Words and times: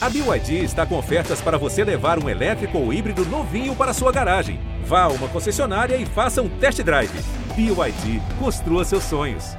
A 0.00 0.08
BYD 0.08 0.62
está 0.62 0.86
com 0.86 0.96
ofertas 0.96 1.40
para 1.40 1.58
você 1.58 1.82
levar 1.82 2.22
um 2.22 2.28
elétrico 2.28 2.78
ou 2.78 2.92
híbrido 2.92 3.24
novinho 3.26 3.74
para 3.74 3.92
sua 3.92 4.12
garagem. 4.12 4.60
Vá 4.84 5.02
a 5.02 5.08
uma 5.08 5.26
concessionária 5.26 5.96
e 5.96 6.06
faça 6.06 6.40
um 6.40 6.48
test 6.48 6.80
drive. 6.82 7.10
BYD, 7.56 8.22
construa 8.38 8.84
seus 8.84 9.02
sonhos. 9.02 9.56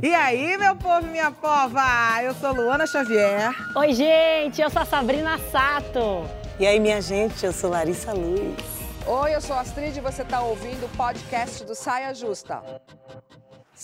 E 0.00 0.14
aí, 0.14 0.56
meu 0.56 0.76
povo 0.76 1.04
e 1.08 1.10
minha 1.10 1.32
pova? 1.32 2.22
Eu 2.22 2.32
sou 2.34 2.52
Luana 2.52 2.86
Xavier. 2.86 3.50
Oi, 3.74 3.92
gente, 3.92 4.62
eu 4.62 4.70
sou 4.70 4.82
a 4.82 4.84
Sabrina 4.84 5.36
Sato. 5.50 6.24
E 6.60 6.66
aí, 6.66 6.78
minha 6.78 7.02
gente, 7.02 7.44
eu 7.44 7.52
sou 7.52 7.70
Larissa 7.70 8.12
Luz. 8.12 8.54
Oi, 9.04 9.34
eu 9.34 9.40
sou 9.40 9.56
a 9.56 9.62
Astrid 9.62 9.96
e 9.96 10.00
você 10.00 10.22
está 10.22 10.40
ouvindo 10.42 10.86
o 10.86 10.96
podcast 10.96 11.64
do 11.64 11.74
Saia 11.74 12.14
Justa. 12.14 12.62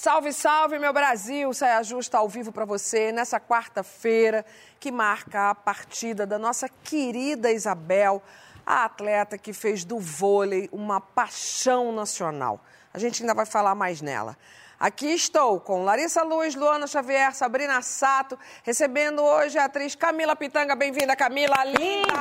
Salve, 0.00 0.32
salve, 0.32 0.78
meu 0.78 0.92
Brasil! 0.92 1.52
Saia 1.52 1.82
Justa 1.82 2.18
ao 2.18 2.28
vivo 2.28 2.52
para 2.52 2.64
você 2.64 3.10
nessa 3.10 3.40
quarta-feira 3.40 4.46
que 4.78 4.92
marca 4.92 5.50
a 5.50 5.56
partida 5.56 6.24
da 6.24 6.38
nossa 6.38 6.68
querida 6.68 7.50
Isabel, 7.50 8.22
a 8.64 8.84
atleta 8.84 9.36
que 9.36 9.52
fez 9.52 9.84
do 9.84 9.98
vôlei 9.98 10.68
uma 10.70 11.00
paixão 11.00 11.90
nacional. 11.90 12.60
A 12.94 12.98
gente 13.00 13.24
ainda 13.24 13.34
vai 13.34 13.44
falar 13.44 13.74
mais 13.74 14.00
nela. 14.00 14.38
Aqui 14.78 15.08
estou 15.08 15.58
com 15.58 15.82
Larissa 15.82 16.22
Luz, 16.22 16.54
Luana 16.54 16.86
Xavier, 16.86 17.34
Sabrina 17.34 17.82
Sato, 17.82 18.38
recebendo 18.62 19.20
hoje 19.20 19.58
a 19.58 19.64
atriz 19.64 19.96
Camila 19.96 20.36
Pitanga. 20.36 20.76
Bem-vinda, 20.76 21.16
Camila. 21.16 21.64
Linda! 21.64 22.14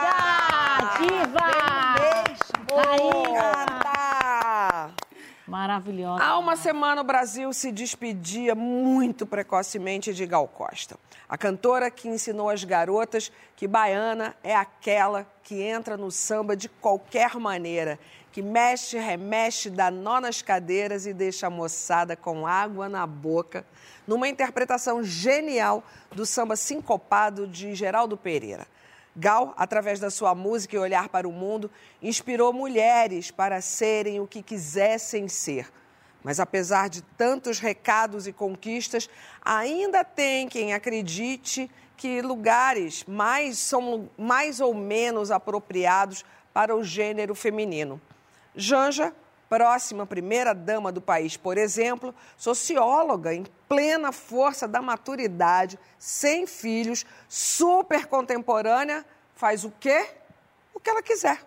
Diva! 0.97 1.51
Linda! 2.71 4.46
Maravilhosa. 5.47 6.21
Há 6.21 6.37
uma 6.37 6.57
semana 6.57 7.01
o 7.01 7.05
Brasil 7.05 7.53
se 7.53 7.71
despedia 7.71 8.53
muito 8.53 9.25
precocemente 9.25 10.13
de 10.13 10.25
Gal 10.25 10.45
Costa. 10.45 10.97
A 11.29 11.37
cantora 11.37 11.89
que 11.89 12.09
ensinou 12.09 12.49
as 12.49 12.65
garotas 12.65 13.31
que 13.55 13.65
baiana 13.65 14.35
é 14.43 14.53
aquela 14.53 15.25
que 15.43 15.61
entra 15.61 15.95
no 15.95 16.11
samba 16.11 16.55
de 16.55 16.67
qualquer 16.67 17.35
maneira, 17.35 17.97
que 18.31 18.41
mexe, 18.41 18.97
remexe, 18.97 19.69
dá 19.69 19.89
nó 19.89 20.19
nas 20.19 20.41
cadeiras 20.41 21.05
e 21.05 21.13
deixa 21.13 21.47
a 21.47 21.49
moçada 21.49 22.15
com 22.15 22.45
água 22.45 22.89
na 22.89 23.07
boca, 23.07 23.65
numa 24.05 24.27
interpretação 24.27 25.01
genial 25.01 25.81
do 26.11 26.25
samba 26.25 26.57
sincopado 26.57 27.47
de 27.47 27.73
Geraldo 27.73 28.17
Pereira. 28.17 28.67
Gal, 29.19 29.55
através 29.57 29.99
da 29.99 30.11
sua 30.11 30.35
música 30.35 30.75
e 30.75 30.79
olhar 30.79 31.09
para 31.09 31.27
o 31.27 31.31
mundo, 31.31 31.71
inspirou 32.03 32.53
mulheres 32.53 33.31
para 33.31 33.59
serem 33.61 34.19
o 34.19 34.27
que 34.27 34.43
quisessem 34.43 35.27
ser. 35.27 35.67
Mas 36.23 36.39
apesar 36.39 36.87
de 36.87 37.01
tantos 37.01 37.57
recados 37.57 38.27
e 38.27 38.31
conquistas, 38.31 39.09
ainda 39.43 40.03
tem 40.03 40.47
quem 40.47 40.71
acredite 40.71 41.67
que 41.95 42.21
lugares 42.21 43.03
mais 43.07 43.57
são 43.57 44.07
mais 44.15 44.59
ou 44.59 44.75
menos 44.75 45.31
apropriados 45.31 46.23
para 46.53 46.75
o 46.75 46.83
gênero 46.83 47.33
feminino. 47.33 47.99
Janja, 48.55 49.15
próxima 49.49 50.05
primeira-dama 50.05 50.91
do 50.91 51.01
país, 51.01 51.37
por 51.37 51.57
exemplo, 51.57 52.13
socióloga 52.35 53.33
em 53.33 53.45
plena 53.67 54.11
força 54.11 54.67
da 54.67 54.81
maturidade, 54.81 55.79
sem 55.97 56.45
filhos, 56.45 57.05
super 57.27 58.05
contemporânea, 58.07 59.05
faz 59.35 59.63
o 59.63 59.71
quê? 59.79 60.07
O 60.73 60.79
que 60.79 60.89
ela 60.89 61.01
quiser. 61.01 61.41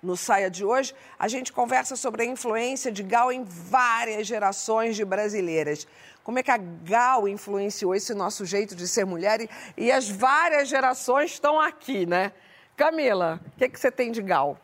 No 0.00 0.16
Saia 0.16 0.48
de 0.48 0.64
hoje, 0.64 0.94
a 1.18 1.26
gente 1.26 1.52
conversa 1.52 1.96
sobre 1.96 2.22
a 2.22 2.26
influência 2.26 2.92
de 2.92 3.02
Gal 3.02 3.32
em 3.32 3.42
várias 3.42 4.26
gerações 4.26 4.94
de 4.94 5.04
brasileiras. 5.04 5.88
Como 6.22 6.38
é 6.38 6.42
que 6.42 6.50
a 6.50 6.56
Gal 6.56 7.26
influenciou 7.26 7.94
esse 7.94 8.14
nosso 8.14 8.44
jeito 8.44 8.76
de 8.76 8.86
ser 8.86 9.04
mulher 9.04 9.40
e, 9.40 9.50
e 9.76 9.90
as 9.90 10.08
várias 10.08 10.68
gerações 10.68 11.32
estão 11.32 11.60
aqui, 11.60 12.06
né? 12.06 12.32
Camila, 12.76 13.40
o 13.44 13.58
que, 13.58 13.68
que 13.68 13.80
você 13.80 13.90
tem 13.90 14.12
de 14.12 14.22
Gal? 14.22 14.56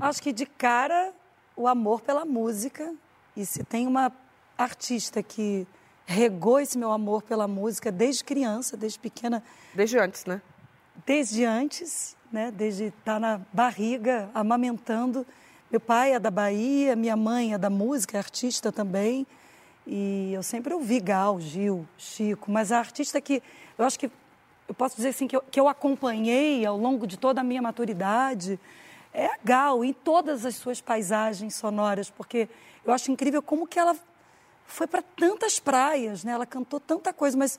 Acho 0.00 0.22
que 0.22 0.32
de 0.32 0.46
cara 0.46 1.12
o 1.56 1.66
amor 1.66 2.00
pela 2.00 2.24
música. 2.24 2.94
E 3.36 3.44
se 3.44 3.64
tem 3.64 3.86
uma 3.86 4.12
artista 4.56 5.22
que 5.22 5.66
regou 6.06 6.58
esse 6.58 6.78
meu 6.78 6.90
amor 6.90 7.22
pela 7.22 7.46
música 7.46 7.92
desde 7.92 8.24
criança, 8.24 8.76
desde 8.76 8.98
pequena. 8.98 9.42
Desde 9.74 9.98
antes, 9.98 10.24
né? 10.24 10.40
Desde 11.06 11.44
antes, 11.44 12.16
né? 12.32 12.50
Desde 12.50 12.84
estar 12.84 13.20
na 13.20 13.40
barriga, 13.52 14.30
amamentando. 14.34 15.26
Meu 15.70 15.80
pai 15.80 16.12
é 16.12 16.18
da 16.18 16.30
Bahia, 16.30 16.96
minha 16.96 17.16
mãe 17.16 17.52
é 17.52 17.58
da 17.58 17.68
música, 17.68 18.16
é 18.16 18.18
artista 18.18 18.72
também. 18.72 19.26
E 19.86 20.32
eu 20.32 20.42
sempre 20.42 20.72
ouvi 20.72 21.00
Gal, 21.00 21.40
Gil, 21.40 21.86
Chico, 21.96 22.50
mas 22.50 22.72
a 22.72 22.78
artista 22.78 23.20
que 23.20 23.42
eu 23.76 23.84
acho 23.84 23.98
que 23.98 24.10
eu 24.68 24.74
posso 24.74 24.96
dizer 24.96 25.10
assim 25.10 25.26
que 25.26 25.36
eu, 25.36 25.42
que 25.50 25.58
eu 25.58 25.66
acompanhei 25.66 26.64
ao 26.64 26.76
longo 26.76 27.06
de 27.06 27.18
toda 27.18 27.40
a 27.40 27.44
minha 27.44 27.62
maturidade 27.62 28.58
é 29.18 29.26
a 29.26 29.38
Gal 29.42 29.84
em 29.84 29.92
todas 29.92 30.46
as 30.46 30.54
suas 30.54 30.80
paisagens 30.80 31.54
sonoras, 31.54 32.08
porque 32.08 32.48
eu 32.84 32.92
acho 32.92 33.10
incrível 33.10 33.42
como 33.42 33.66
que 33.66 33.78
ela 33.78 33.96
foi 34.64 34.86
para 34.86 35.02
tantas 35.02 35.58
praias, 35.58 36.22
né? 36.22 36.32
Ela 36.32 36.46
cantou 36.46 36.78
tanta 36.78 37.12
coisa, 37.12 37.36
mas 37.36 37.58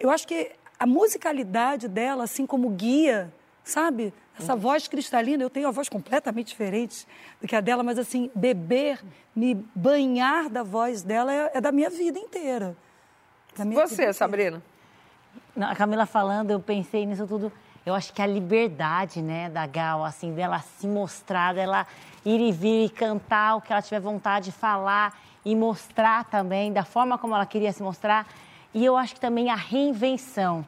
eu 0.00 0.10
acho 0.10 0.26
que 0.26 0.50
a 0.78 0.86
musicalidade 0.86 1.86
dela, 1.86 2.24
assim 2.24 2.46
como 2.46 2.68
guia, 2.70 3.32
sabe? 3.62 4.12
Essa 4.38 4.54
uhum. 4.54 4.60
voz 4.60 4.88
cristalina, 4.88 5.42
eu 5.42 5.50
tenho 5.50 5.66
uma 5.66 5.72
voz 5.72 5.88
completamente 5.88 6.48
diferente 6.48 7.06
do 7.40 7.46
que 7.46 7.54
a 7.54 7.60
dela, 7.60 7.82
mas 7.82 7.98
assim, 7.98 8.30
beber, 8.34 9.00
me 9.34 9.54
banhar 9.74 10.48
da 10.48 10.62
voz 10.62 11.02
dela 11.02 11.32
é, 11.32 11.50
é 11.54 11.60
da 11.60 11.70
minha 11.70 11.90
vida 11.90 12.18
inteira. 12.18 12.76
Minha 13.58 13.86
Você, 13.86 14.02
vida 14.02 14.12
Sabrina? 14.12 14.62
A 15.60 15.74
Camila 15.74 16.06
falando, 16.06 16.50
eu 16.50 16.60
pensei 16.60 17.04
nisso 17.04 17.26
tudo. 17.26 17.52
Eu 17.88 17.94
acho 17.94 18.12
que 18.12 18.20
a 18.20 18.26
liberdade, 18.26 19.22
né, 19.22 19.48
da 19.48 19.66
Gal, 19.66 20.04
assim, 20.04 20.34
dela 20.34 20.58
se 20.58 20.86
mostrar, 20.86 21.54
dela 21.54 21.86
ir 22.22 22.38
e 22.38 22.52
vir 22.52 22.84
e 22.84 22.90
cantar 22.90 23.56
o 23.56 23.62
que 23.62 23.72
ela 23.72 23.80
tiver 23.80 23.98
vontade 23.98 24.50
de 24.50 24.52
falar 24.52 25.18
e 25.42 25.56
mostrar 25.56 26.24
também 26.24 26.70
da 26.70 26.84
forma 26.84 27.16
como 27.16 27.34
ela 27.34 27.46
queria 27.46 27.72
se 27.72 27.82
mostrar. 27.82 28.26
E 28.74 28.84
eu 28.84 28.94
acho 28.94 29.14
que 29.14 29.20
também 29.20 29.48
a 29.48 29.54
reinvenção. 29.54 30.66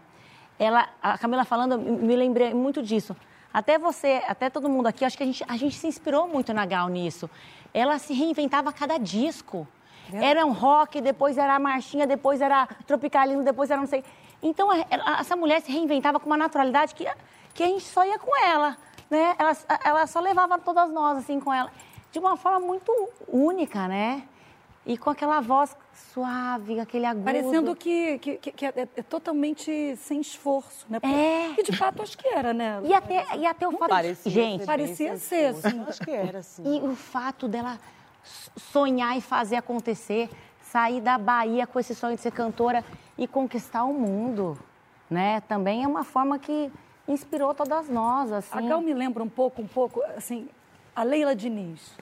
Ela, 0.59 0.89
a 1.03 1.19
Camila 1.19 1.45
falando, 1.45 1.79
me 1.79 2.17
lembrei 2.17 2.55
muito 2.55 2.83
disso. 2.83 3.15
Até 3.53 3.77
você, 3.79 4.23
até 4.27 4.49
todo 4.49 4.67
mundo 4.67 4.87
aqui, 4.87 5.05
acho 5.05 5.19
que 5.19 5.23
a 5.23 5.27
gente, 5.27 5.45
a 5.47 5.59
gente 5.59 5.77
se 5.77 5.87
inspirou 5.87 6.27
muito 6.27 6.55
na 6.55 6.65
Gal 6.65 6.89
nisso. 6.89 7.29
Ela 7.75 7.99
se 7.99 8.15
reinventava 8.15 8.71
a 8.71 8.73
cada 8.73 8.97
disco. 8.97 9.69
Era 10.11 10.45
um 10.47 10.53
rock, 10.53 11.03
depois 11.03 11.37
era 11.37 11.55
a 11.55 11.59
marchinha, 11.59 12.07
depois 12.07 12.41
era 12.41 12.67
tropicalino, 12.87 13.45
depois 13.45 13.71
era 13.71 13.79
não 13.79 13.87
sei. 13.87 14.03
Então, 14.43 14.69
essa 15.19 15.37
mulher 15.37 15.61
se 15.61 15.71
reinventava 15.71 16.19
com 16.19 16.27
uma 16.27 16.37
naturalidade 16.37 16.95
que, 16.95 17.07
que 17.55 17.63
a 17.63 17.67
gente 17.67 17.85
só 17.85 18.05
ia 18.05 18.19
com 18.19 18.35
ela, 18.45 18.77
né? 19.11 19.35
Ela, 19.39 19.57
ela 19.85 20.07
só 20.07 20.21
levava 20.21 20.59
todas 20.59 20.91
nós, 20.91 21.19
assim, 21.19 21.39
com 21.41 21.53
ela. 21.53 21.71
De 22.11 22.19
uma 22.19 22.37
forma 22.37 22.61
muito 22.61 22.93
única, 23.29 23.87
né? 23.87 24.23
E 24.87 24.97
com 24.97 25.11
aquela 25.11 25.41
voz 25.41 25.77
suave, 26.13 26.81
aquele 26.81 27.05
agudo. 27.05 27.25
Parecendo 27.25 27.77
que, 27.77 28.19
que, 28.19 28.37
que 28.39 28.67
é, 28.67 28.89
é, 28.97 29.03
totalmente 29.03 29.95
sem 29.97 30.21
esforço, 30.21 30.87
né? 30.89 30.99
Porque, 30.99 31.15
é. 31.15 31.55
E 31.59 31.63
de 31.63 31.77
fato 31.77 32.03
acho 32.03 32.17
que 32.17 32.27
era, 32.27 32.53
né? 32.55 32.81
E 32.85 32.95
até, 32.95 33.37
e 33.37 33.47
até 33.47 33.69
o 33.69 33.73
fato... 33.73 33.91
Parecia 33.91 34.33
gente, 34.33 34.65
parecia 34.65 35.17
ser, 35.19 35.55
sim. 35.55 35.85
Acho 35.87 36.01
que 36.01 36.11
era, 36.11 36.43
sim. 36.43 36.63
E 36.65 36.81
o 36.81 36.97
fato 36.97 37.47
dela 37.47 37.79
sonhar 38.57 39.17
e 39.17 39.21
fazer 39.21 39.57
acontecer, 39.57 40.31
sair 40.63 41.01
da 41.01 41.19
Bahia 41.19 41.67
com 41.67 41.79
esse 41.79 41.95
sonho 41.95 42.17
de 42.17 42.23
ser 42.23 42.33
cantora 42.33 42.85
e 43.21 43.29
conquistar 43.29 43.85
o 43.85 43.93
mundo, 43.93 44.59
né? 45.11 45.43
Também 45.43 45.85
é 45.85 45.87
uma 45.87 46.03
forma 46.03 46.39
que 46.39 46.73
inspirou 47.07 47.55
todas 47.55 47.87
nós, 47.91 48.33
assim. 48.33 48.59
A 48.59 48.63
Gal 48.63 48.81
me 48.81 48.95
lembra 48.95 49.23
um 49.23 49.29
pouco, 49.29 49.61
um 49.61 49.67
pouco, 49.67 50.03
assim, 50.17 50.49
a 50.97 51.03
Leila 51.03 51.37
Diniz, 51.37 51.93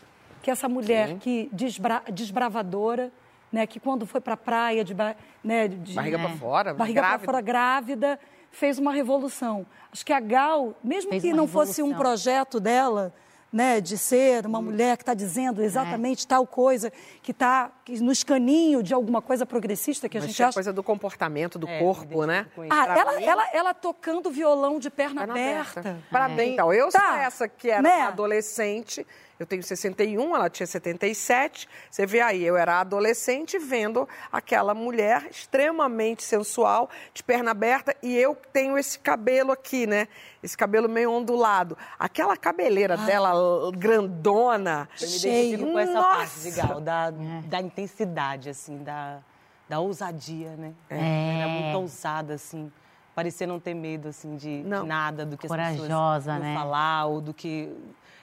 que 0.41 0.49
é 0.49 0.53
essa 0.53 0.69
mulher 0.69 1.09
Sim. 1.09 1.19
que 1.19 1.51
desbra 1.53 2.05
desbravadora, 2.13 3.11
né, 3.51 3.67
que 3.67 3.81
quando 3.81 4.07
foi 4.07 4.21
para 4.21 4.35
a 4.35 4.37
praia 4.37 4.85
de, 4.85 4.95
né, 5.43 5.67
de 5.67 5.95
barriga 5.95 6.19
para 6.21 6.37
fora, 6.37 6.75
barriga 6.75 7.01
para 7.03 7.19
fora 7.19 7.41
grávida, 7.41 8.21
fez 8.53 8.79
uma 8.79 8.93
revolução. 8.93 9.67
Acho 9.91 10.07
que 10.07 10.13
a 10.13 10.21
Gal, 10.21 10.75
mesmo 10.85 11.11
fez 11.11 11.23
que 11.23 11.33
não 11.33 11.47
revolução. 11.47 11.67
fosse 11.67 11.83
um 11.83 11.97
projeto 11.97 12.61
dela, 12.61 13.13
né, 13.53 13.81
de 13.81 13.97
ser 13.97 14.47
uma 14.47 14.61
mulher 14.61 14.97
que 14.97 15.03
está 15.03 15.15
dizendo 15.15 15.63
exatamente 15.63 16.25
é. 16.25 16.29
tal 16.29 16.47
coisa, 16.47 16.93
que 17.23 17.31
está 17.31 17.71
nos 18.01 18.23
caninhos 18.23 18.85
de 18.85 18.93
alguma 18.93 19.23
coisa 19.23 19.47
progressista 19.47 20.09
que 20.09 20.19
a 20.19 20.21
Mas 20.21 20.31
gente 20.31 20.43
acha. 20.43 20.55
coisa 20.55 20.73
do 20.73 20.83
comportamento 20.83 21.59
do 21.59 21.67
é, 21.67 21.79
corpo, 21.79 22.27
né? 22.27 22.47
Ah, 22.71 22.99
ela, 22.99 23.23
ela, 23.23 23.49
ela 23.53 23.75
tocando 23.75 24.31
violão 24.31 24.79
de 24.79 24.91
perna, 24.91 25.27
perna 25.27 25.33
aberta. 25.33 25.81
aberta. 25.81 26.03
Parabéns. 26.11 26.51
É. 26.51 26.53
Então, 26.53 26.73
eu 26.73 26.91
tá. 26.91 27.01
sou 27.01 27.17
essa 27.17 27.49
que 27.49 27.71
era 27.71 27.83
né? 27.83 28.03
adolescente 28.03 29.07
eu 29.39 29.47
tenho 29.47 29.63
61, 29.63 30.35
ela 30.35 30.51
tinha 30.51 30.67
77. 30.67 31.69
Você 31.91 32.07
vê 32.07 32.21
aí, 32.21 32.45
eu 32.45 32.57
era 32.57 32.81
adolescente 32.81 33.59
vendo 33.59 34.09
aquela 34.33 34.75
mulher 34.75 35.29
extremamente 35.31 36.23
sensual, 36.23 36.91
de 37.15 37.23
perna 37.23 37.51
aberta, 37.51 37.95
e 38.03 38.17
eu 38.17 38.37
tenho 38.53 38.77
esse 38.77 38.99
cabelo 38.99 39.53
aqui, 39.53 39.87
né? 39.87 40.09
Esse 40.43 40.57
cabelo 40.57 40.89
meio 40.89 41.11
ondulado. 41.11 41.77
Aquela 41.99 42.37
cabeleira 42.37 42.97
Ai. 42.99 43.07
dela 43.07 43.33
grandona. 43.77 44.89
Eu 45.01 45.09
me 45.09 45.17
identifico 45.17 45.73
com 45.73 45.79
essa 45.79 45.93
Nossa. 45.93 46.17
parte, 46.17 46.41
de 46.41 46.51
Gal, 46.51 46.81
da, 46.81 47.07
é. 47.09 47.43
da 47.47 47.61
intensidade, 47.61 48.51
assim, 48.51 48.83
da 48.83 49.21
da 49.69 49.79
ousadia, 49.81 50.57
né? 50.57 50.73
É. 50.89 51.41
Era 51.41 51.49
muito 51.49 51.79
ousada. 51.79 52.35
assim. 52.35 52.73
Parecia 53.15 53.47
não 53.47 53.59
ter 53.59 53.75
medo, 53.75 54.09
assim, 54.09 54.37
de 54.37 54.63
Não. 54.63 54.87
nada 54.87 55.27
do 55.27 55.37
que 55.37 55.47
as 55.47 55.51
Corajosa, 55.51 55.83
pessoas 55.83 56.27
iam 56.27 56.39
né? 56.39 56.55
falar 56.55 57.07
ou 57.07 57.21
do 57.21 57.35
que... 57.35 57.69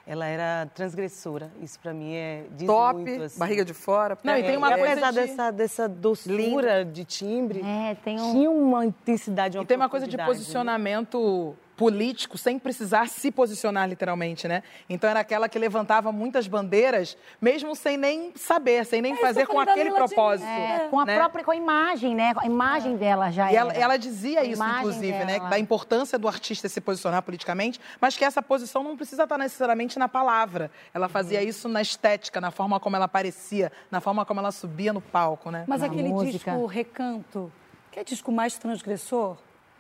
Ela 0.07 0.27
era 0.27 0.67
transgressora. 0.75 1.51
Isso 1.61 1.79
pra 1.79 1.91
mim 1.93 2.13
é 2.13 2.43
diz 2.51 2.67
Top, 2.67 2.99
muito, 2.99 3.23
assim. 3.23 3.39
barriga 3.39 3.65
de 3.65 3.73
fora. 3.73 4.15
Não, 4.23 4.37
e 4.37 4.43
tem 4.43 4.55
uma 4.55 4.71
E 4.71 4.77
coisa 4.77 4.91
apesar 4.93 5.09
de- 5.11 5.15
dessa, 5.27 5.51
dessa 5.51 5.89
doçura 5.89 6.85
de 6.85 7.03
timbre, 7.03 7.61
É, 7.65 7.95
tem 7.95 8.19
um... 8.21 8.31
tinha 8.31 8.51
uma 8.51 8.85
intensidade, 8.85 9.57
uma 9.57 9.63
E 9.63 9.65
tem 9.67 9.75
uma 9.77 9.89
coisa 9.89 10.07
de 10.07 10.15
né? 10.15 10.23
posicionamento 10.25 11.55
político 11.75 12.38
sem 12.38 12.57
precisar 12.57 13.10
se 13.10 13.30
posicionar 13.31 13.88
literalmente, 13.89 14.48
né? 14.48 14.63
Então 14.89 15.10
era 15.10 15.19
aquela 15.19 15.50
que 15.50 15.60
levantava 15.60 16.12
muitas 16.12 16.48
bandeiras, 16.48 17.18
mesmo 17.42 17.75
sem 17.75 17.98
nem 17.98 18.31
saber, 18.36 18.86
sem 18.86 19.01
nem 19.01 19.13
É 19.13 19.18
fazer 19.18 19.45
com 19.45 19.60
aquele 19.60 19.92
propósito. 19.92 20.48
É, 20.48 20.88
com 20.89 21.00
a 21.00 21.06
né? 21.06 21.16
própria, 21.18 21.44
com 21.44 21.51
a 21.51 21.56
imagem, 21.56 22.16
né? 22.16 22.33
A 22.38 22.45
imagem 22.45 22.95
dela 22.95 23.30
já 23.31 23.51
E 23.51 23.56
ela, 23.56 23.72
era. 23.74 23.81
ela 23.81 23.98
dizia 23.98 24.39
A 24.42 24.44
isso, 24.45 24.63
inclusive, 24.63 25.12
né? 25.25 25.38
dela. 25.38 25.50
Da 25.50 25.60
importância 25.60 26.18
do 26.18 26.27
artista 26.27 26.69
se 26.69 26.80
posicionar 26.80 27.22
politicamente, 27.22 27.80
mas 28.00 28.16
que 28.18 28.24
essa 28.24 28.42
posição 28.42 28.83
não 28.83 28.95
precisa 28.95 29.24
estar 29.24 29.38
necessariamente 29.38 30.00
na 30.00 30.07
palavra. 30.07 30.72
Ela 30.94 31.10
fazia 31.10 31.39
Uhum. 31.42 31.45
isso 31.48 31.68
na 31.68 31.81
estética, 31.81 32.39
na 32.39 32.51
forma 32.51 32.80
como 32.80 32.95
ela 32.95 33.06
aparecia, 33.06 33.72
na 33.92 34.00
forma 34.00 34.25
como 34.25 34.39
ela 34.39 34.51
subia 34.51 34.94
no 34.94 35.01
palco, 35.01 35.51
né? 35.51 35.66
Mas 35.68 35.81
Na 35.81 35.88
aquele 35.88 36.07
música. 36.10 36.51
disco 36.51 36.66
Recanto, 36.66 37.51
que 37.92 38.00
é 38.00 38.04
disco 38.04 38.31
mais 38.31 38.57
transgressor, 38.57 39.38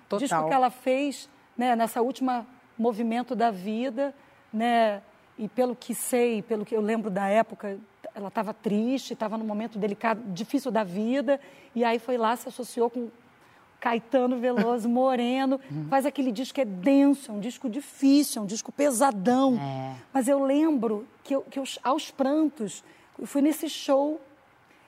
Total. 0.09 0.19
disco 0.19 0.47
que 0.47 0.53
ela 0.53 0.69
fez 0.69 1.29
né, 1.57 1.75
nessa 1.75 2.01
última 2.01 2.45
movimento 2.77 3.35
da 3.35 3.51
vida, 3.51 4.13
né? 4.51 5.01
E 5.37 5.47
pelo 5.49 5.75
que 5.75 5.93
sei, 5.93 6.41
pelo 6.41 6.65
que 6.65 6.75
eu 6.75 6.81
lembro 6.81 7.09
da 7.09 7.27
época, 7.27 7.77
ela 8.13 8.29
estava 8.29 8.53
triste, 8.53 9.13
estava 9.13 9.37
num 9.37 9.45
momento 9.45 9.77
delicado, 9.77 10.21
difícil 10.31 10.71
da 10.71 10.83
vida, 10.83 11.39
e 11.73 11.83
aí 11.83 11.99
foi 11.99 12.17
lá, 12.17 12.35
se 12.35 12.47
associou 12.47 12.89
com 12.89 13.09
Caetano 13.79 14.39
Veloso, 14.39 14.87
Moreno, 14.89 15.59
faz 15.89 16.05
aquele 16.05 16.31
disco 16.31 16.55
que 16.55 16.61
é 16.61 16.65
denso, 16.65 17.31
é 17.31 17.33
um 17.33 17.39
disco 17.39 17.69
difícil, 17.69 18.41
é 18.41 18.43
um 18.43 18.47
disco 18.47 18.71
pesadão. 18.71 19.59
É. 19.59 19.95
Mas 20.13 20.29
eu 20.29 20.43
lembro 20.43 21.05
que, 21.23 21.35
eu, 21.35 21.41
que 21.41 21.59
eu, 21.59 21.63
aos 21.83 22.09
prantos, 22.09 22.83
eu 23.19 23.27
fui 23.27 23.41
nesse 23.41 23.69
show 23.69 24.21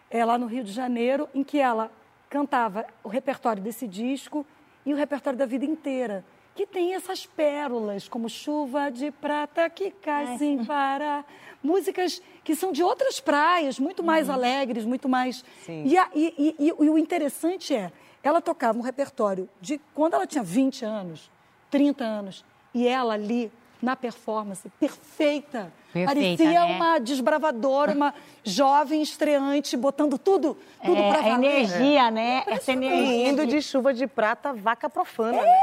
é, 0.09 0.23
lá 0.23 0.37
no 0.37 0.45
Rio 0.45 0.63
de 0.63 0.71
Janeiro, 0.71 1.27
em 1.35 1.43
que 1.43 1.59
ela 1.59 1.91
cantava 2.29 2.85
o 3.03 3.09
repertório 3.09 3.61
desse 3.61 3.87
disco 3.87 4.45
e 4.85 4.93
o 4.93 4.97
repertório 4.97 5.37
da 5.37 5.45
vida 5.45 5.65
inteira, 5.65 6.23
que 6.57 6.65
tem 6.65 6.95
essas 6.95 7.25
pérolas, 7.25 8.07
como 8.09 8.27
Chuva 8.27 8.89
de 8.89 9.11
Prata 9.11 9.69
que 9.69 9.91
cai 9.91 10.37
sem 10.39 10.63
parar. 10.65 11.23
Músicas 11.63 12.21
que 12.43 12.55
são 12.55 12.71
de 12.71 12.81
outras 12.83 13.19
praias, 13.19 13.79
muito 13.79 14.03
mais 14.03 14.29
alegres, 14.29 14.83
muito 14.83 15.07
mais. 15.07 15.45
Sim. 15.65 15.83
E, 15.85 15.97
a- 15.97 16.09
e- 16.15 16.55
e- 16.59 16.65
e 16.67 16.71
o 16.89 16.97
interessante 16.97 17.75
é, 17.75 17.91
ela 18.23 18.41
tocava 18.41 18.77
um 18.77 18.81
repertório 18.81 19.47
de 19.61 19.79
quando 19.93 20.15
ela 20.15 20.25
tinha 20.25 20.43
20 20.43 20.83
anos, 20.83 21.29
30 21.69 22.03
anos, 22.03 22.43
e 22.73 22.87
ela 22.87 23.13
ali 23.13 23.51
na 23.81 23.95
performance, 23.95 24.67
perfeita. 24.79 25.71
Perfeita, 26.05 26.43
Parecia 26.43 26.65
né? 26.65 26.75
uma 26.75 26.99
desbravadora, 26.99 27.93
uma 27.93 28.13
jovem 28.43 29.01
estreante, 29.01 29.75
botando 29.75 30.17
tudo, 30.17 30.57
tudo 30.83 31.01
é, 31.01 31.09
pra 31.09 31.19
a 31.19 31.21
valer. 31.23 31.35
energia, 31.45 32.11
né? 32.11 32.43
Essa 32.47 32.71
E 32.71 32.75
energia. 32.75 33.29
indo 33.29 33.45
de 33.47 33.61
chuva 33.61 33.93
de 33.93 34.05
prata, 34.07 34.53
vaca 34.53 34.89
profana, 34.89 35.41
né? 35.41 35.57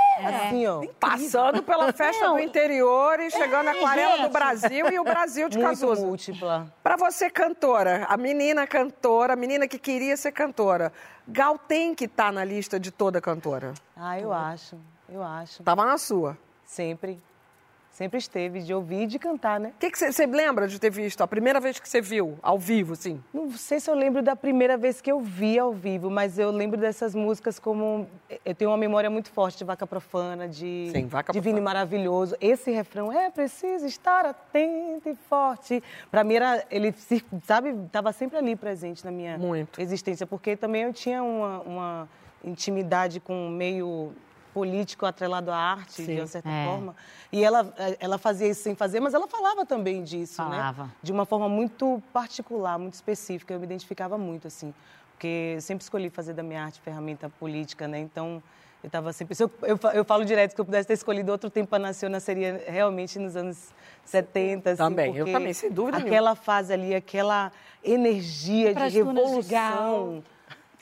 Assim, 0.47 0.67
ó. 0.67 0.85
Passando 1.01 1.63
pela 1.63 1.93
festa 1.93 2.25
Não. 2.27 2.35
do 2.35 2.41
interior 2.41 3.19
e 3.21 3.31
chegando 3.31 3.69
à 3.69 3.73
aquarela 3.73 4.29
do. 4.29 4.33
Brasil 4.33 4.91
e 4.91 4.99
o 4.99 5.05
Brasil 5.05 5.49
de 5.49 5.59
Muito 5.59 5.69
Cazuza. 5.69 6.05
múltipla. 6.07 6.73
Para 6.83 6.97
você, 6.97 7.31
cantora, 7.31 8.07
a 8.09 8.17
menina 8.17 8.67
cantora, 8.67 9.33
a 9.33 9.37
menina 9.37 9.67
que 9.69 9.79
queria 9.79 10.17
ser 10.17 10.33
cantora, 10.33 10.93
Gal 11.27 11.57
tem 11.59 11.95
que 11.95 12.05
estar 12.05 12.33
na 12.33 12.45
lista 12.45 12.79
de 12.79 12.91
toda 12.91 13.21
cantora. 13.21 13.73
Ah, 13.97 14.19
eu 14.21 14.33
acho. 14.33 14.77
Eu 15.09 15.23
acho. 15.23 15.63
Tava 15.63 15.85
na 15.85 15.97
sua. 15.99 16.37
Sempre. 16.67 17.19
Sempre 17.95 18.19
esteve 18.19 18.61
de 18.61 18.75
ouvir 18.75 19.03
e 19.03 19.07
de 19.07 19.21
cantar, 19.21 19.61
né? 19.61 19.73
O 19.77 19.79
que 19.79 19.97
você 19.97 20.27
lembra 20.27 20.67
de 20.67 20.81
ter 20.81 20.91
visto? 20.91 21.21
A 21.23 21.29
primeira 21.29 21.61
vez 21.61 21.79
que 21.79 21.89
você 21.89 22.01
viu, 22.01 22.37
ao 22.43 22.59
vivo, 22.59 22.95
assim? 22.95 23.23
Não 23.33 23.53
sei 23.53 23.79
se 23.79 23.89
eu 23.89 23.95
lembro 23.95 24.21
da 24.21 24.35
primeira 24.35 24.77
vez 24.77 25.01
que 25.01 25.13
eu 25.13 25.21
vi 25.21 25.61
ao 25.61 25.73
vivo, 25.73 26.11
mas 26.11 26.37
eu 26.37 26.51
lembro 26.51 26.77
dessas 26.77 27.15
músicas 27.15 27.61
como. 27.61 28.09
Eu 28.45 28.53
tenho 28.53 28.73
uma 28.73 28.77
memória 28.77 29.09
muito 29.09 29.31
forte 29.31 29.59
de 29.59 29.63
Vaca 29.65 29.87
Profana, 29.87 30.49
de 30.49 30.91
Sim, 30.93 31.07
Vaca 31.07 31.33
Divino 31.33 31.59
e 31.59 31.63
Profana. 31.63 31.79
Maravilhoso. 31.85 32.37
Esse 32.41 32.73
refrão 32.73 33.13
é 33.13 33.31
preciso 33.31 33.87
estar 33.87 34.27
atento 34.27 35.09
e 35.09 35.15
forte. 35.29 35.81
Pra 36.11 36.25
mim, 36.25 36.35
era, 36.35 36.65
ele, 36.73 36.93
sabe, 37.45 37.77
estava 37.87 38.13
sempre 38.13 38.37
ali 38.39 38.57
presente 38.57 39.05
na 39.05 39.13
minha 39.13 39.39
Muito. 39.39 39.81
existência, 39.81 40.27
porque 40.27 40.57
também 40.57 40.83
eu 40.83 40.93
tinha 40.93 41.23
uma, 41.23 41.61
uma 41.61 42.09
intimidade 42.45 43.21
com 43.21 43.47
o 43.47 43.51
meio 43.51 44.13
político 44.55 45.05
atrelado 45.05 45.51
à 45.51 45.57
arte, 45.57 46.05
de 46.07 46.21
uma 46.21 46.27
certa 46.29 46.49
É. 46.49 46.65
forma. 46.67 46.95
E 47.33 47.43
ela, 47.43 47.75
ela 47.99 48.17
fazia 48.17 48.47
isso 48.49 48.63
sem 48.63 48.75
fazer, 48.77 49.01
mas 49.01 49.13
ela 49.13 49.27
falava 49.27 49.67
também 49.67 50.05
disso, 50.05 50.37
Falava. 50.37 50.85
né? 50.85 50.91
De 51.03 51.11
uma 51.13 51.27
forma 51.27 51.49
muito 51.49 52.01
particular, 52.13 52.79
muito 52.79 52.95
específica. 52.95 53.53
Eu 53.53 53.59
me 53.59 53.67
identificava 53.67 54.17
muito, 54.17 54.47
assim. 54.47 54.73
Porque 55.13 55.57
sempre 55.61 55.83
escolhi 55.83 56.09
fazer 56.09 56.33
da 56.33 56.43
minha 56.43 56.63
arte 56.63 56.81
ferramenta 56.81 57.29
política, 57.29 57.89
né? 57.89 57.99
Então, 57.99 58.41
eu 58.83 58.87
estava 58.87 59.13
sempre... 59.13 59.35
se 59.35 59.43
Eu, 59.43 59.51
eu, 59.63 59.79
eu 59.93 60.05
falo 60.05 60.25
direto 60.25 60.55
que 60.55 60.61
eu 60.61 60.65
pudesse 60.65 60.87
ter 60.87 60.95
escolhido 60.95 61.33
outro 61.33 61.51
tempo 61.51 61.69
para 61.71 61.79
nascer, 61.81 62.07
eu 62.07 62.11
nasceria 62.11 62.63
realmente 62.69 63.19
nos 63.19 63.35
anos 63.35 63.73
70, 64.05 64.71
assim, 64.71 64.77
Também, 64.79 65.17
eu 65.17 65.25
também, 65.33 65.53
sem 65.53 65.71
dúvida 65.73 65.99
Aquela 65.99 66.35
fase 66.35 66.73
ali, 66.73 66.95
aquela 66.95 67.51
energia 67.83 68.73
de 68.75 68.89
revolução. 68.91 70.23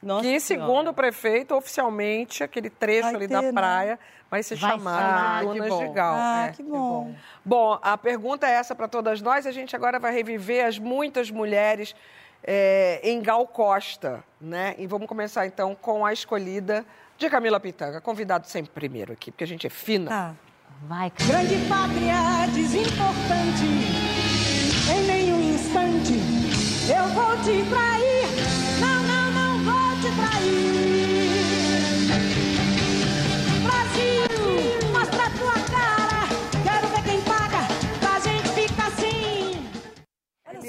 Nossa 0.02 0.22
que, 0.22 0.40
Senhora. 0.40 0.66
segundo 0.66 0.88
o 0.90 0.94
prefeito, 0.94 1.54
oficialmente, 1.54 2.42
aquele 2.42 2.68
trecho 2.68 3.02
Vai 3.02 3.14
ali 3.14 3.28
ter, 3.28 3.34
da 3.34 3.42
né? 3.42 3.52
praia 3.52 3.98
vai 4.30 4.42
ser 4.42 4.56
Vai 4.56 4.70
chamado 4.70 4.96
ser. 4.96 5.02
de 5.04 5.12
Ah, 5.12 5.38
que 5.40 5.46
Dunas 5.58 5.68
bom. 5.68 5.78
de 5.88 5.94
Gal. 5.94 6.14
Ah, 6.16 6.46
É. 6.48 6.52
que 6.52 6.62
bom. 6.62 7.14
Bom, 7.44 7.78
a 7.82 7.96
pergunta 7.98 8.46
é 8.46 8.52
essa 8.52 8.74
para 8.74 8.88
todas 8.88 9.20
nós. 9.22 9.46
A 9.46 9.52
gente 9.52 9.76
agora 9.76 9.98
vai 9.98 10.12
reviver 10.12 10.64
as 10.66 10.78
muitas 10.78 11.30
mulheres 11.30 11.94
é, 12.42 12.98
em 13.04 13.20
Gal 13.22 13.46
Costa, 13.46 14.24
né? 14.40 14.74
E 14.78 14.86
vamos 14.86 15.06
começar 15.06 15.46
então 15.46 15.74
com 15.74 16.04
a 16.04 16.12
escolhida 16.12 16.84
de 17.18 17.28
Camila 17.30 17.60
Pitanga, 17.60 18.00
convidado 18.00 18.48
sempre 18.48 18.72
primeiro 18.72 19.12
aqui, 19.12 19.30
porque 19.30 19.44
a 19.44 19.46
gente 19.46 19.66
é 19.66 19.70
fina. 19.70 20.08
Tá. 20.10 20.34
Vai, 20.88 21.10
cara. 21.10 21.30
Grande 21.30 21.68
pátria 21.68 22.46
desimportante, 22.52 23.64
em 24.92 25.02
nenhum 25.06 25.40
instante 25.54 26.14
eu 26.90 27.06
vou 27.14 27.36
te 27.44 27.62
trair. 27.70 28.21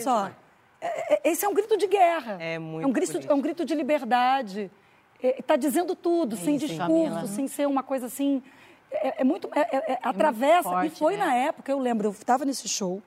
Só, 0.03 0.31
é- 0.81 1.13
é- 1.15 1.21
esse 1.31 1.45
é 1.45 1.49
um 1.49 1.53
grito 1.53 1.77
de 1.77 1.87
guerra. 1.87 2.37
É 2.39 2.59
muito 2.59 2.83
É 2.83 2.87
um 2.87 2.91
grito, 2.91 3.11
político. 3.11 3.31
é 3.33 3.35
um 3.35 3.41
grito 3.41 3.65
de 3.65 3.73
liberdade. 3.75 4.69
Está 5.21 5.55
dizendo 5.55 5.95
tudo, 5.95 6.35
sem 6.35 6.55
isso, 6.57 6.67
discurso, 6.67 6.87
Camila. 7.13 7.27
sem 7.27 7.47
ser 7.47 7.65
uma 7.67 7.81
coisa 7.81 8.07
assim. 8.07 8.43
É, 8.91 9.21
é 9.21 9.23
muito. 9.23 9.49
é- 9.55 9.61
é- 9.77 9.91
é- 9.93 9.99
atravessa. 10.03 10.63
forte, 10.69 10.87
e 10.87 10.89
foi 10.97 11.15
né? 11.17 11.25
na 11.25 11.33
época, 11.35 11.71
eu 11.71 11.79
lembro, 11.79 12.07
eu 12.07 12.11
estava 12.11 12.43
nesse 12.45 12.67
show. 12.67 13.01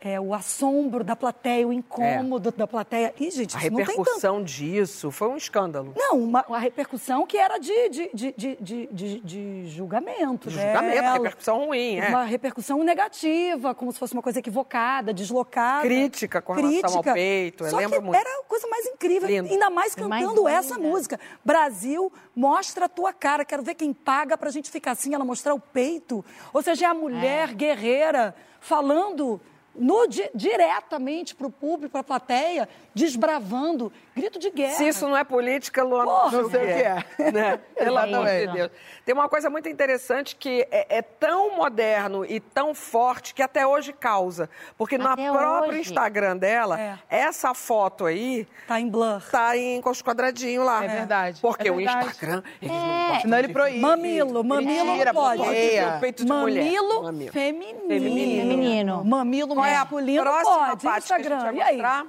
É, 0.00 0.20
o 0.20 0.32
assombro 0.32 1.02
da 1.02 1.16
plateia, 1.16 1.66
o 1.66 1.72
incômodo 1.72 2.52
da 2.52 2.68
plateia. 2.68 3.12
E, 3.18 3.32
gente, 3.32 3.56
A 3.56 3.58
isso 3.58 3.70
não 3.70 3.76
tem 3.78 3.86
tanto. 3.86 3.98
repercussão 3.98 4.44
disso 4.44 5.10
foi 5.10 5.26
um 5.28 5.36
escândalo. 5.36 5.92
Não, 5.96 6.18
uma, 6.20 6.44
uma 6.46 6.58
repercussão 6.60 7.26
que 7.26 7.36
era 7.36 7.58
de, 7.58 7.88
de, 7.88 8.10
de, 8.14 8.32
de, 8.36 8.56
de, 8.60 8.86
de- 8.92 9.20
de 9.20 9.66
julgamento. 9.68 10.48
De 10.50 10.56
né? 10.56 10.66
julgamento, 10.66 10.98
Ela- 10.98 11.12
repercussão 11.14 11.64
ruim, 11.66 11.98
é. 11.98 12.08
Uma 12.10 12.22
repercussão 12.22 12.84
negativa, 12.84 13.74
como 13.74 13.90
se 13.92 13.98
fosse 13.98 14.12
uma 14.14 14.22
coisa 14.22 14.38
equivocada, 14.38 15.12
deslocada. 15.12 15.82
Crítica 15.82 16.40
com 16.40 16.52
relação 16.52 16.98
ao 16.98 17.02
peito, 17.02 17.64
eu 17.64 17.70
Só 17.70 17.76
lembro 17.78 17.98
que 17.98 18.04
muito. 18.04 18.16
Era 18.20 18.40
a 18.40 18.44
coisa 18.44 18.68
mais 18.68 18.86
incrível, 18.86 19.28
Lindo. 19.28 19.48
ainda 19.52 19.68
mais 19.68 19.96
mais 19.96 20.24
cantando 20.24 20.46
essa 20.46 20.76
linda. 20.76 20.88
música. 20.88 21.20
Brasil, 21.44 22.12
mostra 22.36 22.84
a 22.84 22.88
tua 22.88 23.12
cara, 23.12 23.44
quero 23.44 23.64
ver 23.64 23.74
quem 23.74 23.92
paga 23.92 24.38
pra 24.38 24.48
gente 24.50 24.70
ficar 24.70 24.92
assim, 24.92 25.12
ela 25.12 25.24
mostrar 25.24 25.54
o 25.54 25.58
peito. 25.60 26.24
Ou 26.52 26.62
seja, 26.62 26.86
é 26.86 26.88
a 26.88 26.94
mulher 26.94 27.52
guerreira 27.52 28.32
falando 28.60 29.40
no, 29.74 30.06
di- 30.08 30.28
diretamente 30.34 31.34
pro 31.34 31.50
público, 31.50 31.92
pra 31.92 32.02
plateia, 32.02 32.68
desbravando, 32.94 33.92
grito 34.18 34.38
de 34.38 34.50
guerra. 34.50 34.74
Se 34.74 34.88
isso 34.88 35.06
não 35.08 35.16
é 35.16 35.24
política, 35.24 35.82
Luana, 35.82 36.10
Porra, 36.10 36.42
não 36.42 36.50
sei 36.50 36.60
o 36.62 36.66
que 36.66 37.22
é. 37.22 37.30
Né? 37.32 37.60
Pelo 37.76 37.98
amor 37.98 38.26
de. 38.26 38.46
Deus. 38.48 38.70
Tem 39.04 39.14
uma 39.14 39.28
coisa 39.28 39.48
muito 39.48 39.68
interessante 39.68 40.36
que 40.36 40.66
é, 40.70 40.98
é 40.98 41.02
tão 41.02 41.56
moderno 41.56 42.24
e 42.24 42.40
tão 42.40 42.74
forte 42.74 43.32
que 43.34 43.42
até 43.42 43.66
hoje 43.66 43.92
causa. 43.92 44.50
Porque 44.76 44.96
Até 44.96 45.26
no 45.26 45.32
próprio 45.32 45.70
hoje. 45.70 45.80
Instagram 45.80 46.36
dela, 46.36 46.78
É. 46.80 46.98
essa 47.08 47.54
foto 47.54 48.04
aí 48.06 48.46
Tá 48.66 48.78
em 48.80 48.88
blur. 48.88 49.22
tá 49.30 49.56
em 49.56 49.80
com 49.80 49.90
os 49.90 50.02
quadradinhos 50.02 50.64
lá. 50.66 50.84
É 50.84 50.88
verdade, 50.88 51.40
Porque 51.40 51.68
é 51.68 51.72
o 51.72 51.76
verdade. 51.76 52.06
Instagram, 52.08 52.42
eles 52.60 52.74
É. 52.74 52.78
não 52.78 52.98
gostam 53.06 53.20
Senão 53.22 53.38
ele 53.38 53.48
proíbe. 53.48 53.80
Mamilo, 53.80 54.44
mamilo 54.44 54.84
não 54.96 55.14
pode. 55.14 55.42
bloqueia. 55.42 55.96
o 55.96 56.00
peito 56.00 56.24
de 56.24 56.32
mulher. 56.32 56.64
Mamilo, 56.64 57.02
Mamilo. 57.04 57.32
feminino. 57.32 57.88
Feminino. 57.88 59.04
Mamilo 59.04 59.54
Qual 59.54 59.64
é 59.66 59.76
a 59.76 59.86
próxima 59.86 60.66
pode. 60.68 60.82
parte 60.84 61.06
que 61.06 61.12
a 61.12 61.16
gente 61.18 61.26
Instagram. 61.32 61.38
vai 61.38 61.54
e 61.56 61.62
aí? 61.62 61.72
mostrar? 61.76 62.06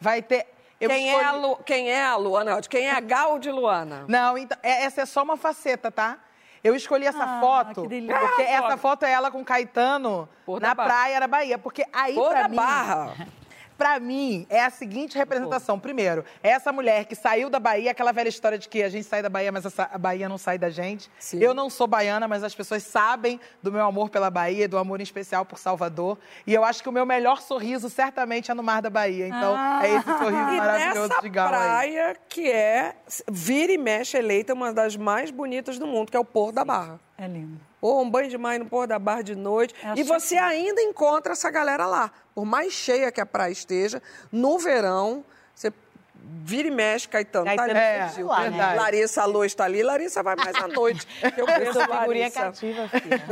Vai 0.00 0.22
ter. 0.22 0.46
Eu 0.80 0.88
Quem, 0.88 1.10
é 1.10 1.14
a 1.14 1.22
escolhi- 1.22 1.38
Lu... 1.46 1.56
Quem 1.58 1.90
é 1.90 2.04
a 2.04 2.16
Luana? 2.16 2.60
Quem 2.62 2.86
é 2.86 2.92
a 2.92 3.00
Gal 3.00 3.38
de 3.38 3.50
Luana? 3.50 4.04
Não, 4.08 4.38
então, 4.38 4.56
é- 4.62 4.84
essa 4.84 5.02
é 5.02 5.06
só 5.06 5.22
uma 5.22 5.36
faceta, 5.36 5.90
tá? 5.90 6.18
Eu 6.64 6.74
escolhi 6.74 7.06
essa 7.06 7.24
Ah, 7.24 7.40
foto 7.40 7.82
que 7.82 7.88
delícia. 7.88 8.18
porque 8.18 8.42
Ah, 8.42 8.50
essa 8.50 8.76
foto. 8.76 9.04
é 9.04 9.10
ela 9.12 9.30
com 9.30 9.44
Caetano 9.44 10.28
na 10.60 10.74
Barra. 10.74 10.88
praia 10.88 11.20
da 11.20 11.26
Bahia. 11.26 11.56
Porque 11.58 11.84
aí, 11.92 12.14
Pôr 12.14 12.30
pra 12.30 12.48
mim, 12.48 12.56
Barra. 12.56 13.14
pra 13.80 13.98
mim, 13.98 14.46
é 14.50 14.62
a 14.62 14.68
seguinte 14.68 15.16
representação. 15.16 15.80
Primeiro, 15.80 16.22
é 16.42 16.50
essa 16.50 16.70
mulher 16.70 17.06
que 17.06 17.14
saiu 17.14 17.48
da 17.48 17.58
Bahia, 17.58 17.92
aquela 17.92 18.12
velha 18.12 18.28
história 18.28 18.58
de 18.58 18.68
que 18.68 18.82
a 18.82 18.90
gente 18.90 19.04
sai 19.06 19.22
da 19.22 19.30
Bahia, 19.30 19.50
mas 19.50 19.64
essa- 19.64 19.88
a 19.90 19.96
Bahia 19.96 20.28
não 20.28 20.36
sai 20.36 20.58
da 20.58 20.68
gente. 20.68 21.10
Sim. 21.18 21.38
Eu 21.42 21.54
não 21.54 21.70
sou 21.70 21.86
baiana, 21.86 22.28
mas 22.28 22.44
as 22.44 22.54
pessoas 22.54 22.82
sabem 22.82 23.40
do 23.62 23.72
meu 23.72 23.86
amor 23.86 24.10
pela 24.10 24.28
Bahia, 24.30 24.68
do 24.68 24.76
amor 24.76 25.00
em 25.00 25.02
especial 25.02 25.46
por 25.46 25.58
Salvador. 25.58 26.18
E 26.46 26.52
eu 26.52 26.62
acho 26.62 26.82
que 26.82 26.90
o 26.90 26.92
meu 26.92 27.06
melhor 27.06 27.40
sorriso, 27.40 27.88
certamente, 27.88 28.50
é 28.50 28.54
no 28.54 28.62
Mar 28.62 28.82
da 28.82 28.90
Bahia. 28.90 29.26
Então, 29.28 29.54
Ah. 29.56 29.80
é 29.82 29.94
esse 29.96 30.04
sorriso 30.06 30.50
E 30.52 30.56
maravilhoso 30.58 31.08
nessa 31.08 31.22
de 31.22 31.28
Gal 31.30 31.46
aí. 31.48 31.52
praia 31.54 32.16
que 32.28 32.50
é, 32.50 32.94
vira 33.30 33.72
e 33.72 33.78
mexe, 33.78 34.18
eleita 34.18 34.52
uma 34.52 34.74
das 34.74 34.94
mais 34.94 35.30
bonitas 35.30 35.78
do 35.78 35.86
mundo, 35.86 36.10
que 36.10 36.16
é 36.18 36.20
o 36.20 36.24
Porto 36.24 36.56
da 36.56 36.66
Barra. 36.66 37.00
É 37.16 37.26
lindo. 37.26 37.58
Ou 37.80 38.02
um 38.02 38.10
banho 38.10 38.28
de 38.28 38.36
mar 38.36 38.58
no 38.58 38.66
Porto 38.66 38.90
da 38.90 38.98
Barra 38.98 39.22
de 39.22 39.34
noite. 39.34 39.74
É 39.82 39.94
e 39.98 40.02
você 40.02 40.36
ainda 40.36 40.82
encontra 40.82 41.32
essa 41.32 41.50
galera 41.50 41.86
lá. 41.86 42.10
Por 42.34 42.44
mais 42.44 42.72
cheia 42.72 43.10
que 43.10 43.20
a 43.20 43.26
praia 43.26 43.50
esteja, 43.52 44.02
no 44.30 44.58
verão, 44.58 45.24
você 45.54 45.72
vira 46.14 46.68
e 46.68 46.70
mexe, 46.70 47.08
Caetano, 47.08 47.46
tá 47.46 47.56
Caetano 47.56 47.70
ali. 47.70 47.78
é, 47.80 48.08
Gil. 48.10 48.26
lá, 48.26 48.40
né? 48.40 48.50
verdade. 48.50 48.76
Larissa 48.78 49.22
Alô 49.22 49.44
está 49.44 49.64
ali. 49.64 49.82
Larissa 49.82 50.22
vai 50.22 50.36
mais 50.36 50.54
à 50.56 50.68
noite. 50.74 51.06
Eu 51.22 51.30
Eu 51.38 51.46
conheço 51.46 51.72
sou 51.72 51.82
figurinha 51.82 52.24
Larissa. 52.24 52.40
cativa, 52.40 52.88
filha. 52.88 53.22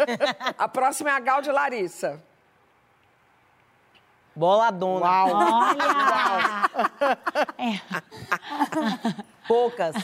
A 0.56 0.66
próxima 0.68 1.10
é 1.10 1.12
a 1.12 1.20
Gal 1.20 1.42
de 1.42 1.50
Larissa. 1.52 2.18
Boladona. 4.34 5.04
Uau! 5.04 5.28
Olha! 7.58 7.78
Poucas. 9.46 9.94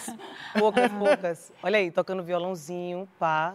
Poucas, 0.58 0.90
poucas. 0.92 1.52
Olha 1.62 1.78
aí, 1.78 1.90
tocando 1.90 2.22
violãozinho, 2.22 3.08
pá. 3.18 3.54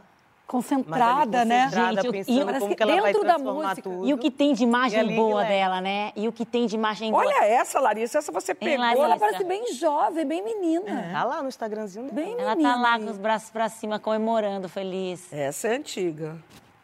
Concentrada, 0.50 1.46
né? 1.46 1.70
Gente, 1.70 2.12
pensando 2.12 2.42
e- 2.42 2.46
Parece 2.46 2.60
como 2.60 2.70
que 2.72 2.76
que 2.76 2.84
ela 2.84 3.02
vai 3.02 3.14
dentro 3.14 3.28
da 3.28 3.38
música. 3.38 3.82
tudo. 3.84 4.08
E 4.08 4.14
o 4.14 4.18
que 4.18 4.32
tem 4.32 4.54
de 4.54 4.64
imagem 4.64 5.16
boa 5.16 5.44
Guilherme. 5.44 5.50
dela, 5.50 5.82
né? 5.82 6.12
E 6.16 6.28
o 6.28 6.32
que 6.32 6.44
tem 6.46 6.66
de 6.66 6.76
imagem 6.76 7.12
boa. 7.12 7.24
Olha 7.24 7.46
essa, 7.46 7.80
Larissa. 7.80 8.18
Essa 8.18 8.32
você 8.32 8.56
pegou. 8.56 8.84
Ela 8.84 9.18
parece 9.18 9.44
bem 9.44 9.74
jovem, 9.74 10.26
bem 10.26 10.44
menina. 10.44 11.10
Tá 11.14 11.24
lá 11.24 11.42
no 11.44 11.48
Instagramzinho 11.50 12.12
dela. 12.12 12.16
Bem 12.28 12.36
Ela 12.40 12.56
menina. 12.56 12.74
tá 12.74 12.80
lá 12.82 13.00
com 13.00 13.06
os 13.06 13.18
braços 13.18 13.50
pra 13.52 13.70
cima, 13.70 14.00
comemorando, 14.00 14.68
feliz. 14.68 15.32
Essa 15.32 15.68
é 15.68 15.76
antiga. 15.76 16.36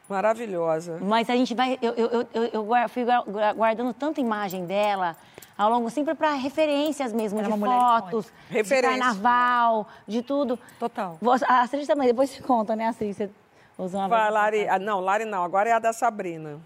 Maravilhosa. 0.08 1.00
Mas 1.02 1.28
a 1.30 1.36
gente 1.36 1.56
vai. 1.56 1.80
Eu, 1.82 1.94
eu, 1.94 2.28
eu, 2.34 2.50
eu- 2.54 2.90
fui 2.90 3.04
guar- 3.04 3.24
guar- 3.24 3.54
guardando 3.56 3.92
tanta 3.94 4.22
imagem 4.22 4.66
dela 4.66 5.18
ao 5.58 5.70
longo, 5.72 5.90
sempre 5.90 6.14
para 6.14 6.34
referências 6.34 7.12
mesmo, 7.12 7.40
Ela 7.40 7.48
de 7.58 7.64
é 7.64 7.66
fotos, 7.66 8.26
de 8.52 8.64
carnaval, 8.82 9.88
de 10.08 10.22
tudo. 10.22 10.60
Total. 10.80 11.18
Você- 11.20 11.46
A 11.46 11.62
Astrid 11.62 11.88
também, 11.88 12.08
depois 12.08 12.30
se 12.30 12.42
conta, 12.44 12.76
né, 12.76 12.88
Astrid? 12.88 13.14
Você 13.16 13.30
usa 13.78 13.98
uma 13.98 14.08
Vai, 14.08 14.32
Lari. 14.32 14.68
Ah, 14.68 14.80
não, 14.80 15.00
Lari 15.00 15.26
não. 15.26 15.44
Agora 15.44 15.70
é 15.70 15.74
a 15.74 15.80
da 15.80 15.94
Sabrina. 15.94 16.60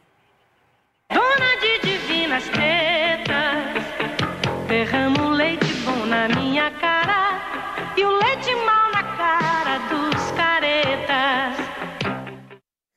Dona 1.12 1.58
de 1.60 1.80
divinas 1.80 2.44
tetas, 2.50 3.84
derramo 4.68 5.30
leite 5.30 5.74
bom 5.84 6.06
na 6.06 6.28
minha 6.28 6.70
cara 6.72 7.42
e 7.98 8.06
o 8.06 8.12
leite 8.12 8.54
mal 8.64 8.92
na 8.92 9.04
cara 9.18 9.80
dos 9.90 10.32
caretas. 10.32 11.58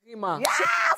Rima. 0.05 0.41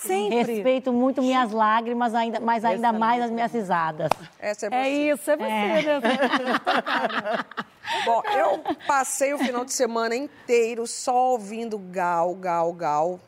Sempre. 0.07 0.43
Respeito 0.43 0.93
muito 0.93 1.23
minhas 1.23 1.51
lágrimas, 1.51 2.15
ainda, 2.15 2.41
mas 2.41 2.65
ainda 2.65 2.93
mais 2.93 3.23
as 3.23 3.31
minhas 3.31 3.53
risadas. 3.53 4.11
Essa 4.39 4.67
é 4.67 4.71
você. 4.71 4.77
É 4.77 4.91
isso, 4.91 5.31
é 5.31 5.37
você, 5.37 5.49
né? 5.49 5.83
Bom, 8.05 8.23
eu 8.37 8.63
passei 8.87 9.33
o 9.33 9.39
final 9.39 9.65
de 9.65 9.73
semana 9.73 10.15
inteiro 10.15 10.87
só 10.87 11.33
ouvindo 11.33 11.79
Gal, 11.79 12.35
Gal, 12.35 12.73
Gal. 12.73 13.21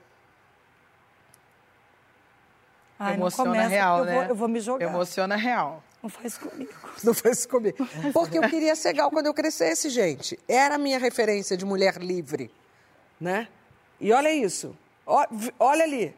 Ai, 2.98 3.14
Emociona 3.14 3.50
começa, 3.50 3.68
real, 3.68 3.98
eu 3.98 4.04
né? 4.04 4.14
vou, 4.14 4.22
eu 4.24 4.34
vou 4.34 4.48
me 4.48 4.60
jogar. 4.60 4.86
Emociona 4.86 5.36
real. 5.36 5.82
Não 6.02 6.10
faz 6.10 6.38
comigo. 6.38 6.72
Não 7.02 7.14
faz 7.14 7.46
comigo. 7.46 7.88
Porque 8.12 8.38
eu 8.38 8.48
queria 8.48 8.74
ser 8.74 8.92
Gal 8.92 9.10
quando 9.10 9.26
eu 9.26 9.34
crescesse, 9.34 9.90
gente. 9.90 10.38
Era 10.48 10.76
a 10.76 10.78
minha 10.78 10.98
referência 10.98 11.56
de 11.56 11.64
mulher 11.64 11.96
livre, 11.96 12.50
né? 13.20 13.48
E 14.00 14.12
olha 14.12 14.32
isso. 14.32 14.76
Olha 15.58 15.84
ali. 15.84 16.14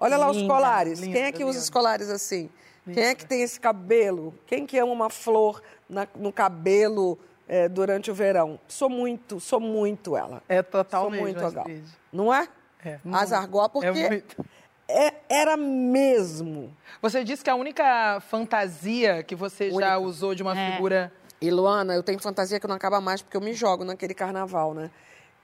Olha 0.00 0.16
lá 0.16 0.30
os 0.30 0.36
Linda, 0.38 0.54
colares. 0.54 0.98
linda, 0.98 1.12
Quem 1.12 1.22
é 1.26 1.30
que 1.32 1.44
usa 1.44 1.50
linda. 1.52 1.62
os 1.62 1.70
colares 1.70 2.08
assim? 2.10 2.48
Quem 2.92 3.04
é 3.04 3.14
que 3.14 3.26
tem 3.26 3.42
esse 3.42 3.60
cabelo? 3.60 4.34
Quem 4.46 4.64
que 4.66 4.78
ama 4.78 4.90
uma 4.92 5.10
flor 5.10 5.62
na- 5.88 6.08
no 6.16 6.32
cabelo 6.32 7.18
eh, 7.46 7.68
durante 7.68 8.10
o 8.10 8.14
verão? 8.14 8.58
Sou 8.66 8.88
muito, 8.88 9.38
sou 9.38 9.60
muito 9.60 10.16
ela. 10.16 10.42
É 10.48 10.62
total 10.62 11.02
Sou 11.02 11.10
mesmo, 11.10 11.24
muito 11.26 11.44
a 11.44 11.50
Gal. 11.50 11.66
Não 12.12 12.32
é? 12.34 12.48
É. 12.84 12.98
Azargó, 13.12 13.68
porque 13.68 13.86
É 13.86 14.08
muito. 14.08 14.44
é- 14.88 15.14
era 15.28 15.56
mesmo. 15.56 16.74
Você 17.02 17.22
disse 17.22 17.44
que 17.44 17.50
a 17.50 17.54
única 17.54 18.20
fantasia 18.28 19.22
que 19.22 19.34
você 19.36 19.68
já 19.70 19.76
Única. 19.76 19.98
usou 19.98 20.34
de 20.34 20.42
uma 20.42 20.54
figura. 20.56 21.12
E 21.40 21.50
Luana, 21.50 21.94
eu 21.94 22.02
tenho 22.02 22.18
fantasia 22.18 22.58
que 22.58 22.66
não 22.66 22.74
acaba 22.74 23.00
mais 23.00 23.22
porque 23.22 23.36
eu 23.36 23.40
me 23.40 23.52
jogo 23.52 23.84
naquele 23.84 24.14
carnaval, 24.14 24.74
né? 24.74 24.90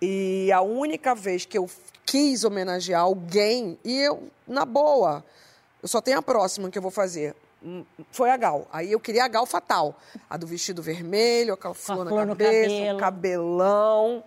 E 0.00 0.50
a 0.53 0.61
única 0.61 1.15
vez 1.15 1.45
que 1.47 1.57
eu 1.57 1.69
quis 2.05 2.45
homenagear 2.45 3.00
alguém, 3.03 3.79
e 3.85 3.99
eu, 4.00 4.29
na 4.47 4.65
boa, 4.65 5.25
eu 5.83 5.88
só 5.88 6.00
tenho 6.00 6.19
a 6.19 6.23
próxima 6.23 6.71
que 6.71 6.79
eu 6.79 6.83
vou 6.83 6.91
fazer. 6.91 7.35
hum, 7.62 7.85
Foi 8.12 8.31
a 8.31 8.37
Gal. 8.37 8.67
Aí 8.73 8.93
eu 8.93 9.00
queria 9.00 9.25
a 9.25 9.29
Gal 9.29 9.47
fatal. 9.47 9.95
A 10.29 10.37
do 10.37 10.47
vestido 10.47 10.83
vermelho, 10.83 11.55
aquela 11.55 11.75
flor, 11.75 12.05
na 12.05 12.11
flor 12.11 12.26
cabeça, 12.29 12.69
cabelo. 12.71 12.97
o 12.97 13.00
cabelão 13.00 14.25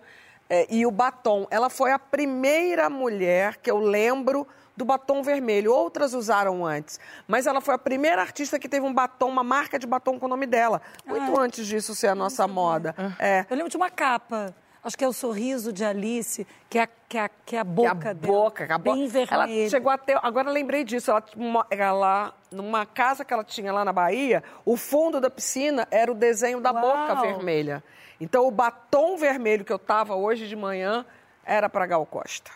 é, 0.48 0.66
e 0.68 0.84
o 0.84 0.90
batom. 0.90 1.46
Ela 1.50 1.70
foi 1.70 1.92
a 1.92 1.98
primeira 1.98 2.90
mulher 2.90 3.56
que 3.58 3.70
eu 3.70 3.78
lembro 3.78 4.46
do 4.76 4.84
batom 4.84 5.22
vermelho. 5.22 5.72
Outras 5.72 6.12
usaram 6.14 6.66
antes. 6.66 6.98
Mas 7.28 7.46
ela 7.46 7.60
foi 7.60 7.74
a 7.74 7.78
primeira 7.78 8.20
artista 8.20 8.58
que 8.58 8.68
teve 8.68 8.84
um 8.84 8.92
batom, 8.92 9.28
uma 9.28 9.44
marca 9.44 9.78
de 9.78 9.86
batom 9.86 10.18
com 10.18 10.26
o 10.26 10.28
nome 10.28 10.46
dela. 10.46 10.82
Muito 11.06 11.38
antes 11.38 11.66
disso 11.66 11.94
ser 11.94 12.08
a 12.08 12.14
nossa 12.14 12.46
moda. 12.48 12.94
É. 13.18 13.46
Eu 13.48 13.56
lembro 13.56 13.70
de 13.70 13.76
uma 13.76 13.90
capa. 13.90 14.54
Acho 14.82 14.96
que 14.96 15.04
é 15.04 15.08
o 15.08 15.12
sorriso 15.12 15.72
de 15.72 15.84
Alice, 15.84 16.46
que 16.70 16.78
é, 16.78 16.82
a- 16.84 16.88
que 17.08 17.18
é, 17.18 17.20
a- 17.22 17.28
que 17.44 17.54
é 17.56 17.60
a 17.60 17.64
Que 17.64 17.70
boca 17.70 18.10
a 18.10 18.12
dela. 18.14 18.32
boca, 18.34 18.66
que 18.66 18.72
a 18.72 18.78
boca. 18.78 18.96
Bem 18.96 19.06
vermelha. 19.08 19.60
Ela 19.60 19.68
chegou 19.70 19.92
até. 19.92 20.18
Agora 20.22 20.48
eu 20.48 20.54
lembrei 20.54 20.84
disso. 20.84 21.10
Ela, 21.10 21.22
ela, 21.70 22.34
numa 22.50 22.86
casa 22.86 23.22
que 23.24 23.32
ela 23.34 23.44
tinha 23.44 23.72
lá 23.72 23.84
na 23.84 23.92
Bahia, 23.92 24.42
o 24.64 24.76
fundo 24.78 25.20
da 25.20 25.28
piscina 25.28 25.86
era 25.90 26.10
o 26.10 26.14
desenho 26.14 26.60
da 26.60 26.72
Uau! 26.72 26.80
boca 26.82 27.20
vermelha. 27.20 27.84
Então 28.18 28.46
o 28.46 28.50
batom 28.50 29.16
vermelho 29.18 29.64
que 29.66 29.72
eu 29.72 29.78
tava 29.78 30.14
hoje 30.14 30.48
de 30.48 30.56
manhã 30.56 31.04
era 31.44 31.68
para 31.68 31.86
Gal 31.86 32.06
Costa. 32.06 32.50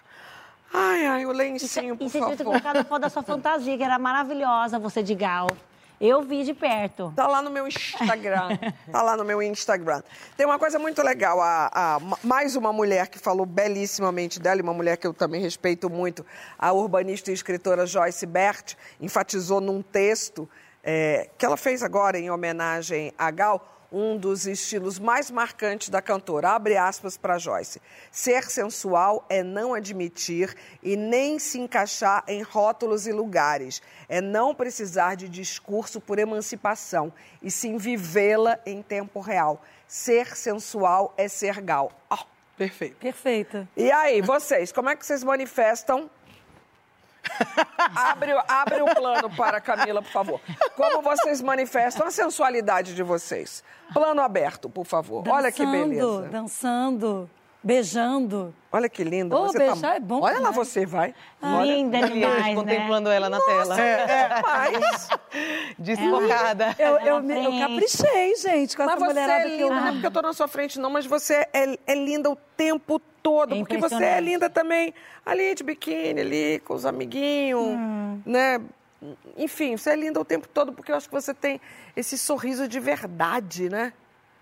Ai, 0.72 1.06
ai, 1.06 1.26
o 1.26 1.30
lencinho, 1.32 1.94
E 1.94 1.98
por 1.98 2.08
você 2.08 2.18
devia 2.20 2.36
ter 2.36 2.44
favor. 2.44 2.52
colocado 2.52 2.76
a 2.78 2.84
foto 2.84 3.02
da 3.02 3.08
sua 3.10 3.22
fantasia, 3.22 3.76
que 3.76 3.82
era 3.82 3.98
maravilhosa, 3.98 4.78
você 4.78 5.02
de 5.02 5.14
Gal. 5.14 5.46
Eu 6.06 6.20
vi 6.22 6.44
de 6.44 6.52
perto. 6.52 7.12
Tá 7.16 7.26
lá 7.26 7.40
no 7.40 7.48
meu 7.50 7.66
Instagram. 7.66 8.58
tá 8.92 9.00
lá 9.02 9.16
no 9.16 9.24
meu 9.24 9.42
Instagram. 9.42 10.02
Tem 10.36 10.44
uma 10.44 10.58
coisa 10.58 10.78
muito 10.78 11.02
legal. 11.02 11.40
A, 11.40 11.70
a- 11.72 11.98
ma- 12.00 12.18
mais 12.22 12.56
uma 12.56 12.72
mulher 12.74 13.08
que 13.08 13.18
falou 13.18 13.46
belíssimamente 13.46 14.38
dela, 14.38 14.60
e 14.60 14.62
uma 14.62 14.74
mulher 14.74 14.98
que 14.98 15.06
eu 15.06 15.14
também 15.14 15.40
respeito 15.40 15.88
muito, 15.88 16.24
a 16.58 16.72
urbanista 16.72 17.30
e 17.30 17.34
escritora 17.34 17.86
Joyce 17.86 18.26
Bert, 18.26 18.74
enfatizou 19.00 19.62
num 19.62 19.80
texto 19.80 20.46
eh, 20.82 21.30
que 21.38 21.46
ela 21.46 21.56
fez 21.56 21.82
agora 21.82 22.18
em 22.18 22.30
homenagem 22.30 23.10
a 23.16 23.30
Gal, 23.30 23.73
um 23.94 24.16
dos 24.16 24.44
estilos 24.44 24.98
mais 24.98 25.30
marcantes 25.30 25.88
da 25.88 26.02
cantora. 26.02 26.50
Abre 26.50 26.76
aspas 26.76 27.16
para 27.16 27.38
Joyce. 27.38 27.80
Ser 28.10 28.50
sensual 28.50 29.24
é 29.28 29.40
não 29.44 29.72
admitir 29.72 30.52
e 30.82 30.96
nem 30.96 31.38
se 31.38 31.60
encaixar 31.60 32.24
em 32.26 32.42
rótulos 32.42 33.06
e 33.06 33.12
lugares. 33.12 33.80
É 34.08 34.20
não 34.20 34.52
precisar 34.52 35.14
de 35.14 35.28
discurso 35.28 36.00
por 36.00 36.18
emancipação 36.18 37.12
e 37.40 37.52
sim 37.52 37.76
vivê-la 37.76 38.58
em 38.66 38.82
tempo 38.82 39.20
real. 39.20 39.62
Ser 39.86 40.36
sensual 40.36 41.14
é 41.16 41.28
ser 41.28 41.60
gal. 41.60 41.92
Ó. 42.10 42.18
Perfeito. 42.56 42.96
Perfeita. 42.96 43.68
E 43.76 43.90
aí, 43.90 44.20
vocês, 44.20 44.70
como 44.70 44.88
é 44.88 44.96
que 44.96 45.04
vocês 45.04 45.24
manifestam? 45.24 46.08
Abre, 47.94 48.32
o- 48.34 48.42
abre 48.48 48.82
o 48.82 48.94
plano 48.94 49.30
para 49.36 49.58
a 49.58 49.60
Camila, 49.60 50.02
por 50.02 50.10
favor. 50.12 50.40
Como 50.76 51.02
vocês 51.02 51.40
manifestam 51.42 52.06
a 52.06 52.10
sensualidade 52.10 52.94
de 52.94 53.02
vocês? 53.02 53.62
Plano 53.92 54.20
aberto, 54.22 54.68
por 54.68 54.84
favor. 54.86 55.26
Olha 55.28 55.50
que 55.52 55.64
Dançando, 55.64 55.88
beleza. 55.88 56.28
Dançando, 56.30 57.30
beijando. 57.64 58.54
Olha 58.70 58.88
que 58.88 59.02
linda. 59.02 59.34
Ô, 59.36 59.46
você 59.46 59.58
beijar 59.58 59.96
é 59.96 60.00
bom 60.00 60.20
Olha 60.20 60.38
lá 60.40 60.50
você, 60.50 60.84
vai. 60.84 61.14
Linda 61.62 61.98
Ali, 61.98 62.22
eu 62.22 62.28
demais, 62.28 62.46
né? 62.46 62.54
contemplando 62.54 63.08
ela 63.10 63.30
na 63.30 63.40
tela. 63.40 63.80
É, 63.80 64.42
mas, 64.42 65.08
Desfocada. 65.78 66.76
Eu, 66.78 66.98
eu, 66.98 67.16
eu 67.16 67.22
frente. 67.24 67.58
caprichei, 67.60 68.36
gente, 68.36 68.76
com 68.76 68.84
mas 68.84 68.92
essa 68.96 69.00
você 69.00 69.06
mulherada 69.06 69.44
é 69.48 69.56
que 69.56 69.62
eu 69.62 69.68
linda, 69.68 69.80
não 69.80 69.86
é 69.88 69.92
porque 69.92 70.06
eu 70.06 70.10
tô 70.10 70.22
na 70.22 70.32
sua 70.32 70.48
frente, 70.48 70.78
não, 70.78 70.90
mas 70.90 71.06
você 71.06 71.46
é, 71.52 71.78
é 71.86 71.94
linda 71.94 72.30
o 72.30 72.36
tempo 72.56 73.00
todo, 73.22 73.54
É 73.54 73.58
porque 73.58 73.78
você 73.78 74.04
é 74.04 74.20
linda 74.20 74.50
também 74.50 74.92
ali 75.24 75.54
de 75.54 75.62
biquíni, 75.64 76.20
ali 76.20 76.58
com 76.64 76.74
os 76.74 76.84
amiguinhos, 76.84 77.60
Hum. 77.60 78.20
né? 78.26 78.60
enfim, 79.36 79.76
você 79.76 79.90
é 79.90 79.96
linda 79.96 80.18
o 80.18 80.24
tempo 80.24 80.48
todo 80.48 80.72
porque 80.72 80.90
eu 80.90 80.96
acho 80.96 81.08
que 81.08 81.14
você 81.14 81.34
tem 81.34 81.60
esse 81.94 82.16
sorriso 82.16 82.66
de 82.66 82.80
verdade, 82.80 83.68
né? 83.68 83.92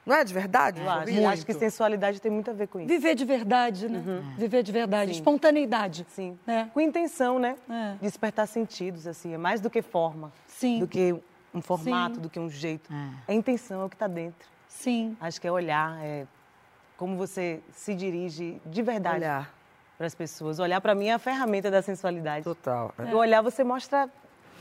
Não 0.04 0.16
é 0.16 0.24
de 0.24 0.34
verdade? 0.34 0.80
Eu 0.80 0.88
acho, 0.90 1.26
acho 1.28 1.46
que 1.46 1.54
sensualidade 1.54 2.20
tem 2.20 2.30
muito 2.30 2.50
a 2.50 2.54
ver 2.54 2.66
com 2.66 2.80
isso. 2.80 2.88
Viver 2.88 3.14
de 3.14 3.24
verdade, 3.24 3.88
né? 3.88 4.02
Viver 4.36 4.62
de 4.62 4.72
verdade. 4.72 5.12
Sim. 5.12 5.18
Espontaneidade. 5.18 6.06
Sim. 6.10 6.38
Né? 6.44 6.70
Com 6.74 6.80
intenção, 6.80 7.38
né? 7.38 7.56
É. 7.70 7.94
Despertar 8.00 8.46
sentidos, 8.48 9.06
assim. 9.06 9.32
É 9.32 9.38
mais 9.38 9.60
do 9.60 9.70
que 9.70 9.80
forma. 9.80 10.32
Sim. 10.46 10.80
Do 10.80 10.88
que 10.88 11.14
um 11.54 11.60
formato, 11.62 12.16
Sim. 12.16 12.20
do 12.20 12.30
que 12.30 12.40
um 12.40 12.50
jeito. 12.50 12.90
É 13.28 13.32
a 13.32 13.34
intenção, 13.34 13.82
é 13.82 13.84
o 13.84 13.88
que 13.88 13.94
está 13.94 14.08
dentro. 14.08 14.48
Sim. 14.66 15.16
Acho 15.20 15.40
que 15.40 15.46
é 15.46 15.52
olhar, 15.52 15.96
é 16.02 16.26
como 16.96 17.16
você 17.16 17.60
se 17.72 17.94
dirige 17.94 18.60
de 18.64 18.82
verdade 18.82 19.16
Olhar. 19.18 19.54
para 19.98 20.06
as 20.06 20.14
pessoas. 20.14 20.58
Olhar, 20.58 20.80
para 20.80 20.94
mim, 20.94 21.06
é 21.06 21.12
a 21.14 21.18
ferramenta 21.18 21.70
da 21.70 21.82
sensualidade. 21.82 22.44
Total. 22.44 22.94
No 22.98 23.18
olhar, 23.18 23.42
você 23.42 23.62
mostra 23.62 24.08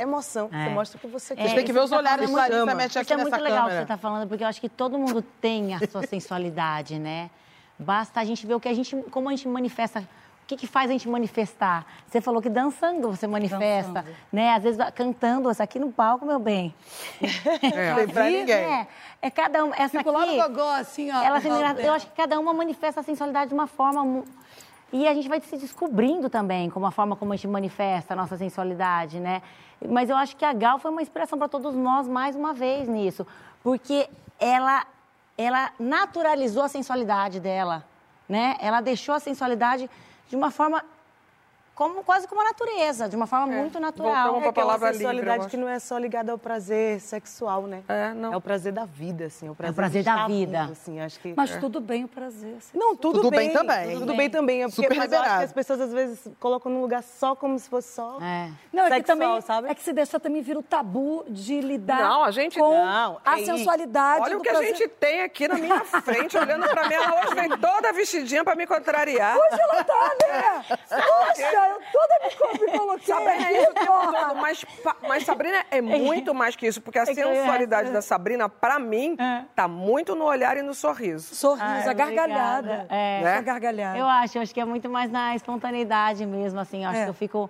emoção. 0.01 0.50
É. 0.51 0.63
Você 0.65 0.70
mostra 0.72 0.98
o 0.98 1.01
que 1.01 1.08
você 1.08 1.36
quer. 1.36 1.41
Vocês 1.43 1.53
têm 1.53 1.65
que 1.65 1.72
ver 1.74 1.79
os 1.79 1.86
isso 1.86 1.98
que 1.98 2.03
tá 2.03 2.10
olhares 2.10 2.29
do 2.29 2.38
é 2.38 2.65
muito- 2.75 2.86
Isso 2.89 3.00
aqui 3.00 3.13
é 3.13 3.17
muito 3.17 3.29
nessa 3.31 3.41
legal 3.43 3.58
que 3.58 3.63
câmera. 3.70 3.75
você 3.77 3.81
está 3.84 3.98
falando, 3.98 4.27
porque 4.27 4.43
eu 4.43 4.48
acho 4.48 4.60
que 4.62 4.70
todo 4.70 4.98
mundo 4.98 5.22
tem 5.22 5.74
a 5.75 5.79
sua 5.89 6.03
sensualidade, 6.08 6.98
né? 7.00 7.29
Basta 7.79 8.20
a 8.20 8.24
gente 8.25 8.46
ver 8.46 8.53
o 8.55 8.60
que 8.60 8.70
a 8.70 8.74
gente, 8.74 8.96
como 9.10 9.27
a 9.27 9.31
gente 9.31 9.48
manifesta, 9.48 10.00
o 10.43 10.48
que, 10.48 10.55
que 10.55 10.67
faz 10.67 10.89
a 10.89 10.93
gente 10.93 11.08
manifestar. 11.10 11.86
Você 12.08 12.20
falou 12.22 12.41
que 12.41 12.50
dançando 12.50 13.10
você 13.10 13.25
manifesta, 13.25 14.01
Dançando. 14.01 14.15
né? 14.31 14.53
Às 14.53 14.63
vezes 14.63 14.79
cantando, 14.93 15.50
isso 15.50 15.63
aqui 15.63 15.79
no 15.79 15.91
palco, 15.91 16.25
meu 16.25 16.38
bem. 16.39 16.75
Não 17.22 17.96
tem 17.96 18.08
pra 18.13 18.24
ninguém. 18.25 18.55
É, 18.55 18.88
é 19.22 19.31
cada 19.31 19.63
um, 19.65 19.74
essa 19.74 19.98
Fico 19.98 20.12
lá 20.12 20.25
no 20.25 20.41
aqui, 20.41 20.50
gogó, 20.53 20.72
assim, 20.74 21.10
ó. 21.12 21.24
ela 21.24 21.39
eu 21.79 21.93
acho 21.93 22.08
que 22.08 22.15
cada 22.15 22.39
uma 22.39 22.53
manifesta 22.53 23.00
a 23.00 23.03
sensualidade 23.03 23.50
de 23.50 23.53
uma 23.53 23.67
forma. 23.67 24.24
E 24.93 25.08
a 25.08 25.13
gente 25.13 25.29
vai 25.29 25.39
se 25.39 25.55
descobrindo 25.58 26.29
também 26.29 26.70
como 26.70 26.86
a 26.86 26.91
forma 26.91 27.15
como 27.15 27.31
a 27.31 27.36
gente 27.38 27.48
manifesta 27.48 28.13
a 28.13 28.17
nossa 28.17 28.36
sensualidade, 28.38 29.20
né? 29.22 29.41
Mas 29.89 30.09
eu 30.09 30.15
acho 30.15 30.35
que 30.35 30.45
a 30.45 30.53
Gal 30.53 30.79
foi 30.79 30.91
uma 30.91 31.01
inspiração 31.01 31.38
para 31.38 31.47
todos 31.47 31.73
nós 31.75 32.07
mais 32.07 32.35
uma 32.35 32.53
vez 32.53 32.88
nisso, 32.88 33.25
porque 33.63 34.09
ela 34.39 34.85
ela 35.38 35.71
naturalizou 35.79 36.61
a 36.61 36.67
sensualidade 36.67 37.39
dela, 37.39 37.83
né? 38.29 38.57
Ela 38.59 38.79
deixou 38.79 39.15
a 39.15 39.19
sensualidade 39.19 39.89
de 40.29 40.35
uma 40.35 40.51
forma 40.51 40.83
como 41.81 42.03
quase 42.03 42.27
como 42.27 42.41
a 42.41 42.43
natureza, 42.43 43.09
de 43.09 43.15
uma 43.15 43.25
forma 43.25 43.47
muito 43.47 43.79
natural. 43.79 44.13
voltamos 44.13 44.45
É 44.45 44.50
aquela 44.50 44.65
palavra 44.77 44.91
livre, 44.91 45.47
que 45.50 45.57
não 45.57 45.67
é 45.67 45.79
só 45.79 45.97
ligada 45.97 46.31
ao 46.31 46.38
prazer 46.38 47.00
sexual, 47.00 47.63
né? 47.63 47.81
É, 47.88 48.13
não. 48.13 48.31
É 48.33 48.38
o 48.38 48.41
prazer 48.41 48.71
da 48.71 48.85
vida, 48.85 49.25
assim. 49.25 49.47
É 49.47 49.51
o 49.51 49.55
prazer, 49.55 49.75
prazer 49.75 50.01
de 50.03 50.05
da 50.05 50.11
estar 50.13 50.27
vida. 50.27 50.59
vivo, 50.61 50.71
assim. 50.73 51.00
Acho 51.00 51.19
que... 51.19 51.33
Mas 51.35 51.55
tudo 51.57 51.79
bem 51.81 52.03
o 52.03 52.07
prazer. 52.07 52.53
assim. 52.59 52.77
Não, 52.77 52.95
tudo, 52.95 53.21
Tudo 53.21 53.31
bem. 53.31 53.47
bem 53.47 53.53
também. 53.53 53.97
Tudo 53.97 54.13
bem 54.13 54.29
também. 54.29 54.61
É 54.61 54.67
porque, 54.67 54.81
Super 54.83 54.95
mas 54.95 55.11
eu 55.11 55.19
acho 55.21 55.38
que 55.39 55.43
as 55.45 55.53
pessoas 55.53 55.81
às 55.81 55.91
vezes 55.91 56.27
colocam 56.39 56.71
num 56.71 56.81
lugar 56.81 57.01
só 57.01 57.35
como 57.35 57.57
se 57.57 57.67
fosse 57.67 57.91
só 57.95 58.19
É. 58.21 58.51
Não, 58.71 58.83
é 58.85 58.89
que 58.89 58.95
sexual, 58.97 59.17
também 59.17 59.41
sabe? 59.41 59.69
é 59.71 59.73
que 59.73 59.81
se 59.81 59.91
deixar 59.91 60.19
também 60.19 60.43
vira 60.43 60.59
o 60.59 60.63
tabu 60.63 61.25
de 61.27 61.61
lidar 61.61 62.00
Não, 62.00 62.23
a 62.23 62.29
gente- 62.29 62.59
com 62.59 62.69
Não, 62.85 63.19
a 63.25 63.39
é- 63.39 63.43
sensualidade 63.45 64.21
Olha 64.25 64.38
o 64.38 64.41
que 64.41 64.50
a 64.50 64.51
prazer. 64.51 64.75
gente 64.75 64.88
tem 64.88 65.23
aqui 65.23 65.47
na 65.47 65.55
minha 65.55 65.79
frente, 65.83 66.38
olhando 66.38 66.67
pra 66.69 66.88
mim. 66.88 66.93
Ela 66.93 67.23
hoje 67.23 67.33
vem 67.33 67.50
toda 67.57 67.91
vestidinha 67.91 68.43
pra 68.43 68.55
me 68.55 68.67
contrariar. 68.67 69.35
Hoje 69.35 69.59
ela 69.61 69.83
tá, 69.83 70.11
né? 70.27 70.63
Poxa, 70.88 71.71
eu 71.72 71.82
toda 71.92 72.60
me, 72.60 72.66
me 72.72 72.78
coloquei 72.78 73.06
Sabrina 73.06 73.48
é 73.50 73.62
isso 73.62 73.72
o 73.72 73.74
tempo 73.74 73.86
porra. 73.88 74.25
todo, 74.30 74.36
mas, 74.42 74.66
mas 75.08 75.24
Sabrina 75.25 75.66
é 75.72 75.82
muito 75.82 76.34
mais 76.34 76.56
que 76.56 76.68
isso, 76.68 76.82
porque 76.82 77.00
a 77.00 77.04
É 77.04 77.06
sensualidade 77.06 77.92
da 77.92 78.01
Sabrina, 78.01 78.48
pra 78.50 78.80
mim, 78.80 79.16
É. 79.20 79.44
tá 79.56 79.68
muito 79.68 80.16
no 80.16 80.25
olhar 80.25 80.58
e 80.58 80.62
no 80.62 80.74
sorriso. 80.74 81.34
Sorriso, 81.36 81.90
a 81.90 81.94
gargalhada. 81.94 82.86
É. 82.90 83.22
Né? 83.24 83.38
A 83.38 83.42
gargalhada. 83.42 83.98
Eu 83.98 84.06
acho, 84.08 84.38
eu 84.38 84.42
acho 84.42 84.54
que 84.54 84.60
é 84.62 84.66
muito 84.66 84.90
mais 84.90 85.12
na 85.12 85.36
espontaneidade 85.36 86.25
mesmo, 86.25 86.60
assim. 86.60 86.84
Eu 86.84 86.90
acho 86.90 87.00
É. 87.00 87.04
que 87.06 87.10
eu 87.10 87.13
fico. 87.13 87.50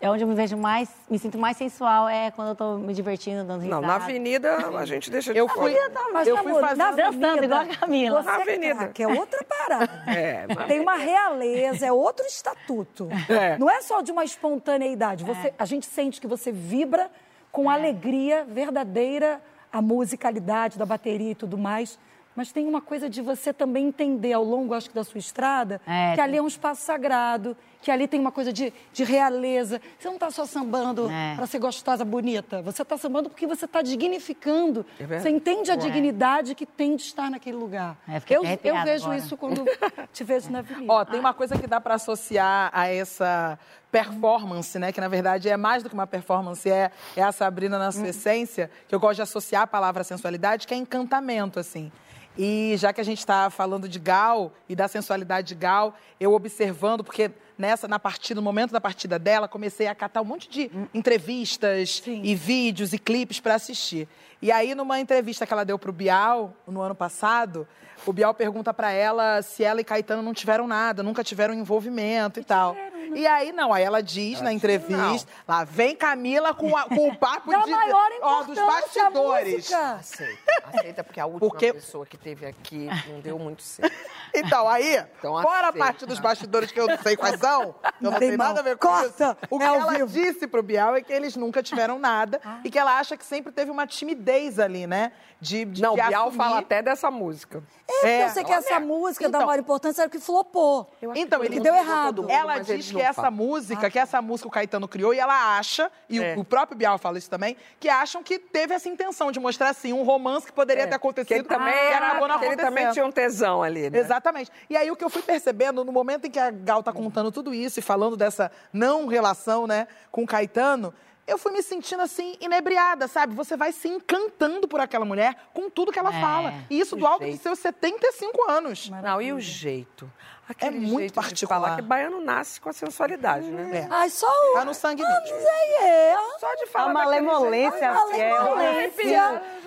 É 0.00 0.08
onde 0.08 0.22
eu 0.22 0.28
me 0.28 0.34
vejo 0.34 0.56
mais, 0.56 0.88
me 1.10 1.18
sinto 1.18 1.36
mais 1.36 1.56
sensual, 1.56 2.08
é 2.08 2.30
quando 2.30 2.48
eu 2.50 2.54
tô 2.54 2.76
me 2.76 2.94
divertindo, 2.94 3.38
dando 3.42 3.62
Não, 3.64 3.80
risada. 3.80 3.86
na 3.86 3.94
avenida 3.96 4.56
a 4.78 4.84
gente 4.86 5.10
deixa 5.10 5.32
de 5.32 5.38
Eu 5.40 5.48
fora. 5.48 5.60
fui, 5.60 5.76
Mas, 6.12 6.28
eu 6.28 6.34
meu 6.36 6.44
fui 6.44 6.60
fazer... 6.62 6.76
na 6.76 6.90
Dançando 6.92 7.24
avenida, 7.26 7.44
igual 7.44 7.60
a 7.62 7.66
Camila. 7.66 8.22
Você 8.22 8.28
Na 8.30 8.38
é 8.38 8.42
avenida. 8.42 8.74
craque, 8.76 9.02
é 9.02 9.08
outra 9.08 9.44
parada. 9.44 9.90
É, 10.06 10.46
mas- 10.54 10.66
Tem 10.68 10.78
uma 10.80 10.94
realeza, 10.94 11.84
é 11.84 11.92
outro 11.92 12.24
estatuto. 12.26 13.08
É. 13.28 13.58
Não 13.58 13.68
é 13.68 13.82
só 13.82 14.00
de 14.00 14.12
uma 14.12 14.24
espontaneidade. 14.24 15.24
Você, 15.24 15.52
A 15.58 15.64
gente 15.64 15.86
sente 15.86 16.20
que 16.20 16.28
você 16.28 16.52
vibra 16.52 17.10
com 17.50 17.68
alegria 17.68 18.44
verdadeira, 18.44 19.40
a 19.72 19.82
musicalidade 19.82 20.78
da 20.78 20.86
bateria 20.86 21.32
e 21.32 21.34
tudo 21.34 21.58
mais. 21.58 21.98
Mas 22.38 22.52
tem 22.52 22.68
uma 22.68 22.80
coisa 22.80 23.10
de 23.10 23.20
você 23.20 23.52
também 23.52 23.88
entender 23.88 24.32
ao 24.32 24.44
longo, 24.44 24.72
acho 24.72 24.88
que, 24.88 24.94
da 24.94 25.02
sua 25.02 25.18
estrada, 25.18 25.80
É, 25.84 26.10
que 26.10 26.14
tem- 26.18 26.24
ali 26.24 26.36
é 26.36 26.42
um 26.42 26.46
espaço 26.46 26.82
sagrado, 26.82 27.56
que 27.82 27.90
ali 27.90 28.06
tem 28.06 28.20
uma 28.20 28.30
coisa 28.30 28.52
de, 28.52 28.72
de 28.92 29.02
realeza. 29.02 29.80
Você 29.98 30.06
não 30.06 30.14
está 30.14 30.30
só 30.30 30.44
sambando 30.46 31.10
É. 31.10 31.34
para 31.34 31.46
ser 31.48 31.58
gostosa, 31.58 32.04
bonita. 32.04 32.62
Você 32.62 32.82
está 32.82 32.96
sambando 32.96 33.28
porque 33.28 33.44
você 33.44 33.64
está 33.64 33.82
dignificando. 33.82 34.86
É 35.00 35.18
você 35.18 35.30
entende 35.30 35.72
a 35.72 35.74
dignidade 35.74 36.54
que 36.54 36.64
tem 36.64 36.94
de 36.94 37.02
estar 37.02 37.28
naquele 37.28 37.56
lugar. 37.56 37.96
É, 38.08 38.22
eu, 38.30 38.44
eu 38.62 38.84
vejo 38.84 39.06
agora. 39.06 39.18
isso 39.18 39.36
quando 39.36 39.64
te 40.12 40.22
vejo 40.22 40.48
na 40.52 40.60
avenida. 40.60 40.92
Ó, 40.92 41.04
tem 41.04 41.18
uma 41.18 41.34
coisa 41.34 41.58
que 41.58 41.66
dá 41.66 41.80
para 41.80 41.94
associar 41.94 42.70
a 42.72 42.86
essa 42.86 43.58
performance, 43.90 44.78
né? 44.78 44.92
Que 44.92 45.00
na 45.00 45.08
verdade 45.08 45.48
é 45.48 45.56
mais 45.56 45.82
do 45.82 45.88
que 45.88 45.94
uma 45.94 46.06
performance, 46.06 46.70
é, 46.70 46.92
é 47.16 47.22
a 47.22 47.32
Sabrina 47.32 47.80
na 47.80 47.90
sua 47.90 48.08
essência, 48.10 48.70
que 48.86 48.94
eu 48.94 49.00
gosto 49.00 49.16
de 49.16 49.22
associar 49.22 49.62
a 49.62 49.66
palavra 49.66 50.04
sensualidade, 50.04 50.68
que 50.68 50.74
é 50.74 50.76
encantamento, 50.76 51.58
assim. 51.58 51.90
E 52.38 52.76
já 52.76 52.92
que 52.92 53.00
a 53.00 53.04
gente 53.04 53.18
está 53.18 53.50
falando 53.50 53.88
de 53.88 53.98
Gal 53.98 54.52
e 54.68 54.76
da 54.76 54.86
sensualidade 54.86 55.48
de 55.48 55.54
Gal, 55.56 55.94
eu 56.20 56.32
observando, 56.32 57.02
porque 57.02 57.32
nessa, 57.58 57.88
na 57.88 57.98
partida, 57.98 58.40
no 58.40 58.44
momento 58.44 58.70
da 58.70 58.80
partida 58.80 59.18
dela, 59.18 59.48
comecei 59.48 59.88
a 59.88 59.94
catar 59.94 60.22
um 60.22 60.24
monte 60.24 60.48
de 60.48 60.70
entrevistas 60.94 62.00
e 62.06 62.34
vídeos 62.36 62.92
e 62.92 62.98
clipes 62.98 63.40
para 63.40 63.56
assistir. 63.56 64.06
E 64.40 64.52
aí, 64.52 64.72
numa 64.72 65.00
entrevista 65.00 65.44
que 65.44 65.52
ela 65.52 65.64
deu 65.64 65.76
para 65.76 65.90
o 65.90 65.92
Bial, 65.92 66.54
no 66.64 66.80
ano 66.80 66.94
passado, 66.94 67.66
o 68.06 68.12
Bial 68.12 68.32
pergunta 68.32 68.72
para 68.72 68.92
ela 68.92 69.42
se 69.42 69.64
ela 69.64 69.80
e 69.80 69.84
Caetano 69.84 70.22
não 70.22 70.32
tiveram 70.32 70.68
nada, 70.68 71.02
nunca 71.02 71.24
tiveram 71.24 71.52
envolvimento 71.52 72.38
e 72.38 72.44
tal. 72.44 72.76
E 73.14 73.26
aí, 73.26 73.52
não, 73.52 73.72
aí 73.72 73.82
ela 73.82 74.02
diz 74.02 74.40
na 74.40 74.52
entrevista, 74.52 75.30
lá 75.46 75.64
vem 75.64 75.94
Camila 75.96 76.54
com, 76.54 76.76
a- 76.76 76.84
com 76.84 77.08
o 77.08 77.16
papo 77.16 77.50
Da 77.52 77.60
de, 77.64 77.70
maior 77.70 78.08
ó, 78.22 78.42
dos 78.42 78.56
bastidores. 78.58 79.54
música. 79.54 79.92
Aceita, 79.94 80.52
aceita, 80.72 81.04
porque 81.04 81.20
a 81.20 81.26
última 81.26 81.40
Porque- 81.48 81.72
pessoa 81.72 82.06
que 82.06 82.16
teve 82.16 82.46
aqui 82.46 82.88
não 83.08 83.20
deu 83.20 83.38
muito 83.38 83.62
certo. 83.62 83.94
Então, 84.34 84.68
aí, 84.68 84.96
Então, 85.18 85.40
fora 85.42 85.68
a 85.68 85.72
parte 85.72 86.04
dos 86.06 86.18
bastidores 86.18 86.70
que 86.70 86.78
eu 86.80 86.86
não 86.86 86.98
sei 86.98 87.16
quais 87.16 87.38
são, 87.40 87.62
eu 87.62 87.74
não 88.00 88.10
Tem 88.12 88.20
tenho 88.28 88.38
nada 88.38 88.60
a 88.60 88.62
ver 88.62 88.76
com 88.76 88.88
Corta, 88.88 89.36
isso. 89.40 89.46
O 89.50 89.58
que 89.58 89.64
é 89.64 89.66
ela 89.66 89.92
vivo. 89.92 90.06
disse 90.06 90.46
pro 90.46 90.62
Bial 90.62 90.94
é 90.96 91.00
que 91.02 91.12
eles 91.12 91.34
nunca 91.36 91.62
tiveram 91.62 91.98
nada 91.98 92.40
e 92.64 92.70
que 92.70 92.78
ela 92.78 92.98
acha 92.98 93.16
que 93.16 93.24
sempre 93.24 93.52
teve 93.52 93.70
uma 93.70 93.86
timidez 93.86 94.58
ali, 94.58 94.86
né? 94.86 95.12
De, 95.40 95.64
de 95.64 95.80
Não, 95.80 95.94
de 95.94 96.02
Bial 96.02 96.22
assumir. 96.28 96.36
fala 96.36 96.58
até 96.58 96.82
dessa 96.82 97.10
música. 97.12 97.62
É, 98.02 98.08
É, 98.08 98.24
eu 98.24 98.28
sei 98.30 98.44
que 98.44 98.52
essa 98.52 98.80
música 98.80 99.28
da 99.28 99.38
Então- 99.38 99.46
maior 99.46 99.60
importância 99.60 100.02
era 100.02 100.08
o 100.08 100.10
que 100.10 100.18
flopou. 100.18 100.90
Então, 101.14 101.42
ele 101.44 101.60
deu 101.60 101.74
errado. 101.74 102.26
Ela 102.28 102.56
mas 102.56 102.66
diz 102.66 102.90
que 102.98 103.06
essa 103.06 103.30
música, 103.30 103.90
que 103.90 103.98
essa 103.98 104.20
música 104.22 104.48
o 104.48 104.50
Caetano 104.50 104.86
criou, 104.88 105.12
e 105.14 105.18
ela 105.18 105.56
acha, 105.58 105.90
e 106.08 106.18
o- 106.20 106.22
É. 106.22 106.34
o, 106.36 106.44
próprio 106.44 106.76
Bial 106.76 106.98
fala 106.98 107.18
isso 107.18 107.30
também, 107.30 107.56
que 107.80 107.88
acham 107.88 108.22
que 108.22 108.38
teve 108.38 108.74
essa 108.74 108.88
intenção 108.88 109.30
de 109.32 109.38
mostrar, 109.40 109.70
assim, 109.70 109.92
um 109.92 110.02
romance 110.02 110.46
que 110.46 110.52
poderia 110.52 110.84
ter 110.84 110.90
Que 110.90 110.94
acontecido 110.96 111.32
ele 111.32 111.44
também, 111.44 111.72
e 111.74 111.76
era, 111.92 112.06
acabou 112.08 112.28
não 112.28 112.38
que 112.38 112.44
ele 112.44 112.56
também 112.56 112.84
acontecendo. 112.84 112.92
tinha 112.92 113.06
um 113.06 113.12
tesão 113.12 113.62
ali, 113.62 113.88
né? 113.90 113.98
Exatamente. 113.98 114.50
E 114.68 114.76
aí 114.76 114.90
o 114.90 114.96
que 114.96 115.04
eu 115.04 115.10
fui 115.10 115.22
percebendo, 115.22 115.84
no 115.84 115.92
momento 115.92 116.26
em 116.26 116.30
que 116.30 116.38
a 116.38 116.50
Gal 116.50 116.82
tá 116.82 116.92
contando 116.92 117.30
tudo 117.32 117.52
isso 117.54 117.78
e 117.78 117.82
falando 117.82 118.16
dessa 118.16 118.50
não 118.72 119.06
relação, 119.06 119.66
né, 119.66 119.86
com 120.10 120.22
o 120.22 120.26
Caetano, 120.26 120.92
eu 121.26 121.36
fui 121.36 121.52
me 121.52 121.62
sentindo 121.62 122.00
assim, 122.02 122.36
inebriada, 122.40 123.06
sabe? 123.06 123.34
Você 123.34 123.54
vai 123.54 123.70
se 123.70 123.86
encantando 123.86 124.66
por 124.66 124.80
aquela 124.80 125.04
mulher 125.04 125.36
com 125.52 125.68
tudo 125.68 125.92
que 125.92 125.98
ela 125.98 126.08
É. 126.14 126.20
fala. 126.20 126.54
E 126.70 126.80
isso 126.80 126.96
do 126.96 127.06
alto 127.06 127.20
dos 127.20 127.28
jeito. 127.28 127.42
seus 127.42 127.58
75 127.58 128.50
anos. 128.50 128.88
Não, 128.88 129.20
e 129.20 129.30
o 129.32 129.38
jeito? 129.38 130.10
Aquele 130.48 130.78
muito 130.78 130.98
jeito 131.00 131.14
particular. 131.14 131.58
De 131.58 131.64
falar 131.66 131.76
que 131.76 131.82
baiano 131.82 132.20
nasce 132.20 132.60
com 132.60 132.70
a 132.70 132.72
sensualidade, 132.72 133.50
né? 133.50 133.80
É. 133.80 133.88
Ai, 133.90 134.08
só 134.08 134.26
o... 134.26 134.54
Tá 134.54 134.64
no 134.64 134.72
sangue 134.74 135.02
Ah, 135.04 135.20
não 135.20 135.26
sei, 135.26 135.86
é. 135.86 136.16
Só 136.38 136.54
de 136.54 136.64
A 136.64 136.66
falar 136.68 136.92
daquele 136.94 137.20
malemolência, 137.20 137.90
assim, 137.90 138.20
é 138.20 138.34
o 138.34 138.38
malemolência. 138.56 139.04
negocinho, 139.04 139.18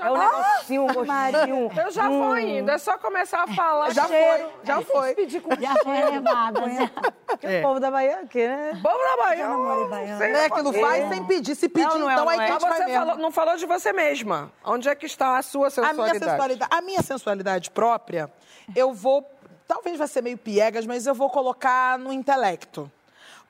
é 0.02 0.12
o 0.12 0.18
negocinho, 0.18 0.84
um 0.84 0.88
gostinho. 0.94 1.72
Eu 1.86 1.92
já 1.92 2.10
vou 2.10 2.38
indo, 2.38 2.72
é 2.72 2.78
só 2.78 2.98
começar 2.98 3.44
a 3.44 3.48
falar. 3.48 3.92
Já 3.92 4.08
foi, 4.08 4.46
já 4.64 4.82
foi. 4.82 5.16
Já 5.60 5.76
foi 5.84 6.04
levada. 6.12 6.62
Porque 7.28 7.48
o 7.48 7.62
povo 7.62 7.80
da 7.80 7.92
Bahia, 7.92 8.20
o 8.24 8.28
quê, 8.28 8.48
né? 8.48 8.80
Vamos 8.82 9.02
na 9.10 9.24
Bahia. 9.24 9.48
namorei 9.48 9.88
baiano. 9.88 10.18
Sei 10.18 10.32
É 10.32 10.38
lá. 10.38 10.46
aquilo, 10.46 10.72
vai 10.72 11.08
sem 11.10 11.24
pedir. 11.26 11.56
Se 11.56 11.70
pedir, 11.70 11.88
Não, 11.88 12.00
não 12.00 12.10
é, 12.10 12.14
então 12.14 12.26
não 12.26 12.32
aí 12.32 12.40
é. 12.40 12.46
que 12.46 12.52
a 12.52 12.60
gente 12.60 12.70
vai 12.70 12.86
mesmo. 12.88 13.16
não 13.18 13.32
falou 13.32 13.56
de 13.56 13.66
você 13.66 13.94
mesma. 13.94 14.52
Onde 14.64 14.90
é 14.90 14.96
que 14.96 15.06
está 15.06 15.38
a 15.38 15.42
sua 15.42 15.68
A 15.68 15.70
sensualidade, 15.70 16.68
a 16.72 16.82
minha 16.82 17.02
sensualidade 17.02 17.70
própria, 17.72 18.32
eu 18.76 18.94
vou, 18.94 19.30
talvez 19.72 19.98
vai 19.98 20.08
ser 20.10 20.22
meio 20.22 20.38
piegas, 20.38 20.86
mas 20.86 21.08
eu 21.08 21.16
vou 21.16 21.30
colocar 21.30 21.98
no 21.98 22.12
intelecto. 22.12 22.92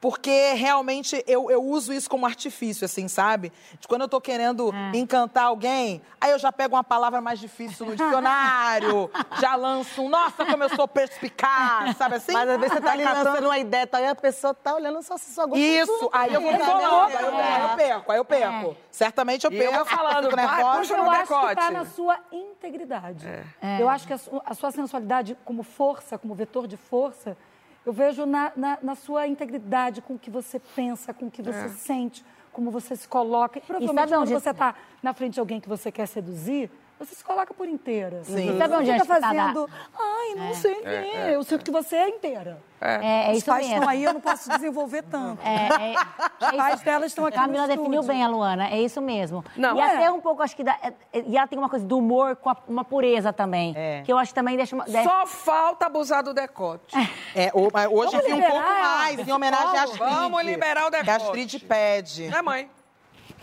Porque 0.01 0.53
realmente 0.53 1.23
eu, 1.27 1.49
eu 1.51 1.63
uso 1.63 1.93
isso 1.93 2.09
como 2.09 2.25
artifício, 2.25 2.83
assim, 2.83 3.07
sabe? 3.07 3.53
De 3.79 3.87
quando 3.87 4.01
eu 4.01 4.09
tô 4.09 4.19
querendo 4.19 4.73
encantar 4.93 5.43
alguém, 5.45 6.01
aí 6.19 6.31
eu 6.31 6.39
já 6.39 6.51
pego 6.51 6.75
uma 6.75 6.83
palavra 6.83 7.21
mais 7.21 7.39
difícil 7.39 7.85
no 7.85 7.95
dicionário, 7.95 9.09
já 9.39 9.55
lanço 9.55 10.01
um, 10.01 10.09
nossa, 10.09 10.43
como 10.43 10.63
eu 10.63 10.69
sou 10.75 10.87
perspicaz, 10.87 11.95
sabe 11.97 12.15
assim? 12.15 12.33
Mas 12.33 12.49
às 12.49 12.59
vezes 12.59 12.73
você 12.73 12.81
tá 12.81 12.91
ali 12.93 13.03
catando- 13.03 13.29
lançando 13.29 13.45
uma 13.45 13.59
ideia, 13.59 13.85
tá, 13.87 14.01
e 14.01 14.07
a 14.07 14.15
pessoa 14.15 14.53
tá 14.55 14.73
olhando 14.73 15.01
só 15.03 15.17
se 15.17 15.31
sua 15.33 15.45
gosto. 15.45 15.59
Isso, 15.61 16.09
aí 16.11 16.33
eu 16.33 16.41
vou 16.41 16.51
É, 16.51 16.57
né? 16.57 16.65
aí 16.65 16.83
eu, 16.83 17.37
aí 17.37 17.61
eu 17.61 17.75
perco, 17.77 18.11
aí 18.11 18.17
eu 18.17 18.25
perco. 18.25 18.77
Certamente 18.89 19.45
eu 19.45 19.51
E 19.51 19.57
eu 19.59 19.71
perco. 19.71 19.85
falando, 19.85 20.35
nervosa. 20.35 20.77
puxa 20.79 20.93
Eu 20.95 21.09
acho 21.11 21.27
que 21.27 21.33
está 21.33 21.47
decote. 21.53 21.71
na 21.73 21.85
sua 21.85 22.17
integridade. 22.31 23.27
É. 23.61 23.81
Eu 23.81 23.87
acho 23.87 24.07
que 24.07 24.13
a, 24.13 24.19
a 24.45 24.53
sua 24.53 24.71
sensualidade 24.71 25.37
como 25.45 25.63
força, 25.63 26.17
como 26.17 26.33
vetor 26.33 26.67
de 26.67 26.75
força, 26.77 27.37
eu 27.85 27.93
vejo 27.93 28.25
na, 28.25 28.51
na, 28.55 28.77
na 28.81 28.95
sua 28.95 29.27
integridade 29.27 30.01
com 30.01 30.13
o 30.13 30.19
que 30.19 30.29
você 30.29 30.59
pensa, 30.59 31.13
com 31.13 31.27
o 31.27 31.31
que 31.31 31.41
você 31.41 31.69
sente, 31.69 32.23
como 32.51 32.69
você 32.69 32.95
se 32.95 33.07
coloca. 33.07 33.59
E 33.59 33.61
provavelmente 33.61 33.99
sabe 33.99 34.11
quando 34.11 34.29
você 34.29 34.49
está 34.49 34.75
na 35.01 35.13
frente 35.13 35.33
de 35.35 35.39
alguém 35.39 35.59
que 35.59 35.69
você 35.69 35.91
quer 35.91 36.07
seduzir, 36.07 36.69
você 37.05 37.15
se 37.15 37.23
coloca 37.23 37.53
por 37.53 37.67
inteira. 37.67 38.23
Sim. 38.23 38.47
Você 38.51 38.57
Sabe 38.57 38.75
onde 38.75 38.91
que 38.91 39.05
tá 39.07 39.19
da- 39.19 39.27
fazendo, 39.27 39.69
ai, 39.99 40.35
não 40.35 40.53
sei 40.53 40.73
o 40.73 40.81
quê. 40.81 41.11
Eu 41.33 41.43
sinto 41.43 41.63
que 41.65 41.71
você 41.71 41.95
é 41.95 42.09
inteira. 42.09 42.61
É, 42.83 43.27
é 43.27 43.31
Os 43.31 43.37
isso 43.37 43.45
pais 43.45 43.59
mesmo. 43.67 43.75
estão 43.75 43.89
aí, 43.89 44.03
eu 44.03 44.13
não 44.13 44.21
posso 44.21 44.49
desenvolver 44.49 45.03
tanto. 45.03 45.39
É, 45.45 45.91
é, 45.93 46.45
Os 46.45 46.51
pais 46.57 46.81
delas 46.81 47.07
estão 47.11 47.25
aqui 47.27 47.37
no 47.37 47.43
Camila 47.43 47.67
definiu 47.67 47.91
estúdio. 48.01 48.07
bem 48.07 48.23
a 48.23 48.27
Luana, 48.27 48.69
é 48.71 48.81
isso 48.81 48.99
mesmo. 48.99 49.45
Não, 49.55 49.77
e 49.77 49.79
é. 49.79 49.85
até 49.95 50.11
um 50.11 50.19
pouco, 50.19 50.41
acho 50.41 50.55
que 50.55 50.63
dá, 50.63 50.75
é- 50.81 50.93
é- 51.13 51.23
e 51.27 51.37
ela 51.37 51.45
tem 51.47 51.59
uma 51.59 51.69
coisa 51.69 51.85
do 51.85 51.97
humor 51.99 52.35
com 52.37 52.49
a- 52.49 52.57
uma 52.67 52.83
pureza 52.83 53.31
também. 53.31 53.73
É. 53.77 54.01
Que 54.03 54.11
eu 54.11 54.17
acho 54.17 54.31
que 54.31 54.35
também 54.35 54.57
deixa 54.57 54.75
uma. 54.75 54.85
deixa- 54.85 55.03
Só 55.07 55.27
falta 55.27 55.85
abusar 55.85 56.23
do 56.23 56.33
decote. 56.33 56.95
É, 57.35 57.51
hoje 57.53 58.17
vi 58.25 58.33
um 58.33 58.41
pouco 58.41 58.57
mais, 58.67 59.27
em 59.27 59.31
homenagem 59.31 59.77
à 59.77 59.83
Astrid. 59.83 59.99
Vamos 59.99 60.43
liberar 60.43 60.87
o 60.87 60.89
Que 60.89 60.97
a 60.97 61.01
decote. 61.03 61.23
Astrid 61.23 61.59
pede. 61.59 62.29
Né, 62.29 62.41
mãe? 62.41 62.69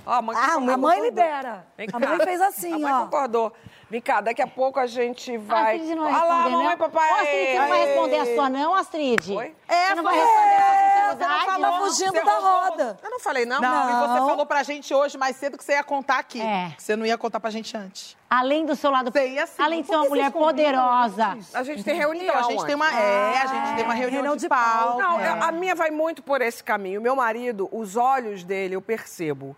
Ó, 0.08 0.12
a 0.14 0.22
mãe 0.22 0.36
Ah, 0.38 0.54
a 0.54 0.76
mãe 0.78 1.02
libera. 1.02 1.66
Vem 1.76 1.86
A 1.92 1.98
mãe 1.98 2.18
fez 2.20 2.40
assim, 2.40 2.72
A 2.72 2.78
mãe 2.78 2.92
ó. 2.92 3.00
concordou. 3.02 3.52
Vem 3.90 4.00
cá, 4.00 4.22
daqui 4.22 4.40
a 4.40 4.46
pouco 4.46 4.80
a 4.80 4.86
gente 4.86 5.34
Ah, 5.36 5.38
vai... 5.38 5.76
Astrid 5.76 5.94
não 5.94 6.04
vai 6.04 6.14
Olha 6.14 6.24
lá, 6.24 6.48
mamãe, 6.48 6.76
papai. 6.78 7.10
Ô, 7.10 7.14
Astrid, 7.14 7.46
você 7.52 7.58
não 7.58 7.68
vai 7.68 7.86
responder 7.86 8.18
a 8.18 8.24
sua, 8.34 8.48
não, 8.48 8.74
Astrid? 8.74 9.36
Oi? 9.36 9.54
É, 9.68 9.88
Você 9.88 9.94
não 9.96 10.02
vai 10.04 10.14
responder 10.14 10.54
a 10.54 10.58
sua 10.58 10.78
é, 10.78 11.08
você 11.08 11.26
não 11.26 11.46
falou, 11.46 11.86
fugindo 11.86 12.12
Você 12.12 12.24
da 12.24 12.38
roda. 12.38 12.98
Eu 13.02 13.10
não 13.10 13.20
falei, 13.20 13.44
não? 13.46 13.60
Não, 13.60 13.90
e 13.90 14.08
você 14.08 14.18
falou 14.30 14.46
pra 14.46 14.62
gente 14.62 14.94
hoje 14.94 15.18
mais 15.18 15.36
cedo 15.36 15.58
que 15.58 15.64
você 15.64 15.72
ia 15.72 15.84
contar 15.84 16.18
aqui. 16.18 16.40
É. 16.40 16.72
Que 16.74 16.82
você 16.82 16.96
não 16.96 17.04
ia 17.04 17.18
contar 17.18 17.38
pra 17.40 17.50
gente 17.50 17.76
antes. 17.76 18.16
Além 18.30 18.64
do 18.64 18.74
seu 18.76 18.90
lado. 18.90 19.10
Você 19.12 19.28
ia 19.28 19.46
sim. 19.46 19.62
Além 19.62 19.82
de 19.82 19.88
ser 19.88 19.96
uma 19.96 20.08
mulher 20.08 20.30
poderosa. 20.30 21.36
A 21.52 21.62
gente 21.62 21.82
tem 21.84 21.96
reunião 21.96 22.24
Então, 22.34 22.46
a 22.46 22.50
gente 22.50 22.64
tem 22.66 22.74
uma. 22.74 22.90
É, 22.92 23.38
a 23.42 23.46
gente 23.46 23.74
tem 23.76 23.84
uma 23.84 23.94
reunião, 23.94 24.22
reunião 24.22 24.36
de 24.36 24.42
de 24.42 24.48
pau. 24.48 24.58
pau. 24.58 24.98
Não, 24.98 25.20
é. 25.20 25.28
a 25.28 25.52
minha 25.52 25.74
vai 25.74 25.90
muito 25.90 26.22
por 26.22 26.40
esse 26.40 26.62
caminho. 26.64 27.00
Meu 27.00 27.14
marido, 27.16 27.68
os 27.72 27.96
olhos 27.96 28.42
dele, 28.44 28.74
eu 28.76 28.82
percebo. 28.82 29.56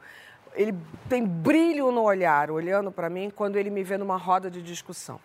Ele 0.55 0.75
tem 1.09 1.25
brilho 1.25 1.91
no 1.91 2.03
olhar, 2.03 2.51
olhando 2.51 2.91
pra 2.91 3.09
mim, 3.09 3.31
quando 3.35 3.57
ele 3.57 3.71
me 3.71 3.83
vê 3.83 3.97
numa 3.97 4.17
roda 4.17 4.51
de 4.51 4.63
discussão. 4.63 5.21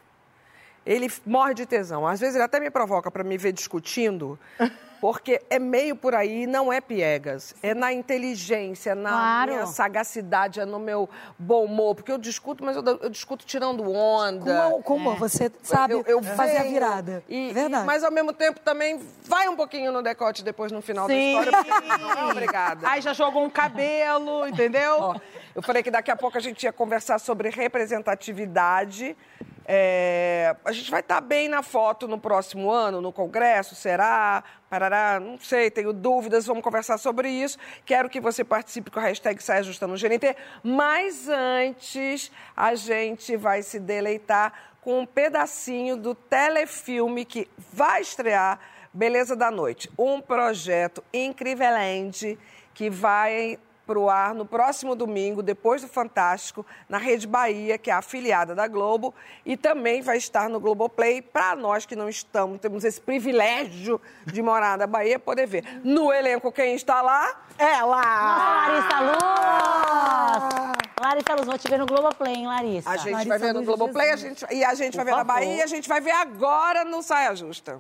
Ele 0.86 1.12
morre 1.26 1.54
de 1.54 1.66
tesão. 1.66 2.08
Às 2.08 2.20
vezes 2.20 2.36
ele 2.36 2.44
até 2.44 2.60
me 2.60 2.70
provoca 2.70 3.10
pra 3.10 3.24
me 3.24 3.38
ver 3.38 3.52
discutindo, 3.52 4.38
porque 5.06 5.40
é 5.52 5.60
meio 5.60 5.96
por 5.96 6.16
aí, 6.16 6.48
não 6.48 6.74
é 6.74 6.82
piegas. 6.82 7.54
É 7.62 7.76
na 7.76 7.94
inteligência, 7.94 8.96
na 8.96 9.10
Claro. 9.12 9.52
minha 9.52 9.66
sagacidade, 9.68 10.60
é 10.60 10.66
no 10.66 10.80
meu 10.80 11.08
bom 11.38 11.66
humor. 11.66 11.94
Porque 11.94 12.12
eu 12.12 12.18
discuto, 12.18 12.64
mas 12.64 12.76
eu, 12.76 12.84
eu 12.84 13.10
discuto 13.10 13.46
tirando 13.46 13.88
onda. 13.92 14.72
Como, 14.72 14.84
como 14.84 15.16
você 15.16 15.52
sabe 15.62 15.94
Eu- 15.94 16.04
eu 16.08 16.24
fazer 16.24 16.58
a 16.58 16.62
venho 16.64 16.74
virada. 16.74 17.24
E, 17.30 17.52
É 17.52 17.54
verdade. 17.54 17.84
e- 17.84 17.86
mas 17.86 18.04
ao 18.04 18.12
mesmo 18.12 18.34
tempo 18.34 18.60
também 18.62 19.00
vai 19.26 19.48
um 19.48 19.56
pouquinho 19.56 19.92
no 19.92 20.02
decote 20.02 20.44
depois 20.44 20.72
no 20.72 20.82
final 20.82 21.06
Sim. 21.08 21.36
da 21.36 21.42
história. 21.52 21.52
porque 21.64 21.88
Não 22.02 22.12
é 22.12 22.32
obrigada. 22.32 22.90
Aí 22.90 23.00
já 23.00 23.14
jogou 23.14 23.44
um 23.46 23.50
cabelo, 23.50 24.48
entendeu? 24.48 24.98
Ó, 25.00 25.16
eu 25.56 25.64
falei 25.64 25.82
que 25.82 25.90
daqui 25.90 26.12
a 26.12 26.18
pouco 26.18 26.38
a 26.38 26.42
gente 26.42 26.64
ia 26.64 26.74
conversar 26.74 27.18
sobre 27.18 27.50
representatividade. 27.50 29.16
É, 29.66 30.54
a 30.66 30.72
gente 30.74 30.92
vai 30.92 31.00
estar 31.00 31.22
bem 31.22 31.48
na 31.48 31.64
foto 31.64 32.10
no 32.10 32.20
próximo 32.20 32.70
ano, 32.70 33.00
no 33.00 33.14
Congresso, 33.14 33.74
será? 33.74 34.44
Parará, 34.70 35.18
não 35.18 35.40
sei, 35.40 35.72
tenho 35.72 35.94
dúvidas, 35.94 36.46
vamos 36.46 36.62
conversar 36.62 36.98
sobre 36.98 37.30
isso. 37.30 37.58
Quero 37.86 38.10
que 38.10 38.20
você 38.20 38.44
participe 38.44 38.92
com 38.92 39.00
a 39.00 39.04
hashtag 39.04 39.42
Sai 39.42 39.60
Ajustando 39.60 39.96
GNT. 39.96 40.36
Mas 40.62 41.30
antes, 41.30 42.30
a 42.54 42.76
gente 42.76 43.38
vai 43.38 43.64
se 43.64 43.80
deleitar 43.80 44.52
com 44.82 45.00
um 45.00 45.06
pedacinho 45.06 45.96
do 45.96 46.14
telefilme 46.14 47.24
que 47.24 47.48
vai 47.72 48.02
estrear 48.02 48.60
Beleza 48.94 49.38
da 49.38 49.50
Noite. 49.50 49.90
Um 49.98 50.20
projeto 50.20 51.02
incrivelente 51.14 52.38
que 52.74 52.90
vai 52.90 53.58
para 53.86 54.00
o 54.00 54.10
ar 54.10 54.34
no 54.34 54.46
próximo 54.46 54.96
domingo, 54.96 55.44
depois 55.44 55.82
do 55.82 55.88
Fantástico, 55.88 56.66
na 56.90 56.98
Rede 56.98 57.28
Bahia, 57.28 57.78
que 57.78 57.90
é 57.90 57.94
a 57.94 58.00
afiliada 58.00 58.56
da 58.56 58.68
Globo, 58.68 59.14
e 59.46 59.56
também 59.56 60.02
vai 60.02 60.18
estar 60.18 60.50
no 60.50 60.60
Globoplay, 60.60 61.22
para 61.22 61.56
nós 61.56 61.86
que 61.86 61.96
não 61.96 62.10
estamos, 62.10 62.60
temos 62.60 62.84
esse 62.84 63.00
privilégio 63.00 64.02
de 64.26 64.42
morar 64.42 64.78
na 64.78 64.88
Bahia, 64.88 65.20
poder 65.20 65.46
ver. 65.46 65.82
No 65.84 66.12
elenco, 66.12 66.52
quem 66.52 66.76
está 66.76 67.02
lá? 67.02 67.42
Ela! 67.58 68.02
Larissa 68.68 69.00
Luz! 69.02 70.76
Larissa 71.00 71.36
Luz, 71.36 71.46
vou 71.46 71.58
te 71.58 71.70
ver 71.70 71.78
no 71.78 71.86
Globoplay, 71.86 72.34
hein, 72.34 72.48
Larissa? 72.48 72.90
A 72.90 72.98
gente 72.98 73.12
Larissa 73.12 73.30
vai 73.30 73.40
ver 73.40 73.54
no 73.54 73.60
Luz 73.60 73.68
Globoplay, 73.68 74.10
a 74.12 74.16
gente, 74.16 74.46
e 74.52 74.64
a 74.64 74.74
gente 74.74 74.96
vai 74.96 75.06
ver 75.06 75.12
na 75.12 75.18
favor. 75.18 75.34
Bahia, 75.34 75.56
e 75.56 75.62
a 75.62 75.68
gente 75.68 75.88
vai 75.88 76.02
ver 76.02 76.12
agora 76.12 76.84
no 76.84 77.04
Saia 77.04 77.36
Justa. 77.36 77.80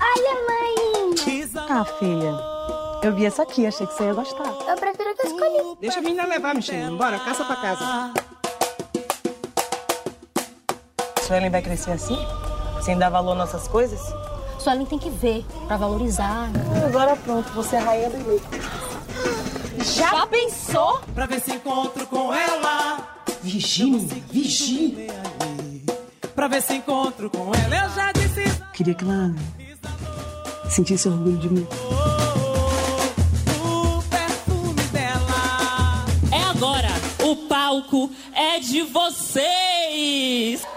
Olha, 0.00 0.34
mãe! 0.46 0.51
Ah, 1.74 1.86
filha, 1.86 2.38
eu 3.02 3.14
vi 3.14 3.24
essa 3.24 3.44
aqui, 3.44 3.66
achei 3.66 3.86
que 3.86 3.94
você 3.94 4.04
ia 4.04 4.12
gostar. 4.12 4.44
Eu 4.44 4.76
prefiro 4.76 5.08
a 5.08 5.14
que 5.14 5.26
eu 5.26 5.30
escolhi. 5.30 5.76
Deixa 5.80 6.00
a 6.00 6.02
menina 6.02 6.26
levar, 6.26 6.54
Michelle. 6.54 6.98
Bora, 6.98 7.18
caça 7.18 7.46
pra 7.46 7.56
casa. 7.56 8.12
Suelen 11.26 11.48
vai 11.48 11.62
crescer 11.62 11.92
assim? 11.92 12.18
Sem 12.82 12.98
dar 12.98 13.08
valor 13.08 13.32
às 13.32 13.38
nossas 13.38 13.68
coisas? 13.68 13.98
Suelen 14.58 14.84
tem 14.84 14.98
que 14.98 15.08
ver 15.08 15.46
pra 15.66 15.78
valorizar. 15.78 16.50
Agora 16.86 17.16
pronto, 17.16 17.50
você 17.54 17.76
é 17.76 17.78
a 17.78 17.84
rainha 17.84 18.10
do 18.10 18.28
leite. 18.28 18.44
Já 19.78 20.26
pensou? 20.26 21.00
Pra 21.14 21.24
ver 21.24 21.40
se 21.40 21.52
encontro 21.52 22.06
com 22.06 22.34
ela. 22.34 22.98
Virgínia, 23.40 24.22
Virgínia. 24.30 25.22
Pra 26.34 26.48
ver 26.48 26.60
se 26.60 26.74
encontro 26.74 27.30
com 27.30 27.50
ela. 27.54 27.86
Eu 27.86 27.90
já 27.94 28.12
disse. 28.12 28.62
Queria 28.74 28.94
que 28.94 29.04
ela 29.04 29.34
sentisse 30.72 31.06
orgulho 31.06 31.36
de 31.36 31.48
mim. 31.50 31.66
É 36.30 36.42
agora, 36.44 36.88
o 37.22 37.36
palco 37.46 38.10
é 38.34 38.58
de 38.58 38.82
vocês! 38.82 40.71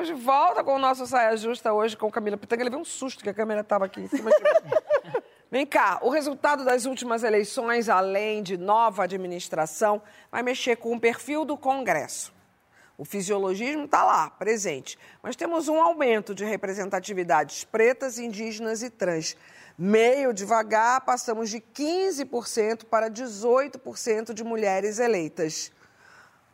Estamos 0.00 0.06
de 0.06 0.14
volta 0.14 0.64
com 0.64 0.76
o 0.76 0.78
nosso 0.78 1.06
Saia 1.06 1.36
Justa 1.36 1.72
hoje 1.72 1.96
com 1.96 2.10
Camila 2.10 2.36
Pitanga. 2.36 2.62
Ele 2.62 2.70
veio 2.70 2.80
um 2.80 2.84
susto 2.84 3.22
que 3.22 3.28
a 3.28 3.34
câmera 3.34 3.60
estava 3.60 3.84
aqui 3.84 4.00
em 4.00 4.08
cima 4.08 4.30
de 4.30 4.42
mim. 4.42 5.20
Vem 5.50 5.66
cá, 5.66 5.98
o 6.00 6.08
resultado 6.10 6.64
das 6.64 6.86
últimas 6.86 7.22
eleições, 7.22 7.88
além 7.88 8.42
de 8.42 8.56
nova 8.56 9.04
administração, 9.04 10.00
vai 10.30 10.42
mexer 10.42 10.76
com 10.76 10.94
o 10.94 11.00
perfil 11.00 11.44
do 11.44 11.56
Congresso. 11.56 12.32
O 12.96 13.04
fisiologismo 13.04 13.84
está 13.84 14.04
lá, 14.04 14.30
presente, 14.30 14.98
mas 15.22 15.36
temos 15.36 15.68
um 15.68 15.80
aumento 15.80 16.34
de 16.34 16.44
representatividades 16.44 17.64
pretas, 17.64 18.18
indígenas 18.18 18.82
e 18.82 18.90
trans. 18.90 19.36
Meio 19.76 20.32
devagar, 20.32 21.00
passamos 21.02 21.50
de 21.50 21.60
15% 21.60 22.84
para 22.84 23.10
18% 23.10 24.32
de 24.32 24.44
mulheres 24.44 24.98
eleitas. 24.98 25.72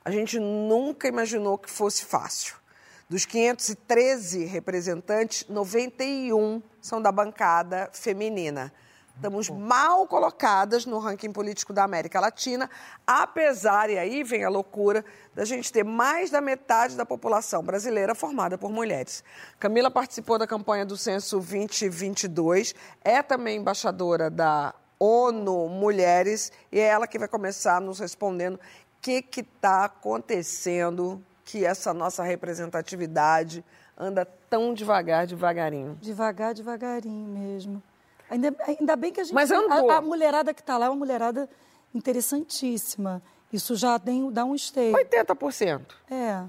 A 0.04 0.10
gente 0.10 0.38
nunca 0.38 1.06
imaginou 1.06 1.58
que 1.58 1.70
fosse 1.70 2.04
fácil. 2.04 2.65
Dos 3.08 3.24
513 3.24 4.46
representantes, 4.46 5.46
91 5.48 6.60
são 6.82 7.00
da 7.00 7.12
bancada 7.12 7.88
feminina. 7.92 8.72
Estamos 9.14 9.48
mal 9.48 10.08
colocadas 10.08 10.84
no 10.84 10.98
ranking 10.98 11.30
político 11.30 11.72
da 11.72 11.84
América 11.84 12.18
Latina, 12.18 12.68
apesar, 13.06 13.90
e 13.90 13.96
aí 13.96 14.24
vem 14.24 14.42
a 14.42 14.48
loucura, 14.48 15.04
da 15.36 15.44
gente 15.44 15.72
ter 15.72 15.84
mais 15.84 16.30
da 16.30 16.40
metade 16.40 16.96
da 16.96 17.06
população 17.06 17.62
brasileira 17.62 18.12
formada 18.12 18.58
por 18.58 18.72
mulheres. 18.72 19.22
Camila 19.60 19.88
participou 19.88 20.36
da 20.36 20.46
campanha 20.46 20.84
do 20.84 20.96
Censo 20.96 21.38
2022, 21.38 22.74
é 23.04 23.22
também 23.22 23.58
embaixadora 23.58 24.28
da 24.28 24.74
ONU 24.98 25.68
Mulheres, 25.68 26.50
e 26.72 26.80
é 26.80 26.86
ela 26.86 27.06
que 27.06 27.20
vai 27.20 27.28
começar 27.28 27.80
nos 27.80 28.00
respondendo 28.00 28.56
o 28.56 28.60
que 29.00 29.22
está 29.36 29.84
acontecendo 29.84 31.24
que 31.46 31.64
essa 31.64 31.94
nossa 31.94 32.22
representatividade 32.24 33.64
anda 33.96 34.26
tão 34.50 34.74
devagar, 34.74 35.26
devagarinho? 35.26 35.96
Devagar, 36.02 36.52
devagarinho 36.52 37.26
mesmo. 37.28 37.82
Ainda, 38.28 38.54
ainda 38.66 38.96
bem 38.96 39.12
que 39.12 39.20
a 39.20 39.24
gente. 39.24 39.32
Mas 39.32 39.50
a- 39.52 39.96
a, 39.96 40.00
mulherada 40.00 40.52
que 40.52 40.60
está 40.60 40.76
lá 40.76 40.86
é 40.86 40.88
uma 40.90 40.96
mulherada 40.96 41.48
interessantíssima. 41.94 43.22
Isso 43.52 43.76
já 43.76 43.98
tem, 43.98 44.30
dá 44.32 44.44
um 44.44 44.54
esteio. 44.54 44.94
80%. 44.96 45.82
É. 46.10 46.42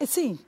E 0.00 0.06
sim. 0.06 0.38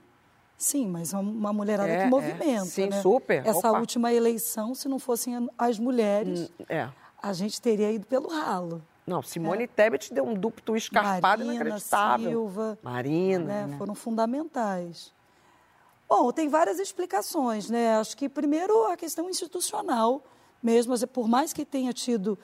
Sim, 0.57 0.87
mas 0.87 1.13
uma, 1.13 1.21
uma 1.21 1.53
mulherada 1.53 1.89
É, 1.89 1.97
que 1.97 2.03
é. 2.03 2.07
movimenta. 2.07 2.65
Sim, 2.65 2.87
né? 2.87 3.01
super. 3.01 3.45
Essa 3.45 3.69
Opa. 3.69 3.79
última 3.79 4.11
eleição, 4.11 4.73
se 4.73 4.87
não 4.87 4.97
fossem 4.97 5.47
as 5.57 5.77
mulheres, 5.77 6.49
É. 6.67 6.89
a 7.21 7.33
gente 7.33 7.61
teria 7.61 7.91
ido 7.91 8.07
pelo 8.07 8.29
ralo. 8.29 8.81
Não, 9.05 9.21
Simone 9.21 9.67
Tebet 9.67 10.13
deu 10.13 10.25
um 10.25 10.33
duplo 10.33 10.75
escarpado 10.75 11.45
Marina 11.45 11.63
inacreditável. 11.63 12.29
Silva, 12.29 12.79
Marina. 12.81 13.67
né, 13.67 13.75
foram 13.77 13.93
fundamentais. 13.93 15.13
Bom, 16.09 16.31
tem 16.31 16.47
várias 16.49 16.79
explicações, 16.79 17.69
né? 17.69 17.97
Acho 17.97 18.15
que 18.17 18.29
primeiro 18.29 18.85
a 18.85 18.97
questão 18.97 19.29
institucional 19.29 20.23
mesmo, 20.61 20.93
assim, 20.93 21.07
por 21.07 21.27
mais 21.27 21.53
que 21.53 21.63
tenha 21.63 21.93
tido, 21.93 22.37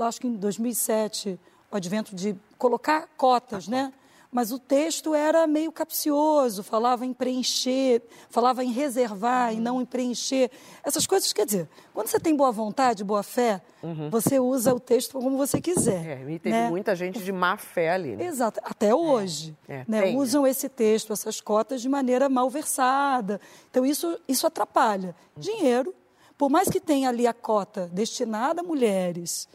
acho 0.00 0.20
que 0.20 0.26
em 0.26 0.36
2007, 0.36 1.38
o 1.70 1.76
advento 1.76 2.14
de 2.14 2.34
colocar 2.56 3.08
cotas, 3.16 3.68
né? 3.68 3.92
Mas 4.30 4.52
o 4.52 4.58
texto 4.58 5.14
era 5.14 5.46
meio 5.46 5.72
capcioso, 5.72 6.62
falava 6.62 7.06
em 7.06 7.14
preencher, 7.14 8.02
falava 8.28 8.62
em 8.62 8.70
reservar 8.70 9.54
e 9.54 9.56
não 9.58 9.80
em 9.80 9.86
preencher. 9.86 10.50
Essas 10.84 11.06
coisas, 11.06 11.32
quer 11.32 11.46
dizer, 11.46 11.66
quando 11.94 12.08
você 12.08 12.20
tem 12.20 12.36
boa 12.36 12.52
vontade, 12.52 13.02
boa 13.02 13.22
fé, 13.22 13.62
você 14.10 14.38
usa 14.38 14.74
o 14.74 14.78
texto 14.78 15.18
como 15.18 15.38
você 15.38 15.62
quiser. 15.62 16.00
Uhum. 16.00 16.30
É, 16.30 16.32
e 16.34 16.38
teve 16.38 16.54
né? 16.54 16.68
muita 16.68 16.94
gente 16.94 17.20
de 17.20 17.32
má 17.32 17.56
fé 17.56 17.90
ali. 17.90 18.16
Né? 18.16 18.26
Exato, 18.26 18.60
até 18.62 18.94
hoje. 18.94 19.56
É, 19.66 19.84
né? 19.88 20.02
tem, 20.02 20.14
né? 20.14 20.20
Usam 20.20 20.46
esse 20.46 20.68
texto, 20.68 21.10
essas 21.10 21.40
cotas, 21.40 21.80
de 21.80 21.88
maneira 21.88 22.28
malversada. 22.28 23.40
Então, 23.70 23.86
isso, 23.86 24.20
isso 24.28 24.46
atrapalha. 24.46 25.16
Dinheiro, 25.38 25.94
por 26.36 26.50
mais 26.50 26.68
que 26.68 26.80
tenha 26.80 27.08
ali 27.08 27.26
a 27.26 27.32
cota 27.32 27.88
destinada 27.92 28.60
a 28.60 28.64
mulheres, 28.64 29.48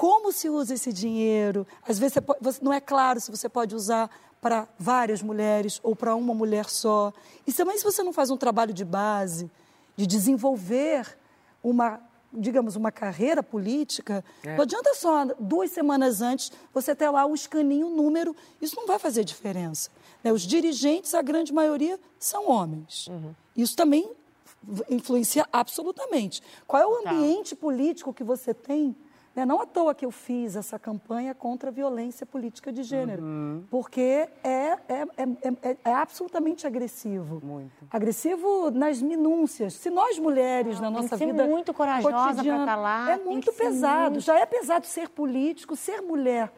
como 0.00 0.32
se 0.32 0.48
usa 0.48 0.72
esse 0.72 0.90
dinheiro? 0.94 1.66
Às 1.86 1.98
vezes 1.98 2.16
pode- 2.24 2.40
não 2.62 2.72
é 2.72 2.80
claro 2.80 3.20
se 3.20 3.30
você 3.30 3.50
pode 3.50 3.74
usar 3.74 4.08
para 4.40 4.66
várias 4.78 5.20
mulheres 5.20 5.78
ou 5.82 5.94
para 5.94 6.14
uma 6.14 6.32
mulher 6.32 6.70
só. 6.70 7.12
E 7.46 7.52
também 7.52 7.76
se 7.76 7.84
você 7.84 8.02
não 8.02 8.10
faz 8.10 8.30
um 8.30 8.36
trabalho 8.38 8.72
de 8.72 8.82
base, 8.82 9.50
de 9.94 10.06
desenvolver 10.06 11.18
uma, 11.62 12.00
digamos, 12.32 12.76
uma 12.76 12.90
carreira 12.90 13.42
política, 13.42 14.24
É. 14.42 14.56
não 14.56 14.62
adianta 14.62 14.94
só 14.94 15.26
duas 15.38 15.70
semanas 15.70 16.22
antes 16.22 16.50
você 16.72 16.94
ter 16.94 17.10
lá 17.10 17.26
um 17.26 17.34
escaninho, 17.34 17.86
um 17.88 17.94
número, 17.94 18.34
isso 18.58 18.76
não 18.76 18.86
vai 18.86 18.98
fazer 18.98 19.22
diferença. 19.22 19.90
né? 20.24 20.32
Os 20.32 20.42
dirigentes, 20.42 21.14
a 21.14 21.20
grande 21.22 21.52
maioria, 21.52 22.00
são 22.18 22.50
homens. 22.50 23.08
Isso 23.56 23.76
também 23.76 24.10
influencia 24.88 25.46
absolutamente. 25.52 26.42
Qual 26.66 26.82
é 26.82 26.86
o 26.86 27.06
ambiente 27.06 27.54
político 27.54 28.12
que 28.14 28.24
você 28.24 28.52
tem? 28.54 28.94
Né? 29.34 29.44
Não 29.46 29.60
à 29.60 29.66
toa 29.66 29.94
que 29.94 30.04
eu 30.04 30.10
fiz 30.10 30.56
essa 30.56 30.78
campanha 30.78 31.34
contra 31.34 31.70
a 31.70 31.72
violência 31.72 32.26
política 32.26 32.72
de 32.72 32.82
gênero, 32.82 33.22
porque 33.70 34.28
é, 34.42 34.48
é, 34.48 34.78
é, 35.16 35.68
é- 35.70 35.76
é 35.84 35.92
absolutamente 35.94 36.66
agressivo. 36.66 37.40
Agressivo 37.90 38.70
nas 38.70 39.00
minúcias. 39.00 39.74
Se 39.74 39.90
nós 39.90 40.18
mulheres, 40.18 40.80
na 40.80 40.86
tem 40.88 40.96
nossa 40.96 41.08
que 41.10 41.16
ser 41.18 41.26
vida 41.26 41.46
muito 41.46 41.72
corajosa 41.72 42.08
pra 42.14 42.28
cotidiana, 42.30 42.66
tá 42.66 42.76
lá, 42.76 43.10
é 43.12 43.16
tem 43.18 43.26
muito 43.26 43.50
que 43.50 43.56
ser 43.56 43.64
pesado. 43.64 44.10
muito. 44.12 44.20
Já 44.24 44.38
é 44.38 44.46
pesado 44.46 44.86
ser 44.86 45.08
político, 45.08 45.76
ser 45.76 46.00
mulher, 46.00 46.52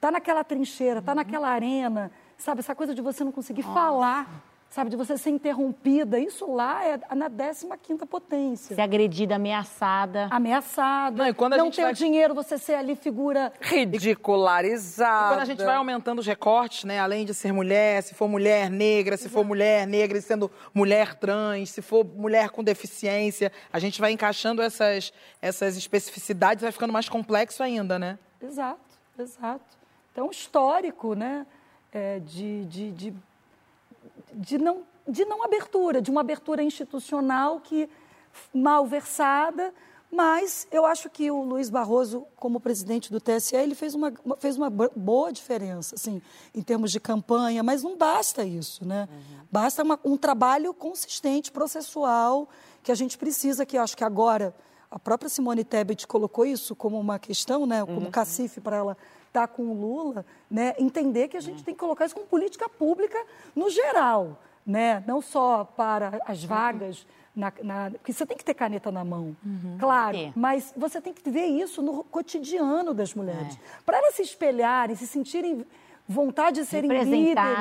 tá 0.00 0.10
naquela 0.10 0.44
trincheira, 0.44 1.00
Uhum. 1.00 1.04
tá 1.06 1.14
naquela 1.14 1.48
arena, 1.48 2.10
sabe? 2.36 2.60
Essa 2.60 2.74
coisa 2.74 2.94
de 2.94 3.00
você 3.02 3.24
não 3.24 3.32
conseguir 3.32 3.62
falar, 3.62 4.28
sabe? 4.70 4.90
De 4.90 4.96
você 4.96 5.16
ser 5.16 5.30
interrompida. 5.30 6.18
Isso 6.18 6.50
lá 6.52 6.84
é 6.84 7.00
na 7.14 7.30
15ª 7.30 8.06
potência. 8.06 8.74
Ser 8.74 8.80
agredida, 8.82 9.36
ameaçada. 9.36 10.28
Ameaçada. 10.30 11.16
Não, 11.16 11.28
e 11.28 11.34
quando 11.34 11.54
a 11.54 11.56
não 11.56 11.66
gente 11.66 11.76
ter 11.76 11.82
vai- 11.82 11.92
o 11.92 11.94
dinheiro, 11.94 12.34
você 12.34 12.58
ser 12.58 12.74
ali 12.74 12.94
figura 12.94 13.52
Ridicularizada. 13.60 15.34
Quando 15.34 15.40
a 15.40 15.44
gente 15.44 15.64
vai 15.64 15.76
aumentando 15.76 16.18
os 16.18 16.26
recortes, 16.26 16.84
né? 16.84 16.98
Além 16.98 17.24
de 17.24 17.34
ser 17.34 17.52
mulher, 17.52 18.02
se 18.02 18.14
for 18.14 18.28
mulher 18.28 18.70
negra, 18.70 19.16
se 19.16 19.28
for 19.28 19.44
mulher 19.44 19.86
negra 19.86 20.18
e 20.18 20.22
sendo 20.22 20.50
mulher 20.74 21.14
trans, 21.14 21.70
se 21.70 21.82
for 21.82 22.04
mulher 22.04 22.50
com 22.50 22.62
deficiência, 22.62 23.50
a 23.72 23.78
gente 23.78 24.00
vai 24.00 24.12
encaixando 24.12 24.62
essas, 24.62 25.12
essas 25.40 25.76
especificidades, 25.76 26.62
vai 26.62 26.72
ficando 26.72 26.92
mais 26.92 27.08
complexo 27.08 27.62
ainda, 27.62 27.98
né? 27.98 28.18
Exato, 28.40 28.80
exato. 29.18 29.64
Então, 30.12 30.30
histórico, 30.30 31.14
né? 31.14 31.46
é, 31.92 32.18
de, 32.20 32.64
de, 32.66 32.90
de, 32.90 33.14
de, 34.34 34.58
não, 34.58 34.82
de 35.06 35.24
não 35.24 35.44
abertura, 35.44 36.00
de 36.02 36.10
uma 36.10 36.20
abertura 36.20 36.62
institucional 36.62 37.60
que 37.60 37.88
malversada, 38.52 39.72
mas 40.10 40.66
eu 40.70 40.86
acho 40.86 41.10
que 41.10 41.30
o 41.30 41.42
Luiz 41.42 41.68
Barroso, 41.68 42.26
como 42.36 42.58
presidente 42.60 43.10
do 43.12 43.20
TSE, 43.20 43.54
ele 43.56 43.74
fez 43.74 43.94
uma, 43.94 44.12
fez 44.38 44.56
uma 44.56 44.70
bo- 44.70 44.90
boa 44.96 45.30
diferença, 45.32 45.94
assim, 45.96 46.22
em 46.54 46.62
termos 46.62 46.90
de 46.90 46.98
campanha, 47.00 47.62
mas 47.62 47.82
não 47.82 47.96
basta 47.96 48.42
isso, 48.44 48.86
né? 48.86 49.06
Basta 49.52 49.82
uma- 49.82 50.00
um 50.04 50.16
trabalho 50.16 50.72
consistente, 50.72 51.52
processual, 51.52 52.48
que 52.82 52.90
a 52.90 52.94
gente 52.94 53.18
precisa, 53.18 53.66
que 53.66 53.76
eu 53.76 53.82
acho 53.82 53.96
que 53.96 54.04
agora 54.04 54.54
a 54.90 54.98
própria 54.98 55.28
Simone 55.28 55.62
Tebet 55.64 56.06
colocou 56.06 56.46
isso 56.46 56.74
como 56.74 56.98
uma 56.98 57.18
questão, 57.18 57.66
né, 57.66 57.84
como 57.84 58.10
cacife 58.10 58.60
para 58.60 58.76
ela 58.78 58.96
estar 59.28 59.46
com 59.48 59.62
o 59.62 59.74
Lula, 59.74 60.24
né, 60.50 60.74
entender 60.78 61.28
que 61.28 61.36
a 61.36 61.40
gente 61.40 61.62
tem 61.62 61.74
que 61.74 61.80
colocar 61.80 62.06
isso 62.06 62.14
como 62.14 62.26
política 62.26 62.68
pública 62.68 63.18
no 63.54 63.70
geral, 63.70 64.38
né, 64.66 65.02
não 65.06 65.20
só 65.22 65.64
para 65.64 66.20
as 66.26 66.42
vagas, 66.44 67.06
na, 67.34 67.52
na- 67.62 67.90
porque 67.92 68.12
você 68.12 68.26
tem 68.26 68.36
que 68.36 68.44
ter 68.44 68.54
caneta 68.54 68.90
na 68.90 69.04
mão, 69.04 69.36
claro, 69.78 70.16
Ter. 70.16 70.32
mas 70.34 70.72
você 70.76 71.00
tem 71.00 71.12
que 71.14 71.30
ver 71.30 71.46
isso 71.46 71.80
no 71.82 72.02
cotidiano 72.04 72.92
das 72.92 73.14
mulheres, 73.14 73.58
para 73.86 73.98
elas 73.98 74.14
se 74.14 74.22
espelharem, 74.22 74.96
se 74.96 75.06
sentirem 75.06 75.64
vontade 76.08 76.60
de 76.60 76.66
serem 76.66 76.88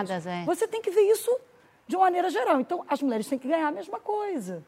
líderes. 0.09 0.25
é. 0.25 0.43
Você 0.45 0.67
tem 0.67 0.81
que 0.81 0.89
ver 0.89 1.01
isso 1.01 1.29
de 1.85 1.95
uma 1.95 2.05
maneira 2.05 2.29
geral. 2.29 2.59
Então, 2.59 2.83
as 2.87 3.01
mulheres 3.01 3.27
têm 3.27 3.37
que 3.37 3.47
ganhar 3.47 3.67
a 3.67 3.71
mesma 3.71 3.99
coisa. 3.99 4.63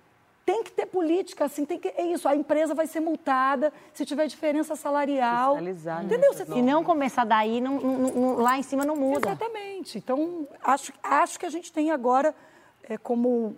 Tem 0.50 0.64
que 0.64 0.72
ter 0.72 0.88
política, 0.88 1.46
assim, 1.46 1.64
tem 1.64 1.78
que. 1.78 1.90
É 1.90 2.02
isso, 2.08 2.28
a 2.28 2.36
empresa 2.36 2.74
vai 2.74 2.88
ser 2.88 3.00
multada 3.02 3.72
se 3.94 4.04
tiver 4.04 4.26
diferença 4.26 4.76
salarial. 4.76 5.52
Fiscalizar, 5.58 6.00
né, 6.00 6.06
Entendeu? 6.06 6.34
Você 6.34 6.44
Se 6.44 6.60
não 6.64 6.84
começar 6.84 7.24
daí, 7.24 7.62
não- 7.62 7.80
não- 7.80 7.98
não- 8.16 8.36
lá 8.38 8.58
em 8.58 8.64
cima 8.64 8.84
não 8.84 8.96
muda. 8.96 9.30
Exatamente. 9.30 10.00
Então, 10.00 10.48
acho, 10.64 10.92
acho 11.04 11.40
que 11.40 11.46
a 11.46 11.52
gente 11.52 11.72
tem 11.72 11.92
agora 11.92 12.34
é, 12.84 12.98
como 12.98 13.56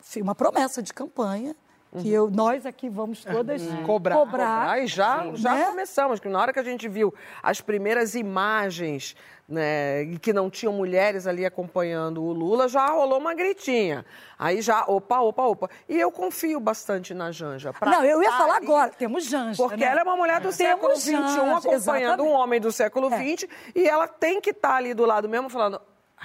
sim, 0.00 0.22
uma 0.22 0.36
promessa 0.36 0.80
de 0.80 0.94
campanha, 0.94 1.56
que 2.00 2.10
eu, 2.10 2.30
nós 2.30 2.66
aqui 2.66 2.88
vamos 2.88 3.24
todas 3.24 3.62
Cobrar. 3.86 4.16
cobrar. 4.16 4.70
Aí 4.70 4.86
já, 4.86 5.30
já 5.34 5.54
né? 5.54 5.64
começamos, 5.66 6.20
que 6.20 6.28
na 6.28 6.40
hora 6.40 6.52
que 6.52 6.58
a 6.58 6.62
gente 6.64 6.88
viu 6.88 7.14
as 7.42 7.60
primeiras 7.60 8.14
imagens, 8.14 9.14
né, 9.48 10.02
e 10.02 10.18
que 10.18 10.32
não 10.32 10.48
tinham 10.48 10.72
mulheres 10.72 11.26
ali 11.26 11.44
acompanhando 11.44 12.22
o 12.22 12.32
Lula, 12.32 12.68
já 12.68 12.86
rolou 12.88 13.18
uma 13.18 13.34
gritinha. 13.34 14.04
Aí 14.38 14.60
já, 14.62 14.84
opa, 14.86 15.20
opa, 15.20 15.42
opa. 15.44 15.70
E 15.88 15.98
eu 16.00 16.10
confio 16.10 16.58
bastante 16.58 17.14
na 17.14 17.30
Janja. 17.30 17.72
Não, 17.82 18.04
eu 18.04 18.22
ia 18.22 18.30
tá 18.30 18.38
falar 18.38 18.56
ali, 18.56 18.66
agora. 18.66 18.90
Temos 18.90 19.24
Janja. 19.26 19.62
Porque 19.62 19.84
né? 19.84 19.90
ela 19.90 20.00
é 20.00 20.02
uma 20.02 20.16
mulher 20.16 20.40
do 20.40 20.50
século 20.50 20.94
Temos 20.94 21.02
XXI 21.04 21.16
acompanhando 21.16 21.74
exatamente. 21.74 22.22
um 22.22 22.30
homem 22.32 22.60
do 22.60 22.72
século 22.72 23.12
É. 23.12 23.36
XX 23.36 23.48
e 23.74 23.88
ela 23.88 24.08
tem 24.08 24.40
que 24.40 24.50
estar 24.50 24.76
ali 24.76 24.94
do 24.94 25.04
lado 25.04 25.28
mesmo 25.28 25.48
falando, 25.48 25.80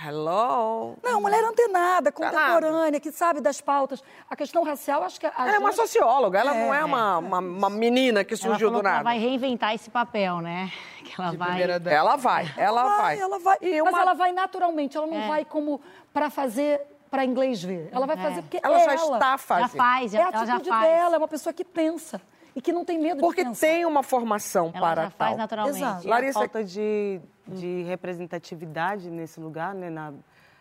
hello. 0.05 0.95
Não, 1.03 1.21
mulher 1.21 1.43
antenada, 1.43 2.11
contemporânea, 2.11 2.99
que 2.99 3.11
sabe 3.11 3.41
das 3.41 3.59
pautas. 3.61 4.03
A 4.29 4.35
questão 4.35 4.63
racial, 4.63 5.03
acho 5.03 5.19
que 5.19 5.25
a 5.25 5.33
Ela 5.37 5.55
é 5.55 5.59
uma 5.59 5.71
socióloga, 5.71 6.39
ela 6.39 6.53
não 6.53 6.73
É, 6.73 6.79
é 6.79 6.85
uma, 6.85 7.17
uma, 7.17 7.39
uma 7.39 7.69
menina 7.69 8.23
que 8.23 8.33
Ela 8.33 8.41
surgiu 8.41 8.67
falou 8.69 8.81
do 8.81 8.83
que 8.83 8.87
ela 8.87 8.97
nada. 8.97 9.03
vai 9.03 9.19
reinventar 9.19 9.73
esse 9.73 9.89
papel, 9.89 10.39
né? 10.41 10.71
Que 11.09 11.19
ela 11.19 11.31
vai. 11.31 11.61
Ela 11.63 12.15
vai, 12.17 12.53
ela 12.57 12.97
vai. 12.97 13.19
Ela 13.19 13.39
vai. 13.39 13.57
E 13.61 13.81
Mas 13.81 13.93
uma- 13.93 14.01
ela 14.01 14.13
vai 14.13 14.31
naturalmente, 14.31 14.95
ela 14.95 15.07
não 15.07 15.21
É. 15.23 15.27
vai 15.27 15.45
como 15.45 15.81
para 16.13 16.29
fazer 16.29 16.81
para 17.09 17.25
inglês 17.25 17.63
ver. 17.63 17.89
Ela 17.91 18.05
vai 18.05 18.15
fazer 18.15 18.43
porque 18.43 18.59
Ela 18.61 18.79
é 18.79 18.85
já 18.85 18.93
ela. 18.93 19.13
está 19.17 19.37
fazendo. 19.39 19.69
Já 19.71 19.75
faz, 19.77 20.11
já, 20.11 20.19
é 20.19 20.21
a 20.21 20.27
ela 20.27 20.45
já 20.45 20.53
atitude 20.53 20.69
faz. 20.69 20.83
dela, 20.87 21.15
é 21.15 21.17
uma 21.17 21.27
pessoa 21.27 21.51
que 21.51 21.65
pensa 21.65 22.21
e 22.55 22.61
que 22.61 22.71
não 22.71 22.85
tem 22.85 22.99
medo 22.99 23.19
Porque 23.19 23.43
de 23.43 23.49
pensar. 23.49 23.65
tem 23.65 23.83
uma 23.85 24.03
formação 24.03 24.69
Ela 24.75 24.79
para 24.87 25.03
já 25.05 25.09
faz 25.09 25.29
tal. 25.31 25.37
naturalmente. 25.37 25.77
Exato. 25.77 26.07
Larissa- 26.07 26.37
a 26.37 26.41
falta 26.43 26.63
de, 26.63 27.19
de 27.49 27.83
representatividade 27.83 29.09
nesse 29.09 29.39
lugar, 29.39 29.73
né, 29.73 29.89
na, 29.89 30.13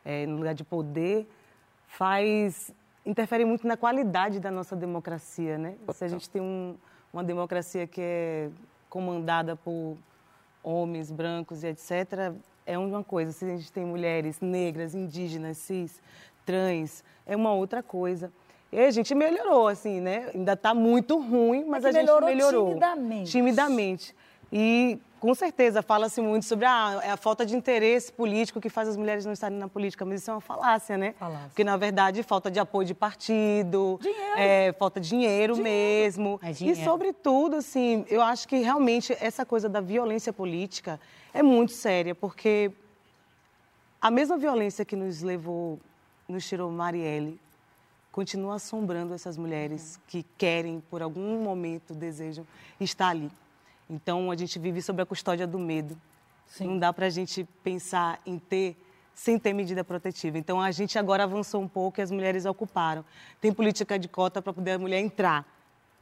é, 0.04 0.26
no 0.26 0.36
lugar 0.36 0.54
de 0.54 0.64
poder, 0.64 1.28
faz 1.86 2.72
interfere 3.04 3.44
muito 3.44 3.66
na 3.66 3.76
qualidade 3.76 4.38
da 4.38 4.50
nossa 4.50 4.76
democracia, 4.76 5.56
né? 5.56 5.76
Se 5.94 6.04
a 6.04 6.08
gente 6.08 6.28
tem 6.28 6.42
um, 6.42 6.76
uma 7.12 7.24
democracia 7.24 7.86
que 7.86 8.00
é 8.02 8.50
comandada 8.90 9.56
por 9.56 9.96
homens 10.62 11.10
brancos 11.10 11.62
e 11.62 11.68
etc, 11.68 12.34
é 12.66 12.78
uma 12.78 13.02
coisa. 13.02 13.32
Se 13.32 13.44
a 13.46 13.48
gente 13.48 13.72
tem 13.72 13.84
mulheres 13.84 14.40
negras, 14.40 14.94
indígenas, 14.94 15.56
cis, 15.56 16.02
trans, 16.44 17.02
é 17.26 17.34
uma 17.34 17.52
outra 17.52 17.82
coisa. 17.82 18.30
E 18.70 18.78
a 18.78 18.90
gente 18.90 19.14
melhorou, 19.14 19.66
assim, 19.66 20.00
né? 20.00 20.30
Ainda 20.34 20.52
está 20.52 20.74
muito 20.74 21.18
ruim, 21.18 21.64
mas 21.64 21.82
que 21.82 21.88
a 21.88 21.92
gente 21.92 22.02
melhorou 22.02 22.28
melhorou. 22.28 22.68
timidamente. 22.68 23.30
Timidamente. 23.30 24.16
E 24.52 24.98
Com 25.20 25.34
certeza, 25.34 25.82
fala-se 25.82 26.20
muito 26.20 26.44
sobre 26.44 26.64
ah, 26.64 27.00
é 27.02 27.10
a 27.10 27.16
falta 27.16 27.44
de 27.44 27.56
interesse 27.56 28.12
político 28.12 28.60
que 28.60 28.68
faz 28.68 28.88
as 28.88 28.96
mulheres 28.96 29.24
não 29.24 29.32
estarem 29.32 29.58
na 29.58 29.68
política, 29.68 30.04
mas 30.04 30.20
isso 30.20 30.30
é 30.30 30.34
uma 30.34 30.40
falácia, 30.40 30.96
né? 30.96 31.14
Falácia. 31.18 31.48
Porque, 31.48 31.64
na 31.64 31.76
verdade, 31.76 32.22
falta 32.22 32.50
de 32.50 32.60
apoio 32.60 32.86
de 32.86 32.94
partido, 32.94 33.98
Dinheiro. 34.00 34.38
é, 34.38 34.72
falta 34.72 35.00
de 35.00 35.08
dinheiro, 35.08 35.56
mesmo. 35.56 36.38
É 36.42 36.50
e, 36.50 36.54
dinheiro. 36.54 36.84
sobretudo, 36.84 37.56
assim, 37.56 38.04
eu 38.08 38.22
acho 38.22 38.46
que 38.46 38.58
realmente 38.58 39.16
essa 39.20 39.44
coisa 39.44 39.68
da 39.68 39.80
violência 39.80 40.32
política 40.32 41.00
é 41.34 41.42
muito 41.42 41.72
séria, 41.72 42.14
porque 42.14 42.70
a 44.00 44.10
mesma 44.10 44.38
violência 44.38 44.84
que 44.84 44.94
nos 44.94 45.22
levou, 45.22 45.80
nos 46.28 46.46
tirou 46.46 46.70
Marielle, 46.70 47.40
continua 48.12 48.54
assombrando 48.54 49.14
essas 49.14 49.36
mulheres 49.36 49.98
que 50.06 50.24
querem, 50.36 50.80
por 50.88 51.02
algum 51.02 51.42
momento, 51.42 51.94
desejam 51.94 52.46
estar 52.80 53.08
ali. 53.08 53.30
Então, 53.88 54.30
a 54.30 54.36
gente 54.36 54.58
vive 54.58 54.82
sob 54.82 55.00
a 55.02 55.06
custódia 55.06 55.46
do 55.46 55.58
medo. 55.58 55.96
Não 56.60 56.78
dá 56.78 56.92
para 56.92 57.06
a 57.06 57.10
gente 57.10 57.44
pensar 57.62 58.20
em 58.26 58.38
ter 58.38 58.76
sem 59.14 59.36
ter 59.38 59.52
medida 59.52 59.82
protetiva. 59.82 60.38
Então, 60.38 60.60
a 60.60 60.70
gente 60.70 60.96
agora 60.98 61.24
avançou 61.24 61.60
um 61.60 61.66
pouco 61.66 61.98
e 61.98 62.02
as 62.02 62.10
mulheres 62.10 62.46
ocuparam. 62.46 63.04
Tem 63.40 63.52
política 63.52 63.98
de 63.98 64.06
cota 64.06 64.40
para 64.40 64.52
poder 64.52 64.72
a 64.72 64.78
mulher 64.78 65.00
entrar. 65.00 65.44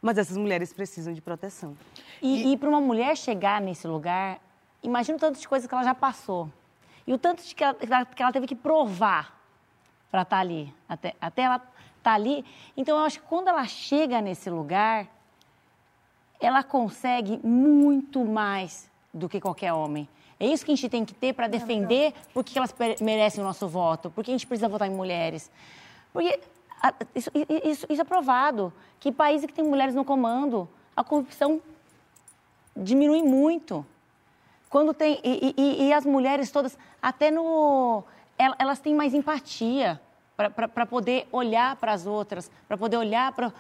Mas 0.03 0.18
essas 0.18 0.37
mulheres 0.37 0.72
precisam 0.72 1.14
de 1.14 1.22
proteção. 1.22 1.75
E, 2.20 2.53
e 2.53 2.57
para 2.59 2.68
uma 2.68 2.81
mulher 2.81 3.16
chegar 3.16 3.59
nesse 3.61 3.88
lugar, 3.88 4.38
imagina 4.83 5.16
o 5.16 5.20
tanto 5.20 5.40
de 5.40 5.49
coisa 5.49 5.66
que 5.66 5.75
ela 5.75 5.83
já 5.83 5.94
passou. 5.94 6.51
E 7.07 7.12
o 7.14 7.18
tanto 7.18 7.42
de 7.42 7.55
que 7.55 7.64
ela, 7.64 7.75
que 7.75 7.87
ela- 7.87 8.05
que 8.05 8.22
ela 8.22 8.33
teve 8.33 8.46
que 8.46 8.55
provar 8.55 9.35
para 10.11 10.20
estar 10.22 10.38
ali, 10.38 10.72
até, 10.87 11.14
até 11.18 11.42
ela 11.42 11.62
estar 11.96 12.12
ali. 12.12 12.44
Então, 12.77 12.99
eu 12.99 13.05
acho 13.05 13.18
que 13.20 13.27
quando 13.27 13.49
ela 13.49 13.64
chega 13.66 14.20
nesse 14.20 14.51
lugar, 14.51 15.09
ela 16.40 16.62
consegue 16.62 17.38
muito 17.42 18.25
mais 18.25 18.90
do 19.12 19.29
que 19.29 19.40
qualquer 19.40 19.72
homem. 19.72 20.09
É 20.38 20.46
isso 20.46 20.64
que 20.64 20.72
a 20.72 20.75
gente 20.75 20.88
tem 20.88 21.05
que 21.05 21.14
ter 21.14 21.33
para 21.33 21.49
defender 21.49 22.12
por 22.35 22.44
que 22.44 22.59
elas 22.59 22.75
merecem 23.01 23.42
o 23.42 23.46
nosso 23.46 23.66
voto, 23.66 24.11
por 24.11 24.22
que 24.22 24.31
a 24.31 24.35
gente 24.35 24.46
precisa 24.46 24.68
votar 24.68 24.87
em 24.87 24.94
mulheres. 24.94 25.51
Porque 26.12 26.38
isso, 27.14 27.31
isso- 27.64 27.87
isso 27.88 28.03
é 28.03 28.05
provado, 28.05 28.70
que 29.01 29.11
países 29.11 29.46
que 29.46 29.55
têm 29.55 29.64
mulheres 29.64 29.94
no 29.94 30.05
comando, 30.05 30.68
a 30.94 31.03
corrupção 31.03 31.61
diminui 32.77 33.22
muito. 33.22 33.85
Quando 34.68 34.92
tem. 34.92 35.18
E, 35.25 35.55
e- 35.57 35.85
e 35.88 35.92
as 35.92 36.05
mulheres 36.05 36.51
todas, 36.51 36.77
até 37.01 37.31
no. 37.31 38.05
el- 38.38 38.55
Elas 38.59 38.79
têm 38.79 38.94
mais 38.94 39.14
empatia 39.14 40.01
para 40.37 40.87
poder 40.87 41.27
olhar 41.33 41.77
para 41.77 41.92
as 41.92 42.07
outras, 42.07 42.51
para 42.68 42.77
poder 42.77 42.96
olhar 42.99 43.33
para 43.33 43.53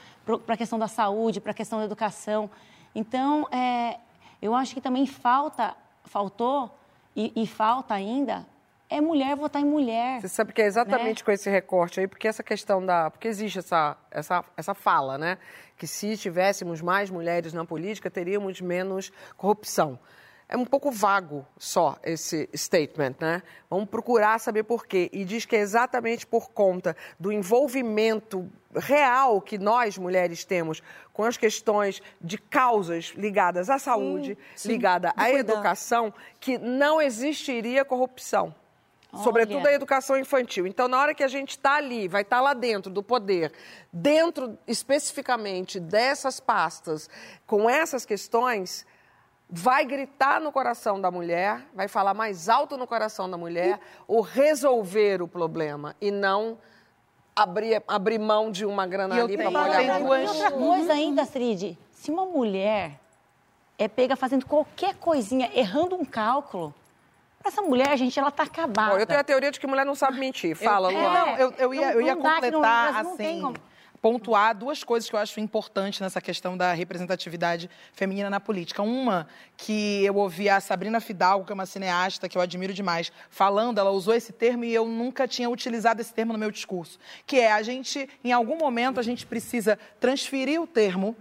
a 0.48 0.56
questão 0.56 0.78
da 0.78 0.88
saúde, 0.88 1.40
para 1.40 1.52
a 1.52 1.54
questão 1.54 1.78
da 1.78 1.84
educação. 1.84 2.50
Então, 2.94 3.48
é, 3.50 3.98
eu 4.42 4.54
acho 4.54 4.74
que 4.74 4.80
também 4.80 5.06
falta, 5.06 5.74
faltou 6.04 6.70
e, 7.14 7.32
e 7.34 7.46
falta 7.46 7.94
ainda, 7.94 8.46
é 8.88 9.00
mulher 9.00 9.34
votar 9.36 9.60
em 9.60 9.64
mulher. 9.64 10.20
Você 10.20 10.28
sabe 10.28 10.52
que 10.52 10.62
é 10.62 10.66
exatamente 10.66 11.22
né? 11.22 11.24
com 11.24 11.30
esse 11.30 11.50
recorte 11.50 11.98
aí, 12.00 12.06
porque 12.06 12.28
essa 12.28 12.42
questão 12.42 12.84
da. 12.84 13.10
Porque 13.10 13.26
existe 13.26 13.58
essa, 13.58 13.96
essa, 14.10 14.44
essa 14.56 14.74
fala, 14.74 15.18
né? 15.18 15.38
Que 15.76 15.86
se 15.86 16.16
tivéssemos 16.16 16.80
mais 16.80 17.10
mulheres 17.10 17.52
na 17.52 17.64
política, 17.64 18.10
teríamos 18.10 18.60
menos 18.60 19.12
corrupção. 19.36 19.98
É 20.48 20.56
um 20.56 20.64
pouco 20.64 20.92
vago 20.92 21.44
só 21.58 21.96
esse 22.04 22.48
statement, 22.54 23.16
né? 23.20 23.42
Vamos 23.68 23.88
procurar 23.88 24.38
saber 24.38 24.62
por 24.62 24.86
quê. 24.86 25.10
E 25.12 25.24
diz 25.24 25.44
que 25.44 25.56
é 25.56 25.58
exatamente 25.58 26.24
por 26.24 26.50
conta 26.50 26.96
do 27.18 27.32
envolvimento 27.32 28.48
real 28.72 29.40
que 29.40 29.58
nós, 29.58 29.98
mulheres, 29.98 30.44
temos 30.44 30.80
com 31.12 31.24
as 31.24 31.36
questões 31.36 32.00
de 32.20 32.38
causas 32.38 33.12
ligadas 33.16 33.68
à 33.68 33.78
saúde, 33.78 34.38
sim. 34.54 34.68
ligada 34.68 35.08
Do 35.08 35.20
à 35.20 35.30
educação, 35.30 36.14
que 36.38 36.58
não 36.58 37.02
existiria 37.02 37.84
corrupção. 37.84 38.54
Sobretudo 39.22 39.66
a 39.66 39.72
educação 39.72 40.16
infantil. 40.18 40.66
Então, 40.66 40.88
na 40.88 41.00
hora 41.00 41.14
que 41.14 41.24
a 41.24 41.28
gente 41.28 41.50
está 41.50 41.76
ali, 41.76 42.06
vai 42.06 42.22
estar 42.22 42.40
lá 42.40 42.52
dentro 42.52 42.92
do 42.92 43.02
poder, 43.02 43.52
dentro 43.92 44.58
especificamente 44.66 45.80
dessas 45.80 46.38
pastas, 46.38 47.08
com 47.46 47.68
essas 47.68 48.04
questões, 48.04 48.84
vai 49.48 49.84
gritar 49.84 50.40
no 50.40 50.50
coração 50.50 51.00
da 51.00 51.10
mulher, 51.10 51.62
vai 51.74 51.88
falar 51.88 52.14
mais 52.14 52.48
alto 52.48 52.76
no 52.76 52.86
coração 52.86 53.30
da 53.30 53.36
mulher, 53.36 53.78
o 54.08 54.20
resolver 54.20 55.22
o 55.22 55.28
problema 55.28 55.94
e 56.00 56.10
não 56.10 56.58
abrir, 57.34 57.82
abrir 57.86 58.18
mão 58.18 58.50
de 58.50 58.64
uma 58.66 58.86
grana 58.86 59.14
E 59.14 59.18
eu 59.18 59.24
ali 59.26 59.36
para 59.36 59.50
molhar 59.50 59.90
a 59.90 59.98
duas- 59.98 60.22
E 60.24 60.26
outra 60.28 60.50
coisa 60.50 60.92
ainda, 60.92 61.22
Astrid, 61.22 61.78
se 61.92 62.10
uma 62.10 62.24
mulher 62.26 62.98
é 63.78 63.86
pega 63.88 64.16
fazendo 64.16 64.46
qualquer 64.46 64.94
coisinha, 64.96 65.50
errando 65.54 65.94
um 65.94 66.04
cálculo, 66.04 66.74
essa 67.44 67.62
mulher, 67.62 67.96
gente, 67.96 68.18
ela 68.18 68.30
tá 68.32 68.42
acabada. 68.42 68.94
Bom, 68.94 68.98
eu 68.98 69.06
tenho 69.06 69.20
a 69.20 69.24
teoria 69.24 69.52
de 69.52 69.60
que 69.60 69.66
mulher 69.68 69.86
não 69.86 69.94
sabe 69.94 70.18
mentir. 70.18 70.56
Fala, 70.56 70.92
É, 70.92 70.96
Luana. 70.96 71.20
Não, 71.26 71.36
eu, 71.36 71.52
eu 71.58 71.74
ia, 71.74 71.92
eu 71.92 72.00
ia 72.00 72.16
completar, 72.16 72.96
assim, 73.06 73.40
como. 73.40 73.56
Pontuar 74.06 74.54
duas 74.54 74.84
coisas 74.84 75.10
que 75.10 75.16
eu 75.16 75.18
acho 75.18 75.40
importantes 75.40 75.98
nessa 75.98 76.20
questão 76.20 76.56
da 76.56 76.72
representatividade 76.72 77.68
feminina 77.92 78.30
na 78.30 78.38
política. 78.38 78.80
Uma, 78.80 79.26
que 79.56 80.04
eu 80.04 80.14
ouvi 80.14 80.48
a 80.48 80.60
Sabrina 80.60 81.00
Fidalgo, 81.00 81.44
que 81.44 81.50
é 81.50 81.54
uma 81.54 81.66
cineasta 81.66 82.28
que 82.28 82.38
eu 82.38 82.40
admiro 82.40 82.72
demais, 82.72 83.10
falando, 83.28 83.78
ela 83.78 83.90
usou 83.90 84.14
esse 84.14 84.32
termo 84.32 84.62
e 84.62 84.72
eu 84.72 84.86
nunca 84.86 85.26
tinha 85.26 85.50
utilizado 85.50 86.00
esse 86.00 86.14
termo 86.14 86.32
no 86.32 86.38
meu 86.38 86.52
discurso, 86.52 87.00
que 87.26 87.40
é 87.40 87.50
a 87.50 87.60
gente, 87.62 88.08
em 88.22 88.30
algum 88.30 88.56
momento, 88.56 89.00
a 89.00 89.02
gente 89.02 89.26
precisa 89.26 89.76
transferir 89.98 90.62
o 90.62 90.68
termo 90.68 91.16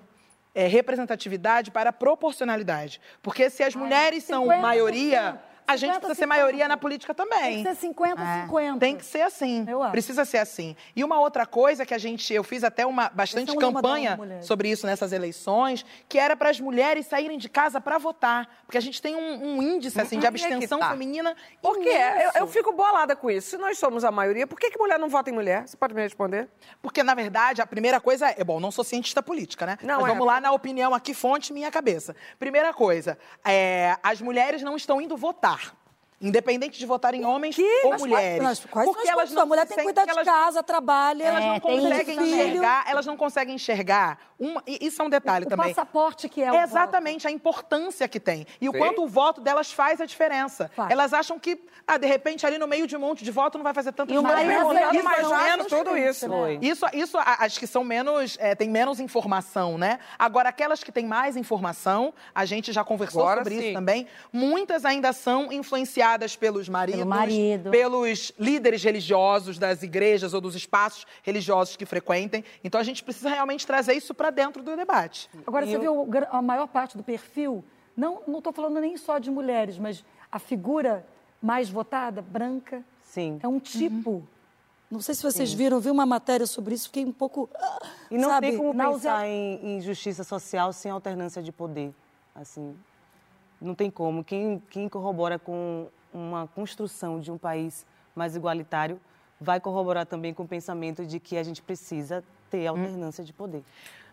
é, 0.53 0.67
representatividade 0.67 1.71
para 1.71 1.91
proporcionalidade. 1.91 3.01
Porque 3.23 3.49
se 3.49 3.63
as 3.63 3.73
mulheres 3.73 4.25
são 4.25 4.45
50%, 4.45 4.61
maioria, 4.61 5.41
a 5.67 5.75
gente 5.75 5.93
50%. 5.93 5.97
precisa 5.99 6.15
ser 6.15 6.25
maioria 6.25 6.67
na 6.67 6.77
política 6.77 7.13
também. 7.13 7.39
Tem 7.39 7.63
que 7.63 7.69
ser 7.69 7.75
50 7.75 8.21
a 8.21 8.41
50. 8.43 8.79
Tem 8.79 8.95
que 8.97 9.05
ser 9.05 9.21
assim. 9.21 9.65
Eu 9.67 9.81
acho. 9.81 9.91
Precisa 9.91 10.25
ser 10.25 10.37
assim. 10.37 10.75
E 10.95 11.03
uma 11.03 11.19
outra 11.19 11.45
coisa 11.45 11.85
que 11.85 11.93
a 11.93 11.97
gente, 11.97 12.33
eu 12.33 12.43
fiz 12.43 12.63
até 12.63 12.85
uma 12.85 13.09
bastante 13.09 13.51
é 13.51 13.53
um 13.53 13.57
campanha 13.57 14.19
sobre 14.41 14.69
isso 14.69 14.85
nessas 14.85 15.11
eleições, 15.11 15.85
que 16.07 16.19
era 16.19 16.35
para 16.35 16.49
as 16.49 16.59
mulheres 16.59 17.07
saírem 17.07 17.37
de 17.37 17.49
casa 17.49 17.81
para 17.81 17.97
votar, 17.97 18.47
porque 18.65 18.77
a 18.77 18.81
gente 18.81 19.01
tem 19.01 19.15
um, 19.15 19.57
um 19.57 19.61
índice 19.61 19.99
assim 19.99 20.19
de 20.19 20.25
é 20.25 20.29
abstenção 20.29 20.79
tá. 20.79 20.89
feminina. 20.89 21.35
Por 21.61 21.79
quê? 21.79 21.89
Eu, 21.89 22.41
eu 22.41 22.47
fico 22.47 22.71
bolada 22.71 23.15
com 23.15 23.29
isso. 23.29 23.51
Se 23.51 23.57
nós 23.57 23.77
somos 23.77 24.03
a 24.03 24.11
maioria, 24.11 24.45
por 24.45 24.59
que, 24.59 24.69
que 24.69 24.77
mulher 24.77 24.99
não 24.99 25.09
vota 25.09 25.29
em 25.29 25.33
mulher? 25.33 25.67
Você 25.67 25.77
pode 25.77 25.93
me 25.93 26.01
responder? 26.01 26.49
Porque, 26.81 27.03
na 27.03 27.13
verdade, 27.13 27.61
a 27.61 27.67
primeira 27.67 27.99
coisa 27.99 28.27
é. 28.29 28.43
Bom, 28.43 28.59
não 28.59 28.71
sou 28.71 28.83
cientista 28.83 29.23
política, 29.23 29.65
né? 29.65 29.77
Não, 29.81 30.01
Mas 30.01 30.05
é. 30.05 30.09
vamos 30.09 30.27
lá 30.27 30.39
na 30.39 30.51
opinião 30.51 30.93
aqui, 30.93 31.13
fonte 31.13 31.51
minha 31.51 31.71
cabeça. 31.71 32.15
Primeira 32.37 32.73
coisa, 32.73 33.17
é, 33.43 33.97
as 34.03 34.21
mulheres 34.21 34.61
não 34.61 34.75
estão 34.75 35.01
indo 35.01 35.17
votar. 35.17 35.54
Independente 36.21 36.79
de 36.79 36.85
votar 36.85 37.13
em 37.13 37.25
homens 37.25 37.57
ou 37.83 37.89
Mas 37.89 38.01
mulheres. 38.01 38.41
Mas 38.41 38.65
quais 38.65 38.87
porque 38.87 39.01
são 39.05 39.11
as 39.11 39.17
elas 39.19 39.31
não 39.33 39.41
A 39.43 39.45
mulher 39.45 39.67
tem 39.67 39.77
que 39.77 39.83
cuidar 39.83 40.05
de 40.05 40.11
elas- 40.11 40.25
casa, 40.25 40.63
trabalha. 40.63 41.23
Elas 41.23 41.43
É, 41.43 41.47
não 41.47 41.53
isso 41.57 41.61
conseguem 41.61 42.19
enxergar, 42.19 42.85
elas 42.87 43.05
não 43.05 43.17
conseguem 43.17 43.55
enxergar. 43.55 44.17
Uma, 44.39 44.61
e 44.65 44.85
isso 44.85 45.01
é 45.01 45.05
um 45.05 45.09
detalhe 45.09 45.45
o 45.45 45.49
também. 45.49 45.67
passaporte 45.73 46.27
que 46.29 46.41
é 46.41 46.51
o 46.51 46.55
Exatamente 46.55 47.27
a 47.27 47.31
importância 47.31 48.07
que 48.07 48.19
tem. 48.19 48.45
E 48.59 48.67
o 48.67 48.71
Sim. 48.71 48.77
quanto 48.77 49.03
o 49.03 49.07
voto 49.07 49.39
delas 49.41 49.71
faz 49.71 49.99
a 50.01 50.05
diferença. 50.05 50.69
Faz. 50.75 50.89
Elas 50.89 51.13
acham 51.13 51.37
que, 51.37 51.61
ah, 51.87 51.97
de 51.97 52.07
repente, 52.07 52.45
ali 52.45 52.57
no 52.57 52.67
meio 52.67 52.87
de 52.87 52.95
um 52.95 52.99
monte 52.99 53.23
de 53.23 53.31
voto 53.31 53.57
não 53.57 53.63
vai 53.63 53.73
fazer 53.73 53.91
tanta 53.91 54.13
E 54.13 54.17
o 54.17 54.21
diferença. 54.21 54.45
marido 54.45 54.71
Isso 54.71 54.73
dela 54.73 55.03
mais 55.03 55.25
ou 55.27 55.37
menos 55.37 55.67
tudo 55.67 55.97
isso. 55.97 56.27
Foi. 56.27 56.59
isso, 56.61 56.85
isso 56.93 57.17
a- 57.17 57.37
as 57.45 57.57
que 57.57 57.67
são 57.67 57.83
menos, 57.83 58.37
é, 58.39 58.55
tem 58.55 58.69
menos 58.69 58.99
informação, 58.99 59.77
né? 59.77 59.99
Agora, 60.17 60.47
aquelas 60.49 60.81
que 60.83 60.91
têm 60.91 61.05
mais 61.05 61.35
informação, 61.37 62.13
a 62.33 62.45
gente 62.45 62.71
já 62.73 62.83
conversou 62.83 63.21
Agora 63.21 63.43
sobre 63.43 63.57
sim. 63.59 63.65
isso 63.65 63.73
também, 63.73 64.07
muitas 64.33 64.85
ainda 64.85 65.11
são 65.13 65.51
influenciadas 65.51 66.04
pelos 66.39 66.69
maridos, 66.69 67.03
marido. 67.05 67.69
pelos 67.71 68.31
líderes 68.39 68.83
religiosos 68.83 69.57
das 69.57 69.83
igrejas 69.83 70.33
ou 70.33 70.41
dos 70.41 70.55
espaços 70.55 71.05
religiosos 71.23 71.75
que 71.75 71.85
frequentem. 71.85 72.43
Então, 72.63 72.79
a 72.79 72.83
gente 72.83 73.03
precisa 73.03 73.29
realmente 73.29 73.65
trazer 73.65 73.93
isso 73.93 74.13
para 74.13 74.29
dentro 74.29 74.61
do 74.63 74.75
debate. 74.75 75.29
Agora, 75.45 75.65
você 75.65 75.77
viu 75.77 75.99
o 76.01 76.05
gra- 76.05 76.27
a 76.31 76.41
maior 76.41 76.67
parte 76.67 76.95
do 76.97 77.03
perfil, 77.03 77.63
não 77.95 78.21
estou 78.37 78.53
falando 78.53 78.79
nem 78.79 78.95
só 78.97 79.17
de 79.19 79.29
mulheres, 79.31 79.77
mas 79.77 80.03
a 80.31 80.39
figura 80.39 81.05
mais 81.41 81.69
votada, 81.69 82.21
branca, 82.21 82.83
Sim. 83.03 83.39
é 83.41 83.47
um 83.47 83.59
tipo. 83.59 84.27
Não 84.89 85.01
sei 85.01 85.15
se 85.15 85.23
vocês 85.23 85.51
viram, 85.51 85.79
vi 85.79 85.89
uma 85.89 86.05
matéria 86.05 86.45
sobre 86.45 86.75
isso, 86.75 86.85
fiquei 86.85 87.03
um 87.03 87.11
pouco. 87.11 87.49
E 88.11 88.17
não 88.17 88.29
sabe, 88.29 88.49
tem 88.49 88.57
como 88.57 88.73
pensar 88.75 89.27
em, 89.27 89.77
em 89.77 89.81
justiça 89.81 90.23
social 90.23 90.71
sem 90.71 90.91
alternância 90.91 91.41
de 91.41 91.51
poder. 91.51 91.93
Assim, 92.35 92.75
não 93.61 93.73
tem 93.75 93.89
como. 93.89 94.23
Quem, 94.23 94.61
quem 94.69 94.87
corrobora 94.89 95.37
com 95.39 95.87
uma 96.13 96.47
construção 96.47 97.19
de 97.19 97.31
um 97.31 97.37
país 97.37 97.85
mais 98.15 98.35
igualitário 98.35 98.99
vai 99.39 99.59
corroborar 99.59 100.05
também 100.05 100.33
com 100.33 100.43
o 100.43 100.47
pensamento 100.47 101.05
de 101.05 101.19
que 101.19 101.37
a 101.37 101.43
gente 101.43 101.61
precisa 101.61 102.23
ter 102.49 102.67
alternância 102.67 103.23
de 103.23 103.33
poder. 103.33 103.63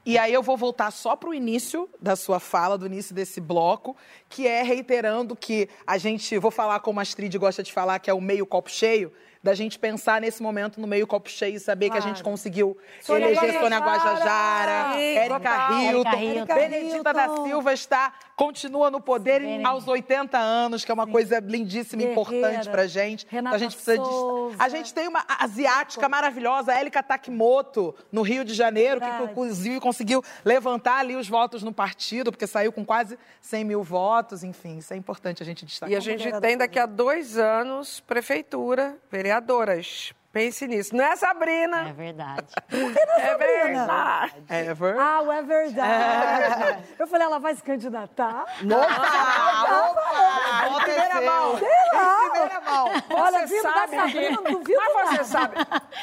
E 0.05 0.19
aí 0.19 0.33
eu 0.33 0.43
vou 0.43 0.57
voltar 0.57 0.91
só 0.91 1.15
para 1.15 1.29
o 1.29 1.35
início 1.35 1.89
da 2.01 2.17
sua 2.17 2.41
fala, 2.41 2.77
do 2.77 2.87
início 2.87 3.15
desse 3.15 3.41
bloco, 3.41 3.97
que 4.29 4.49
é 4.49 4.61
reiterando 4.65 5.37
que 5.37 5.69
a 5.87 5.97
gente, 5.97 6.37
vou 6.39 6.51
falar 6.51 6.81
como 6.81 6.99
a 6.99 7.03
Astrid 7.03 7.33
gosta 7.39 7.63
de 7.63 7.73
falar, 7.73 8.01
que 8.01 8.11
é 8.11 8.15
o 8.15 8.21
meio 8.21 8.45
copo 8.45 8.69
cheio. 8.71 9.13
da 9.45 9.55
gente 9.55 9.77
pensar 9.77 10.21
nesse 10.21 10.41
momento 10.41 10.81
no 10.81 10.87
meio 10.87 11.05
copo 11.05 11.29
cheio 11.29 11.57
e 11.57 11.59
saber 11.59 11.91
que 11.91 11.97
a 11.97 12.01
gente 12.01 12.23
Claro. 12.23 12.31
conseguiu 12.31 12.79
Sônia 13.01 13.25
eleger 13.27 13.59
Sônia 13.61 13.81
Guajajara! 13.81 14.21
Guajajara, 14.21 15.01
Érica 15.01 15.39
total. 15.41 15.83
Hilton, 15.83 16.17
Hilton. 16.17 16.55
Benedita 16.55 17.13
da 17.13 17.25
Hilton. 17.27 17.47
Silva 17.47 17.73
está, 17.73 18.15
continua 18.37 18.91
no 18.91 19.01
poder 19.01 19.43
aos 19.65 19.87
80 19.87 20.39
anos, 20.39 20.85
que 20.85 20.91
é 20.91 20.95
uma 20.95 21.07
coisa 21.07 21.39
lindíssima 21.41 22.03
e 22.03 22.07
importante 22.07 22.69
pra 22.69 22.87
gente. 22.87 23.25
Então, 23.27 23.37
Renata 23.37 23.57
a 23.57 23.59
gente 23.59 23.75
precisa 23.75 23.99
de-. 23.99 24.57
A 24.59 24.69
gente 24.69 24.95
tem 24.95 25.09
uma 25.09 25.25
asiática 25.39 26.09
maravilhosa, 26.09 26.79
Elika 26.79 27.03
Takimoto, 27.03 27.95
no 28.11 28.23
Rio 28.23 28.45
de 28.45 28.55
Janeiro, 28.55 29.01
que 29.01 29.07
Verdade. 29.07 29.31
inclusive 29.31 29.81
conseguiu 29.81 30.23
levantar 30.45 30.99
ali 30.99 31.17
os 31.17 31.29
votos 31.29 31.63
no 31.63 31.73
partido, 31.73 32.31
porque 32.31 32.47
saiu 32.47 32.73
com 32.73 32.85
quase 32.85 33.19
100 33.41 33.65
mil 33.65 33.83
votos, 33.83 34.43
enfim, 34.43 34.79
isso 34.79 34.93
é 34.93 34.97
importante 34.97 35.43
a 35.43 35.47
gente 35.47 35.65
destacar. 35.65 35.93
E 35.93 35.97
a 35.97 36.01
gente 36.01 36.31
tem 36.41 36.57
daqui 36.57 36.79
a 36.79 36.87
dois 36.87 37.39
anos 37.39 38.01
prefeitura, 38.01 38.97
vereadoras. 39.11 40.13
Pense 40.33 40.67
nisso. 40.67 40.97
Não 40.97 41.05
é 41.05 41.15
Sabrina? 41.15 41.89
É 41.89 41.93
verdade. 41.93 42.47
É 43.23 43.37
verdade. 43.37 44.35
Ever. 44.49 44.97
Ah, 44.99 45.21
é 45.35 45.43
verdade. 45.43 46.85
Eu 46.99 47.07
falei, 47.07 47.27
ela 47.27 47.39
vai 47.39 47.55
se 47.55 47.63
candidatar? 47.63 48.45
Opa! 48.65 49.91
Opa! 49.91 50.69
Em 50.69 50.81
primeira 50.83 51.21
mão! 51.21 51.57
Primeira 51.57 52.61
mão! 52.61 52.89
Olha, 53.11 53.47
Você 53.47 53.55
vindo 53.55 53.63
da 53.65 53.73
sabe 53.73 53.97
Sabrina, 53.97 54.11
que- 54.29 54.31
não 54.31 54.43
duvido 54.59 54.81
Mas 54.81 54.93
você 54.93 55.05
nada. 55.13 55.25
sabe. 55.25 55.55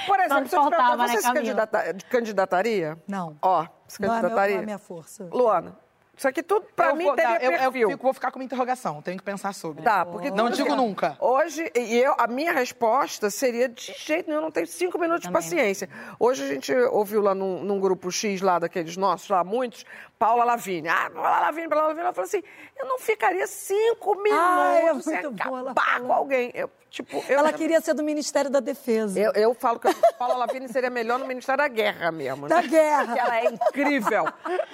Por 0.08 0.20
exemplo, 0.20 0.48
se 0.50 0.56
eu 0.56 0.62
te 0.62 0.70
perguntar, 0.70 0.78
faltava, 0.78 1.08
você 1.08 1.14
né, 1.16 1.22
se 1.22 1.34
candidata- 1.34 1.96
candidataria? 2.10 2.98
Não. 3.08 3.38
Ó, 3.42 3.66
se 3.88 4.02
Não 4.02 4.08
é, 4.10 4.12
meu- 4.12 4.22
candidataria? 4.22 4.56
não 4.56 4.62
é 4.64 4.66
minha 4.66 4.80
força. 4.80 5.28
Luana, 5.32 5.76
isso 6.20 6.28
aqui 6.28 6.44
tudo 6.44 6.66
pra 6.76 6.90
Eu 6.90 6.96
mim 6.96 7.06
vou- 7.06 7.16
teria 7.16 7.40
tá, 7.40 7.46
eu- 7.46 7.52
eu 7.52 7.58
perfil. 7.60 7.90
fico- 7.92 8.04
vou 8.04 8.14
ficar 8.14 8.30
com 8.32 8.40
uma 8.40 8.46
interrogação, 8.46 9.02
tenho 9.02 9.18
que 9.18 9.24
pensar 9.24 9.54
sobre. 9.54 9.82
Tá, 9.84 10.06
porque 10.06 10.30
Não 10.30 10.50
digo 10.50 10.68
assim, 10.68 10.76
nunca. 10.78 11.18
Hoje, 11.20 11.72
e 11.74 11.98
eu, 11.98 12.14
a 12.18 12.28
minha 12.28 12.52
resposta 12.52 13.30
seria 13.30 13.70
de 13.70 13.94
jeito 13.98 14.28
nenhum, 14.28 14.40
eu 14.40 14.44
não 14.44 14.52
tenho 14.52 14.68
cinco 14.68 15.00
minutos 15.00 15.24
de 15.26 15.32
paciência. 15.32 15.90
Hoje 16.20 16.44
a 16.44 16.48
gente 16.48 16.74
ouviu 16.92 17.22
lá 17.22 17.34
num, 17.34 17.64
num 17.64 17.80
grupo 17.80 18.12
X 18.12 18.42
lá 18.42 18.60
daqueles 18.60 18.98
nossos, 18.98 19.30
lá 19.30 19.44
muitos, 19.44 19.86
Paula 20.20 20.44
Lavigne. 20.44 20.90
Ah, 20.90 21.10
Paula 21.10 21.40
Lavigne, 21.40 21.70
Paula 21.70 21.84
Lavigne. 21.88 22.04
Ela 22.04 22.14
falou 22.14 22.28
assim, 22.28 22.44
eu 22.78 22.86
não 22.86 23.00
ficaria 23.00 23.48
cinco 23.48 24.16
minutos 24.16 24.38
Ah, 24.38 24.74
é 24.76 25.02
sem 25.02 25.16
acabar 25.16 26.02
com 26.02 26.12
alguém. 26.12 26.52
Eu, 26.54 26.70
tipo, 26.90 27.24
eu, 27.30 27.40
Ela 27.40 27.54
queria 27.54 27.80
ser 27.80 27.94
do 27.94 28.04
Ministério 28.04 28.52
da 28.52 28.60
Defesa. 28.60 29.18
eu, 29.18 29.32
eu 29.32 29.54
falo 29.54 29.80
que 29.80 29.88
a 29.88 29.94
Paula 30.20 30.36
Lavigne 30.36 30.68
seria 30.68 30.90
melhor 30.90 31.20
no 31.20 31.26
Ministério 31.26 31.60
da 31.60 31.70
Guerra 31.70 32.12
mesmo. 32.12 32.50
Da 32.50 32.62
né? 32.62 32.68
guerra. 32.68 33.06
Porque 33.06 33.20
ela 33.20 33.40
é 33.40 33.46
incrível. 33.46 34.26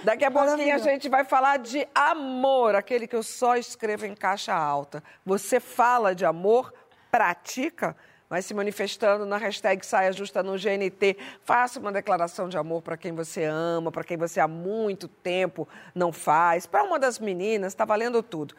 Daqui 0.03 0.25
a 0.25 0.31
pouquinho 0.31 0.73
a 0.73 0.79
gente 0.79 1.07
vai 1.07 1.23
falar 1.23 1.59
de 1.59 1.87
amor, 1.93 2.73
aquele 2.73 3.07
que 3.07 3.15
eu 3.15 3.21
só 3.21 3.55
escrevo 3.55 4.07
em 4.07 4.15
caixa 4.15 4.53
alta. 4.55 5.03
Você 5.23 5.59
fala 5.59 6.15
de 6.15 6.25
amor, 6.25 6.73
pratica, 7.11 7.95
vai 8.29 8.41
se 8.41 8.53
manifestando 8.53 9.25
na 9.25 9.37
hashtag 9.37 9.85
Saia 9.85 10.11
Justa 10.11 10.41
no 10.41 10.53
GNT. 10.53 11.17
Faça 11.43 11.79
uma 11.79 11.91
declaração 11.91 12.49
de 12.49 12.57
amor 12.57 12.81
para 12.81 12.97
quem 12.97 13.13
você 13.13 13.43
ama, 13.43 13.91
para 13.91 14.03
quem 14.03 14.17
você 14.17 14.39
há 14.39 14.47
muito 14.47 15.07
tempo 15.07 15.67
não 15.93 16.11
faz. 16.11 16.65
Para 16.65 16.83
uma 16.83 16.99
das 16.99 17.19
meninas, 17.19 17.73
está 17.73 17.85
valendo 17.85 18.21
tudo. 18.23 18.55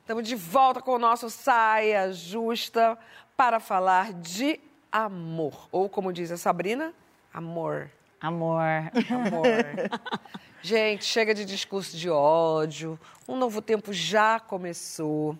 Estamos 0.00 0.28
de 0.28 0.36
volta 0.36 0.80
com 0.80 0.92
o 0.92 0.98
nosso 0.98 1.30
Saia 1.30 2.12
Justa 2.12 2.98
para 3.36 3.58
falar 3.58 4.12
de 4.12 4.60
amor. 4.92 5.68
Ou 5.72 5.88
como 5.88 6.12
diz 6.12 6.30
a 6.30 6.36
Sabrina, 6.36 6.94
amor. 7.32 7.90
Amor. 8.20 8.62
Amor. 9.10 9.46
Gente, 10.66 11.04
chega 11.04 11.34
de 11.34 11.44
discurso 11.44 11.94
de 11.94 12.08
ódio. 12.08 12.98
Um 13.28 13.36
novo 13.36 13.60
tempo 13.60 13.92
já 13.92 14.40
começou. 14.40 15.36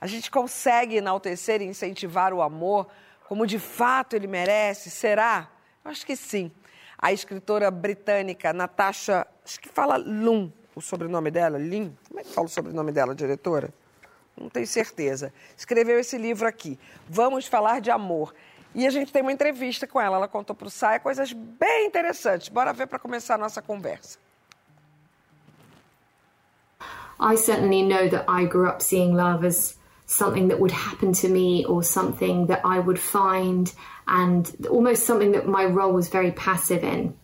A 0.00 0.06
gente 0.06 0.30
consegue 0.30 0.96
enaltecer 0.96 1.60
e 1.60 1.66
incentivar 1.66 2.32
o 2.32 2.40
amor 2.40 2.86
como 3.28 3.46
de 3.46 3.58
fato 3.58 4.16
ele 4.16 4.26
merece? 4.26 4.88
Será? 4.88 5.50
Eu 5.84 5.90
acho 5.90 6.06
que 6.06 6.16
sim. 6.16 6.50
A 6.96 7.12
escritora 7.12 7.70
britânica 7.70 8.50
Natasha, 8.54 9.26
acho 9.44 9.60
que 9.60 9.68
fala 9.68 9.98
Lum, 9.98 10.50
o 10.74 10.80
sobrenome 10.80 11.30
dela, 11.30 11.58
Lin. 11.58 11.94
Como 12.08 12.20
é 12.20 12.24
que 12.24 12.32
fala 12.32 12.46
o 12.46 12.50
sobrenome 12.50 12.92
dela, 12.92 13.14
diretora? 13.14 13.74
Não 14.34 14.48
tenho 14.48 14.66
certeza. 14.66 15.34
Escreveu 15.54 16.00
esse 16.00 16.16
livro 16.16 16.48
aqui. 16.48 16.78
Vamos 17.06 17.46
falar 17.46 17.82
de 17.82 17.90
amor. 17.90 18.34
E 18.74 18.86
a 18.86 18.90
gente 18.90 19.12
tem 19.12 19.20
uma 19.20 19.32
entrevista 19.32 19.86
com 19.86 20.00
ela. 20.00 20.16
Ela 20.16 20.28
contou 20.28 20.56
para 20.56 20.68
o 20.68 20.70
Saia 20.70 20.98
coisas 20.98 21.30
bem 21.34 21.88
interessantes. 21.88 22.48
Bora 22.48 22.72
ver 22.72 22.86
para 22.86 22.98
começar 22.98 23.34
a 23.34 23.38
nossa 23.38 23.60
conversa. 23.60 24.18
I 27.22 27.36
certainly 27.36 27.82
know 27.82 28.08
that 28.08 28.24
I 28.28 28.44
grew 28.44 28.68
up 28.68 28.82
seeing 28.82 29.14
love 29.14 29.44
as 29.44 29.76
something 30.06 30.48
that 30.48 30.60
would 30.60 30.72
happen 30.72 31.12
to 31.14 31.28
me 31.28 31.64
or 31.64 31.82
something 31.82 32.46
that 32.46 32.60
I 32.64 32.78
would 32.78 32.98
find, 32.98 33.72
and 34.06 34.54
almost 34.68 35.06
something 35.06 35.32
that 35.32 35.46
my 35.46 35.64
role 35.64 35.92
was 35.92 36.08
very 36.08 36.32
passive 36.32 36.84
in. 36.84 37.16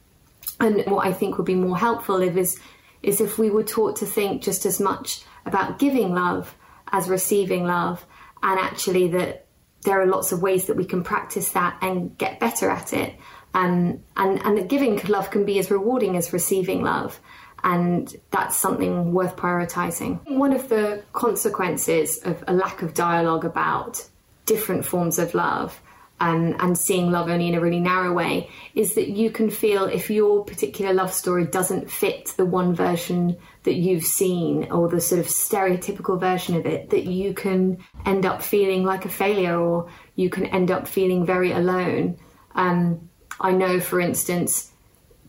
And 0.60 0.84
what 0.86 1.06
I 1.06 1.12
think 1.12 1.36
would 1.36 1.46
be 1.46 1.54
more 1.54 1.76
helpful 1.76 2.22
if 2.22 2.36
is 2.36 2.58
is 3.02 3.20
if 3.20 3.38
we 3.38 3.50
were 3.50 3.62
taught 3.62 3.96
to 3.96 4.06
think 4.06 4.42
just 4.42 4.66
as 4.66 4.80
much 4.80 5.22
about 5.46 5.78
giving 5.78 6.14
love 6.14 6.54
as 6.90 7.08
receiving 7.08 7.64
love, 7.64 8.04
and 8.42 8.58
actually 8.58 9.08
that 9.08 9.46
there 9.82 10.00
are 10.00 10.06
lots 10.06 10.32
of 10.32 10.42
ways 10.42 10.66
that 10.66 10.76
we 10.76 10.84
can 10.84 11.04
practice 11.04 11.50
that 11.50 11.78
and 11.80 12.16
get 12.18 12.40
better 12.40 12.68
at 12.70 12.92
it. 12.92 13.14
Um, 13.54 14.00
and 14.16 14.42
and 14.44 14.58
that 14.58 14.68
giving 14.68 15.00
love 15.08 15.30
can 15.30 15.44
be 15.44 15.58
as 15.58 15.70
rewarding 15.70 16.16
as 16.16 16.32
receiving 16.32 16.82
love, 16.82 17.20
and 17.68 18.16
that's 18.30 18.56
something 18.56 19.12
worth 19.12 19.36
prioritizing. 19.36 20.26
One 20.26 20.54
of 20.54 20.70
the 20.70 21.02
consequences 21.12 22.16
of 22.24 22.42
a 22.48 22.54
lack 22.54 22.80
of 22.80 22.94
dialogue 22.94 23.44
about 23.44 24.08
different 24.46 24.86
forms 24.86 25.18
of 25.18 25.34
love 25.34 25.78
um, 26.18 26.56
and 26.60 26.78
seeing 26.78 27.10
love 27.10 27.28
only 27.28 27.46
in 27.46 27.54
a 27.54 27.60
really 27.60 27.78
narrow 27.78 28.14
way 28.14 28.48
is 28.74 28.94
that 28.94 29.10
you 29.10 29.30
can 29.30 29.50
feel 29.50 29.84
if 29.84 30.08
your 30.08 30.46
particular 30.46 30.94
love 30.94 31.12
story 31.12 31.44
doesn't 31.44 31.90
fit 31.90 32.32
the 32.38 32.46
one 32.46 32.74
version 32.74 33.36
that 33.64 33.74
you've 33.74 34.06
seen 34.06 34.72
or 34.72 34.88
the 34.88 34.98
sort 34.98 35.20
of 35.20 35.26
stereotypical 35.26 36.18
version 36.18 36.56
of 36.56 36.64
it, 36.64 36.88
that 36.88 37.04
you 37.04 37.34
can 37.34 37.76
end 38.06 38.24
up 38.24 38.40
feeling 38.40 38.82
like 38.82 39.04
a 39.04 39.10
failure 39.10 39.60
or 39.60 39.90
you 40.14 40.30
can 40.30 40.46
end 40.46 40.70
up 40.70 40.88
feeling 40.88 41.26
very 41.26 41.52
alone. 41.52 42.18
Um, 42.54 43.10
I 43.38 43.52
know, 43.52 43.78
for 43.78 44.00
instance, 44.00 44.72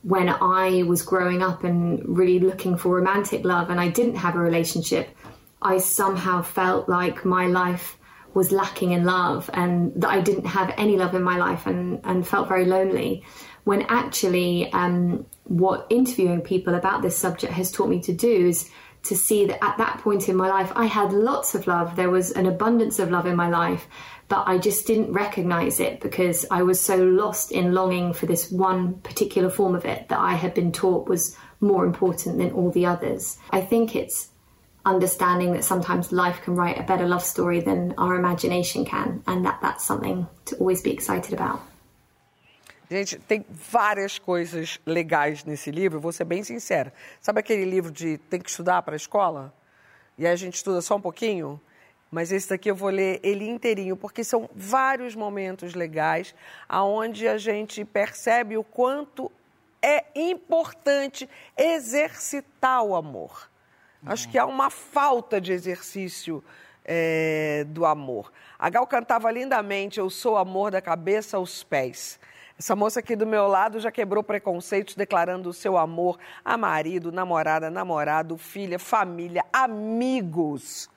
when 0.01 0.29
I 0.29 0.83
was 0.83 1.01
growing 1.01 1.41
up 1.43 1.63
and 1.63 2.17
really 2.17 2.39
looking 2.39 2.77
for 2.77 2.95
romantic 2.95 3.43
love 3.43 3.69
and 3.69 3.79
I 3.79 3.89
didn't 3.89 4.15
have 4.15 4.35
a 4.35 4.39
relationship, 4.39 5.09
I 5.61 5.79
somehow 5.79 6.41
felt 6.41 6.87
like 6.87 7.25
my 7.25 7.47
life 7.47 7.97
was 8.33 8.51
lacking 8.51 8.91
in 8.91 9.03
love 9.03 9.49
and 9.53 9.91
that 10.01 10.09
I 10.09 10.21
didn't 10.21 10.45
have 10.45 10.73
any 10.77 10.97
love 10.97 11.15
in 11.15 11.23
my 11.23 11.37
life 11.37 11.65
and, 11.65 11.99
and 12.03 12.25
felt 12.25 12.47
very 12.47 12.65
lonely. 12.65 13.23
When 13.63 13.81
actually, 13.89 14.71
um, 14.71 15.25
what 15.43 15.87
interviewing 15.89 16.41
people 16.41 16.75
about 16.75 17.01
this 17.01 17.17
subject 17.17 17.51
has 17.53 17.71
taught 17.71 17.89
me 17.89 17.99
to 18.01 18.13
do 18.13 18.47
is 18.47 18.69
to 19.03 19.15
see 19.15 19.45
that 19.45 19.63
at 19.63 19.77
that 19.77 19.99
point 19.99 20.29
in 20.29 20.35
my 20.35 20.47
life, 20.47 20.71
I 20.75 20.85
had 20.85 21.11
lots 21.11 21.55
of 21.55 21.67
love. 21.67 21.95
There 21.95 22.09
was 22.09 22.31
an 22.31 22.45
abundance 22.45 22.99
of 22.99 23.11
love 23.11 23.25
in 23.25 23.35
my 23.35 23.49
life, 23.49 23.87
but 24.29 24.47
I 24.47 24.59
just 24.59 24.85
didn't 24.85 25.11
recognize 25.11 25.79
it 25.79 25.99
because 25.99 26.45
I 26.51 26.61
was 26.61 26.79
so 26.79 26.95
lost 26.95 27.51
in 27.51 27.73
longing 27.73 28.13
for 28.13 28.27
this 28.27 28.51
one 28.51 28.93
particular 29.01 29.49
form 29.49 29.75
of 29.75 29.85
it 29.85 30.07
that 30.09 30.19
I 30.19 30.33
had 30.33 30.53
been 30.53 30.71
taught 30.71 31.09
was 31.09 31.35
more 31.59 31.83
important 31.83 32.37
than 32.37 32.51
all 32.51 32.69
the 32.69 32.85
others. 32.85 33.37
I 33.49 33.61
think 33.61 33.95
it's 33.95 34.29
understanding 34.85 35.53
that 35.53 35.63
sometimes 35.63 36.11
life 36.11 36.41
can 36.43 36.55
write 36.55 36.79
a 36.79 36.83
better 36.83 37.07
love 37.07 37.23
story 37.23 37.59
than 37.59 37.95
our 37.97 38.15
imagination 38.15 38.85
can, 38.85 39.23
and 39.27 39.45
that 39.45 39.59
that's 39.61 39.83
something 39.83 40.27
to 40.45 40.55
always 40.57 40.81
be 40.81 40.91
excited 40.91 41.33
about. 41.33 41.59
Gente, 42.89 43.19
tem 43.27 43.45
várias 43.51 44.17
coisas 44.17 44.79
legais 44.85 45.43
nesse 45.43 45.69
livro, 45.69 45.99
vou 45.99 46.11
ser 46.11 46.23
bem 46.25 46.43
sincera. 46.43 46.91
Sabe 47.21 47.39
aquele 47.39 47.65
livro 47.65 47.91
de 47.91 48.17
tem 48.17 48.39
que 48.39 48.49
estudar 48.49 48.81
para 48.81 48.95
a 48.95 48.97
escola? 48.97 49.53
E 50.17 50.25
aí 50.25 50.33
a 50.33 50.35
gente 50.35 50.55
estuda 50.55 50.81
só 50.81 50.95
um 50.95 51.01
pouquinho? 51.01 51.59
Mas 52.11 52.31
esse 52.31 52.49
daqui 52.49 52.71
eu 52.71 52.75
vou 52.75 52.89
ler 52.89 53.19
ele 53.21 53.47
inteirinho, 53.47 53.95
porque 53.95 54.23
são 54.23 54.49
vários 54.53 55.15
momentos 55.15 55.75
legais 55.75 56.33
aonde 56.67 57.27
a 57.27 57.37
gente 57.37 57.85
percebe 57.85 58.57
o 58.57 58.63
quanto 58.63 59.31
é 59.81 60.05
importante 60.15 61.29
exercitar 61.55 62.83
o 62.83 62.95
amor. 62.95 63.49
Acho 64.05 64.29
que 64.29 64.37
há 64.37 64.45
uma 64.45 64.69
falta 64.69 65.41
de 65.41 65.51
exercício 65.51 66.43
é, 66.85 67.65
do 67.67 67.85
amor. 67.85 68.31
A 68.57 68.69
Gal 68.69 68.87
cantava 68.87 69.29
lindamente: 69.29 69.99
Eu 69.99 70.09
sou 70.09 70.37
amor 70.37 70.71
da 70.71 70.81
cabeça 70.81 71.37
aos 71.37 71.63
pés. 71.63 72.19
Essa 72.57 72.75
moça 72.75 72.99
aqui 72.99 73.15
do 73.15 73.25
meu 73.25 73.47
lado 73.47 73.79
já 73.79 73.91
quebrou 73.91 74.23
preconceitos, 74.23 74.95
declarando 74.95 75.49
o 75.49 75.53
seu 75.53 75.77
amor 75.77 76.17
a 76.43 76.57
marido, 76.57 77.11
namorada, 77.11 77.69
namorado, 77.69 78.37
filha, 78.37 78.79
família, 78.79 79.45
amigos. 79.51 80.89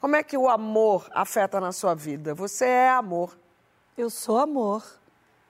Como 0.00 0.16
é 0.16 0.22
que 0.22 0.36
o 0.36 0.48
amor 0.48 1.06
afeta 1.12 1.60
na 1.60 1.72
sua 1.72 1.94
vida? 1.94 2.34
Você 2.34 2.64
é 2.64 2.90
amor. 2.90 3.36
Eu 3.96 4.08
sou 4.08 4.38
amor. 4.38 4.82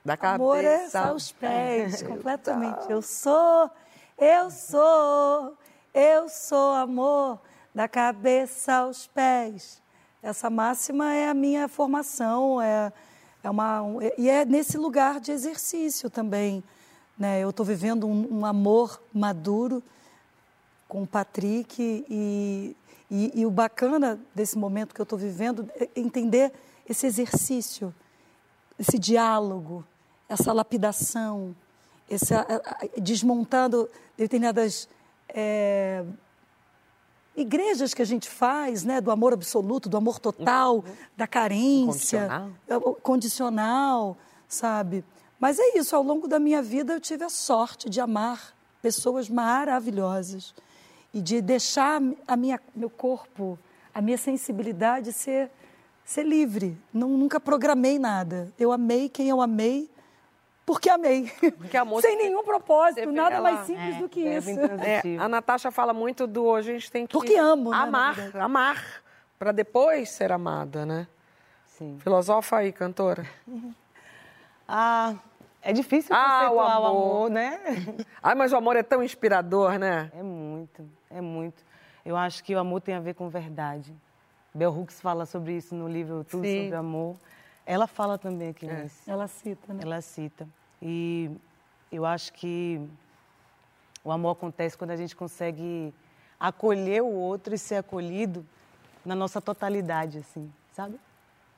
Da 0.04 0.16
cabeça 0.16 0.42
Amor 0.42 0.64
é 0.64 1.10
aos 1.10 1.30
pés, 1.30 2.02
completamente. 2.02 2.90
Eu 2.90 3.02
sou, 3.02 3.70
eu 4.18 4.50
sou, 4.50 5.54
eu 5.92 6.28
sou 6.28 6.72
amor 6.72 7.38
da 7.74 7.86
cabeça 7.86 8.76
aos 8.76 9.06
pés. 9.06 9.80
Essa 10.22 10.48
máxima 10.48 11.12
é 11.12 11.28
a 11.28 11.34
minha 11.34 11.68
formação, 11.68 12.60
é, 12.62 12.90
é 13.44 13.50
uma, 13.50 13.82
um- 13.82 13.98
e 14.16 14.28
é 14.28 14.44
nesse 14.46 14.78
lugar 14.78 15.20
de 15.20 15.32
exercício 15.32 16.08
também. 16.08 16.64
Né? 17.18 17.40
Eu 17.40 17.50
estou 17.50 17.64
vivendo 17.64 18.06
um, 18.06 18.38
um 18.40 18.46
amor 18.46 19.00
maduro 19.12 19.82
com 20.88 21.02
o 21.02 21.06
Patrick 21.06 22.04
e, 22.08 22.74
e, 23.10 23.40
e 23.40 23.46
o 23.46 23.50
bacana 23.50 24.20
desse 24.34 24.56
momento 24.56 24.94
que 24.94 25.00
eu 25.00 25.04
estou 25.04 25.18
vivendo 25.18 25.68
é 25.74 25.88
entender 25.96 26.52
esse 26.88 27.06
exercício, 27.06 27.92
esse 28.78 28.98
diálogo, 28.98 29.84
essa 30.28 30.52
lapidação, 30.52 31.54
esse, 32.08 32.34
desmontando 33.00 33.88
determinadas 34.16 34.88
é, 35.28 36.04
igrejas 37.36 37.94
que 37.94 38.02
a 38.02 38.04
gente 38.04 38.28
faz, 38.28 38.84
né, 38.84 39.00
do 39.00 39.10
amor 39.10 39.32
absoluto, 39.32 39.88
do 39.88 39.96
amor 39.96 40.20
total, 40.20 40.84
da 41.16 41.26
carência, 41.26 42.28
Condicional. 42.28 42.50
é, 42.68 43.00
condicional, 43.02 44.16
sabe? 44.48 45.04
Mas 45.38 45.58
é 45.58 45.78
isso, 45.78 45.96
ao 45.96 46.02
longo 46.02 46.28
da 46.28 46.38
minha 46.38 46.62
vida 46.62 46.92
eu 46.92 47.00
tive 47.00 47.24
a 47.24 47.30
sorte 47.30 47.88
de 47.90 48.00
amar 48.00 48.54
pessoas 48.80 49.28
maravilhosas 49.28 50.54
e 51.12 51.20
de 51.20 51.40
deixar 51.40 52.00
a 52.26 52.36
minha, 52.36 52.60
meu 52.74 52.88
corpo, 52.90 53.58
a 53.94 54.00
minha 54.00 54.16
sensibilidade 54.18 55.12
ser, 55.12 55.50
ser 56.04 56.24
livre. 56.24 56.76
Não, 56.92 57.08
nunca 57.10 57.40
programei 57.40 57.98
nada. 57.98 58.52
Eu 58.58 58.70
amei 58.72 59.08
quem 59.08 59.28
eu 59.28 59.40
amei 59.40 59.90
porque 60.66 60.88
amei. 60.88 61.32
amor 61.76 62.00
Sem 62.00 62.16
nenhum 62.16 62.44
propósito, 62.44 63.10
nada 63.10 63.34
ela- 63.36 63.50
mais 63.52 63.66
simples 63.66 63.96
do 63.96 64.08
que 64.08 64.24
É, 64.24 64.38
isso. 64.38 64.50
é, 64.50 65.02
a 65.18 65.28
Natasha 65.28 65.72
fala 65.72 65.92
muito 65.92 66.28
do 66.28 66.54
a 66.54 66.62
gente 66.62 66.92
tem 66.92 67.06
que 67.08 67.12
Porque 67.12 67.34
amo, 67.34 67.70
né, 67.72 67.76
amar, 67.76 68.14
verdade. 68.14 68.44
amar 68.44 69.02
para 69.36 69.50
depois 69.50 70.10
ser 70.10 70.30
amada, 70.30 70.86
né? 70.86 71.08
Sim. 71.66 71.98
Filosofa 72.00 72.58
aí, 72.58 72.70
cantora. 72.72 73.26
Ah, 74.72 75.14
é 75.62 75.72
difícil 75.72 76.14
Ah, 76.14 76.48
o 76.52 76.54
conceituar 76.54 76.76
amor. 76.76 77.30
né? 77.30 77.58
Ai, 78.22 78.34
mas 78.36 78.52
o 78.52 78.56
amor 78.56 78.76
é 78.76 78.82
tão 78.84 79.02
inspirador, 79.02 79.78
né? 79.80 80.10
É 80.14 80.22
muito, 80.22 80.49
é 81.10 81.20
muito. 81.20 81.64
Eu 82.04 82.16
acho 82.16 82.42
que 82.42 82.54
o 82.54 82.58
amor 82.58 82.80
tem 82.80 82.94
a 82.94 83.00
ver 83.00 83.14
com 83.14 83.28
verdade. 83.28 83.94
Bell 84.54 84.72
Hooks 84.76 85.00
fala 85.00 85.26
sobre 85.26 85.56
isso 85.56 85.74
no 85.74 85.86
livro 85.88 86.24
Tudo 86.24 86.44
Sim. 86.44 86.64
sobre 86.64 86.76
Amor. 86.76 87.16
Ela 87.66 87.86
fala 87.86 88.18
também 88.18 88.48
aqui 88.48 88.66
É. 88.66 88.82
nesse. 88.82 89.08
Ela 89.08 89.28
cita, 89.28 89.72
né? 89.72 89.80
Ela 89.82 90.00
cita. 90.00 90.48
E 90.82 91.30
eu 91.92 92.04
acho 92.04 92.32
que 92.32 92.80
o 94.02 94.10
amor 94.10 94.30
acontece 94.32 94.76
quando 94.76 94.90
a 94.90 94.96
gente 94.96 95.14
consegue 95.14 95.94
acolher 96.38 97.02
o 97.02 97.12
outro 97.12 97.54
e 97.54 97.58
ser 97.58 97.76
acolhido 97.76 98.44
na 99.04 99.14
nossa 99.14 99.40
totalidade, 99.40 100.18
assim, 100.18 100.50
sabe? 100.72 100.98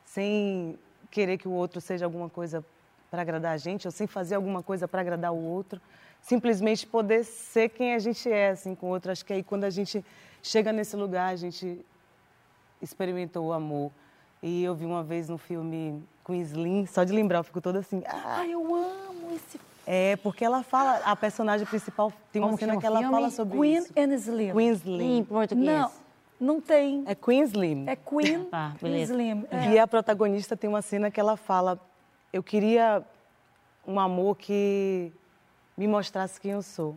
Sem 0.04 0.78
querer 1.10 1.38
que 1.38 1.46
o 1.48 1.52
outro 1.52 1.80
seja 1.80 2.04
alguma 2.04 2.28
coisa 2.28 2.64
para 3.10 3.22
agradar 3.22 3.52
a 3.52 3.56
gente, 3.56 3.86
ou 3.86 3.92
sem 3.92 4.06
fazer 4.06 4.34
alguma 4.34 4.62
coisa 4.62 4.88
para 4.88 5.00
agradar 5.00 5.32
o 5.32 5.36
outro. 5.42 5.80
Simplesmente 6.22 6.86
poder 6.86 7.24
ser 7.24 7.68
quem 7.68 7.94
a 7.94 7.98
gente 7.98 8.30
é, 8.30 8.50
assim, 8.50 8.74
com 8.74 8.86
o 8.86 8.90
outro. 8.90 9.10
Acho 9.12 9.24
que 9.24 9.32
aí 9.32 9.42
quando 9.42 9.64
a 9.64 9.70
gente 9.70 10.04
chega 10.42 10.72
nesse 10.72 10.96
lugar, 10.96 11.32
a 11.32 11.36
gente 11.36 11.84
experimentou 12.80 13.46
o 13.46 13.52
amor. 13.52 13.90
E 14.42 14.62
eu 14.64 14.74
vi 14.74 14.84
uma 14.86 15.02
vez 15.02 15.28
no 15.28 15.36
filme 15.38 16.02
com 16.24 16.34
Slim, 16.34 16.86
só 16.86 17.04
de 17.04 17.12
lembrar, 17.12 17.38
eu 17.38 17.44
fico 17.44 17.60
toda 17.60 17.80
assim. 17.80 18.02
Ah, 18.06 18.46
eu 18.46 18.60
amo 18.74 19.34
esse 19.34 19.60
É, 19.86 20.16
porque 20.16 20.44
ela 20.44 20.62
fala, 20.62 20.96
a 21.04 21.14
personagem 21.16 21.66
principal 21.66 22.12
tem 22.32 22.40
uma 22.40 22.48
Como 22.48 22.58
cena 22.58 22.76
que 22.78 22.86
ela 22.86 22.98
filme? 23.00 23.12
fala 23.14 23.30
sobre 23.30 23.58
Queen 23.58 23.78
isso. 23.78 23.92
and 23.96 24.14
Slim. 24.14 24.52
Queen 24.52 24.72
Slim. 24.72 25.18
Em 25.18 25.24
português. 25.24 25.66
Não, 25.66 25.90
não 26.40 26.60
tem. 26.60 27.02
É 27.06 27.14
Queen 27.14 27.42
Slim. 27.42 27.84
É 27.88 27.96
Queen 27.96 28.48
and 28.82 28.98
Slim. 29.02 29.44
é. 29.50 29.70
E 29.72 29.78
a 29.78 29.86
protagonista 29.86 30.56
tem 30.56 30.68
uma 30.70 30.82
cena 30.82 31.10
que 31.10 31.18
ela 31.20 31.36
fala: 31.36 31.80
Eu 32.32 32.42
queria 32.42 33.02
um 33.86 33.98
amor 33.98 34.36
que 34.36 35.12
me 35.82 35.88
mostrasse 35.88 36.40
quem 36.40 36.52
eu 36.52 36.62
sou. 36.62 36.96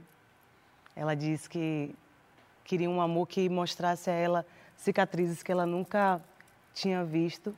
Ela 0.96 1.16
diz 1.16 1.48
que 1.48 1.96
queria 2.64 2.88
um 2.88 3.02
amor 3.02 3.28
que 3.28 3.50
mostrasse 3.50 4.12
a 4.12 4.14
ela 4.14 4.46
cicatrizes 4.78 5.42
que 5.42 5.52
ela 5.52 5.66
nunca 5.66 6.22
tinha 6.72 7.04
visto, 7.04 7.56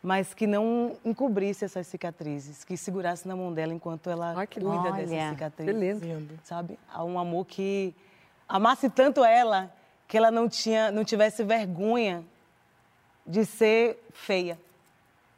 mas 0.00 0.32
que 0.32 0.46
não 0.46 0.96
encobrisse 1.04 1.64
essas 1.64 1.86
cicatrizes, 1.88 2.62
que 2.62 2.76
segurasse 2.76 3.26
na 3.26 3.34
mão 3.34 3.52
dela 3.52 3.74
enquanto 3.74 4.08
ela 4.08 4.34
cuida 4.46 4.60
lindo. 4.60 4.82
dessas 4.82 5.10
Olha, 5.10 5.30
cicatrizes. 5.30 6.00
que 6.00 6.06
lindo. 6.06 6.38
Sabe? 6.44 6.78
Há 6.88 7.02
um 7.02 7.18
amor 7.18 7.44
que 7.46 7.92
amasse 8.48 8.88
tanto 8.88 9.24
ela 9.24 9.74
que 10.06 10.16
ela 10.16 10.30
não 10.30 10.48
tinha, 10.48 10.92
não 10.92 11.04
tivesse 11.04 11.42
vergonha 11.42 12.24
de 13.26 13.44
ser 13.44 13.98
feia. 14.12 14.58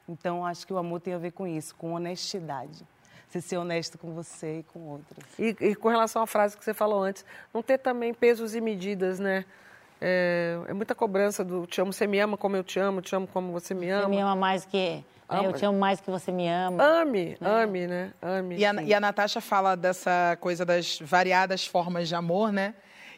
Então, 0.06 0.44
acho 0.44 0.66
que 0.66 0.72
o 0.72 0.76
amor 0.78 1.00
tem 1.00 1.14
a 1.14 1.18
ver 1.18 1.32
com 1.32 1.46
isso, 1.46 1.74
com 1.76 1.94
honestidade. 1.94 2.84
Você 3.30 3.40
ser 3.40 3.58
honesto 3.58 3.96
com 3.96 4.12
você 4.12 4.58
e 4.58 4.62
com 4.64 4.80
outros. 4.80 5.24
E, 5.38 5.56
e 5.60 5.74
com 5.76 5.88
relação 5.88 6.20
à 6.20 6.26
frase 6.26 6.56
que 6.56 6.64
você 6.64 6.74
falou 6.74 7.00
antes, 7.04 7.24
não 7.54 7.62
ter 7.62 7.78
também 7.78 8.12
pesos 8.12 8.56
e 8.56 8.60
medidas, 8.60 9.20
né? 9.20 9.44
É, 10.00 10.58
é 10.66 10.72
muita 10.72 10.96
cobrança 10.96 11.44
do 11.44 11.64
te 11.64 11.80
amo, 11.80 11.92
você 11.92 12.08
me 12.08 12.18
ama 12.18 12.36
como 12.36 12.56
eu 12.56 12.64
te 12.64 12.80
amo, 12.80 13.00
te 13.00 13.14
amo 13.14 13.28
como 13.28 13.52
você 13.52 13.72
me 13.72 13.88
ama. 13.88 14.02
Você 14.02 14.08
me 14.10 14.18
ama 14.20 14.34
mais 14.34 14.64
que. 14.64 14.76
né, 14.96 15.04
Ama. 15.28 15.44
Eu 15.44 15.52
te 15.52 15.64
amo 15.64 15.78
mais 15.78 16.00
que 16.00 16.10
você 16.10 16.32
me 16.32 16.48
ama. 16.48 16.82
Ame, 16.82 17.36
ame, 17.40 17.86
né? 17.86 18.12
Ame. 18.20 18.56
E 18.56 18.64
a, 18.64 18.82
e 18.82 18.92
a 18.92 18.98
Natasha 18.98 19.40
fala 19.40 19.76
dessa 19.76 20.36
coisa 20.40 20.64
das 20.64 20.98
variadas 21.00 21.64
formas 21.64 22.08
de 22.08 22.16
amor, 22.16 22.50
né? 22.50 22.74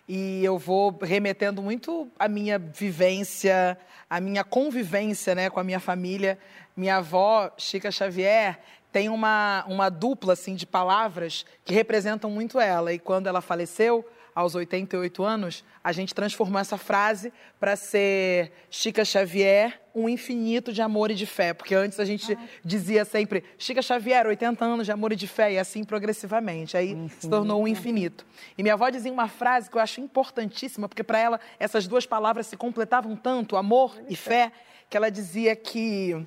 E 0.06 0.44
eu 0.44 0.58
vou 0.58 0.98
remetendo 1.00 1.62
muito 1.62 2.06
a 2.18 2.28
minha 2.28 2.58
vivência, 2.58 3.78
a 4.10 4.20
minha 4.20 4.44
convivência 4.44 5.34
né, 5.34 5.48
com 5.48 5.58
a 5.58 5.64
minha 5.64 5.80
família. 5.80 6.38
Minha 6.76 6.96
avó, 6.96 7.50
Chica 7.56 7.90
Xavier, 7.90 8.58
tem 8.93 9.09
uma, 9.09 9.64
uma 9.66 9.88
dupla 9.88 10.34
assim, 10.34 10.55
de 10.55 10.66
palavras 10.66 11.45
que 11.64 11.72
representam 11.72 12.30
muito 12.30 12.61
ela. 12.61 12.93
E 12.93 12.99
quando 12.99 13.26
ela 13.26 13.40
faleceu, 13.40 14.05
aos 14.34 14.55
88 14.55 15.22
anos, 15.22 15.64
a 15.84 15.93
gente 15.93 16.14
transformou 16.14 16.59
essa 16.59 16.78
frase 16.78 17.32
para 17.61 17.76
ser 17.76 18.51
Chica 18.70 19.05
Xavier, 19.05 19.80
um 19.95 20.09
infinito 20.09 20.72
de 20.72 20.80
amor 20.80 21.11
e 21.11 21.14
de 21.14 21.26
fé. 21.26 21.53
Porque 21.53 21.74
antes 21.74 22.01
a 22.01 22.05
gente 22.05 22.36
dizia 22.64 23.05
sempre 23.05 23.45
Chica 23.59 23.82
Xavier, 23.82 24.26
80 24.26 24.64
anos 24.64 24.86
de 24.86 24.93
amor 24.93 25.12
e 25.12 25.16
de 25.16 25.28
fé, 25.28 25.53
e 25.53 25.59
assim 25.59 25.84
progressivamente. 25.84 26.76
Aí 26.76 26.97
se 27.20 27.28
tornou 27.28 27.62
um 27.62 27.68
infinito. 27.68 28.24
E 28.57 28.62
minha 28.62 28.74
avó 28.74 28.88
dizia 28.88 29.12
uma 29.12 29.28
frase 29.28 29.70
que 29.70 29.76
eu 29.76 29.82
acho 29.82 30.01
importantíssima, 30.01 30.88
porque 30.88 31.05
para 31.05 31.18
ela 31.18 31.40
essas 31.59 31.86
duas 31.86 32.07
palavras 32.07 32.47
se 32.47 32.57
completavam 32.57 33.14
tanto, 33.16 33.57
amor 33.57 33.95
e 34.09 34.16
fé, 34.16 34.51
que 34.88 34.97
ela 34.97 35.11
dizia 35.11 35.55
que 35.55 36.26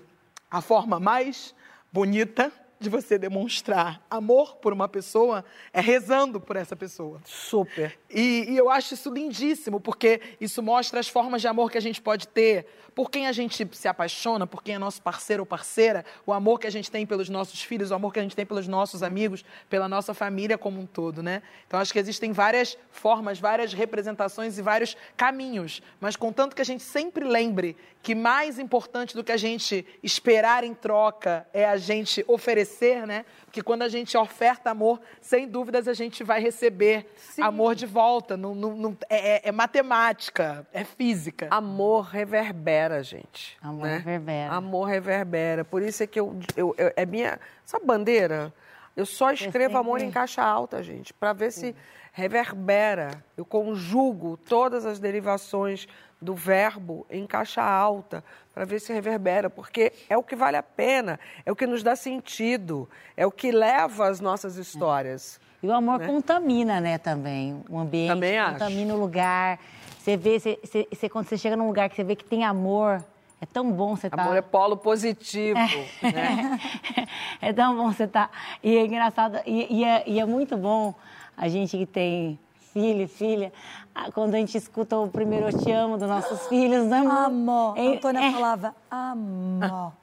a 0.49 0.61
forma 0.61 0.99
mais 0.99 1.54
bonita 1.95 2.51
de 2.77 2.89
você 2.89 3.17
demonstrar 3.17 4.05
amor 4.09 4.57
por 4.57 4.73
uma 4.73 4.85
pessoa 4.85 5.45
é 5.71 5.79
rezando 5.79 6.41
por 6.41 6.57
essa 6.57 6.75
pessoa. 6.75 7.21
Super. 7.23 7.97
E, 8.09 8.47
e 8.49 8.57
eu 8.57 8.69
acho 8.69 8.95
isso 8.95 9.09
lindíssimo, 9.09 9.79
porque 9.79 10.19
isso 10.41 10.61
mostra 10.61 10.99
as 10.99 11.07
formas 11.07 11.41
de 11.41 11.47
amor 11.47 11.71
que 11.71 11.77
a 11.77 11.81
gente 11.81 12.01
pode 12.01 12.27
ter, 12.27 12.67
por 12.93 13.09
quem 13.09 13.27
a 13.27 13.31
gente 13.31 13.67
se 13.71 13.87
apaixona, 13.87 14.45
por 14.45 14.61
quem 14.61 14.75
é 14.75 14.77
nosso 14.77 15.01
parceiro 15.01 15.43
ou 15.43 15.45
parceira, 15.45 16.05
o 16.25 16.33
amor 16.33 16.59
que 16.59 16.67
a 16.67 16.69
gente 16.69 16.91
tem 16.91 17.05
pelos 17.05 17.29
nossos 17.29 17.61
filhos, 17.61 17.91
o 17.91 17.95
amor 17.95 18.13
que 18.13 18.19
a 18.19 18.23
gente 18.23 18.35
tem 18.35 18.45
pelos 18.45 18.67
nossos 18.67 19.01
amigos, 19.01 19.43
pela 19.69 19.87
nossa 19.87 20.13
família 20.13 20.57
como 20.57 20.79
um 20.79 20.85
todo, 20.85 21.23
né? 21.23 21.43
Então 21.67 21.79
acho 21.79 21.93
que 21.93 21.99
existem 21.99 22.31
várias 22.33 22.77
formas, 22.91 23.39
várias 23.39 23.73
representações 23.73 24.57
e 24.57 24.61
vários 24.61 24.97
caminhos, 25.15 25.81
mas 25.99 26.15
contanto 26.15 26.55
que 26.55 26.61
a 26.61 26.65
gente 26.65 26.83
sempre 26.83 27.25
lembre 27.25 27.75
que 28.05 28.13
mais 28.13 28.59
importante 28.59 29.15
do 29.15 29.23
que 29.23 29.31
a 29.31 29.37
gente 29.37 29.83
esperar 30.03 30.63
em 30.63 30.75
troca 30.75 31.47
é 31.51 31.65
a 31.65 31.75
gente 31.75 32.23
oferecer, 32.27 33.07
né? 33.07 33.25
Porque 33.45 33.63
quando 33.63 33.81
a 33.81 33.89
gente 33.89 34.15
oferta 34.15 34.69
amor, 34.69 35.01
sem 35.19 35.47
dúvidas 35.47 35.87
a 35.87 35.93
gente 35.93 36.23
vai 36.23 36.39
receber 36.39 37.07
amor 37.41 37.73
de 37.73 37.87
volta. 37.87 38.37
Não, 38.37 38.53
não- 38.53 38.75
não- 38.75 38.97
é, 39.09 39.37
é- 39.37 39.41
é 39.45 39.51
matemática, 39.51 40.67
é 40.71 40.83
física. 40.83 41.47
Amor 41.49 42.01
reverbera, 42.05 43.01
gente. 43.01 43.57
Amor 43.59 43.87
né? 43.87 43.97
reverbera. 43.97 44.53
Amor 44.53 44.85
reverbera. 44.85 45.65
Por 45.65 45.81
isso 45.81 46.03
é 46.03 46.05
que 46.07 46.19
eu, 46.19 46.39
eu, 46.55 46.75
eu- 46.77 46.93
é 46.95 47.07
minha. 47.07 47.39
Sabe 47.65 47.87
bandeira? 47.87 48.53
Eu 48.95 49.07
só 49.07 49.31
escrevo 49.31 49.79
amor 49.79 49.99
em 49.99 50.11
caixa 50.11 50.43
alta, 50.43 50.83
gente, 50.83 51.11
para 51.11 51.33
ver 51.33 51.51
se 51.51 51.75
reverbera. 52.13 53.09
Eu 53.35 53.45
conjugo 53.45 54.37
todas 54.37 54.85
as 54.85 54.99
derivações 54.99 55.87
do 56.21 56.33
verbo 56.33 57.05
em 57.09 57.25
caixa 57.27 57.61
alta 57.61 58.23
para 58.53 58.65
ver 58.65 58.79
se 58.79 58.93
reverbera, 58.93 59.49
porque 59.49 59.91
é 60.09 60.17
o 60.17 60.23
que 60.23 60.35
vale 60.35 60.57
a 60.57 60.63
pena, 60.63 61.19
é 61.45 61.51
o 61.51 61.55
que 61.55 61.67
nos 61.67 61.83
dá 61.83 61.95
sentido, 61.95 62.89
é 63.17 63.25
o 63.25 63.31
que 63.31 63.51
leva 63.51 64.07
as 64.07 64.19
nossas 64.19 64.55
histórias. 64.55 65.39
E 65.61 65.67
o 65.67 65.73
amor 65.73 65.99
né? 65.99 66.07
contamina, 66.07 66.79
né, 66.79 66.97
também. 66.97 67.63
O 67.69 67.77
ambiente 67.79 68.09
Também 68.13 68.37
acho. 68.37 68.53
contamina 68.53 68.93
o 68.93 68.99
lugar. 68.99 69.59
Você 69.99 70.15
vê, 70.15 70.39
você, 70.39 70.59
você- 70.63 71.09
quando 71.09 71.27
você 71.27 71.37
chega 71.37 71.55
num 71.57 71.67
lugar 71.67 71.89
que 71.89 71.95
você 71.95 72.03
vê 72.03 72.15
que 72.15 72.23
tem 72.23 72.43
amor, 72.45 73.03
é 73.41 73.45
tão 73.45 73.71
bom 73.71 73.95
você 73.95 74.07
estar. 74.07 74.21
Amor 74.21 74.35
é 74.37 74.41
polo 74.41 74.77
positivo, 74.77 75.59
né? 76.01 76.59
é 77.41 77.51
tão 77.51 77.75
bom 77.75 77.91
você 77.91 78.03
estar. 78.03 78.29
E 78.63 78.77
é 78.77 78.85
engraçado, 78.85 79.39
e, 79.45 79.79
e 79.79 79.83
é, 79.83 80.03
e 80.07 80.19
é 80.19 80.25
muito 80.25 80.55
bom 80.55 80.93
a 81.35 81.47
gente 81.49 81.77
que 81.77 81.85
tem 81.85 82.39
filho 82.75 83.03
e 83.03 83.07
filha, 83.07 83.53
ah, 83.95 84.11
quando 84.11 84.35
a 84.35 84.37
gente 84.37 84.57
escuta 84.57 84.97
o 84.97 85.07
primeiro 85.07 85.47
Eu 85.47 85.57
Te 85.57 85.71
Amo 85.71 85.97
dos 85.97 86.09
nossos 86.09 86.45
filhos, 86.47 86.85
né, 86.87 86.97
amor? 86.97 87.73
Amor. 87.73 87.77
É- 87.77 87.87
A 87.87 87.91
Antônia 87.95 88.19
é- 88.19 88.31
falava 88.33 88.75
amor. 88.91 89.93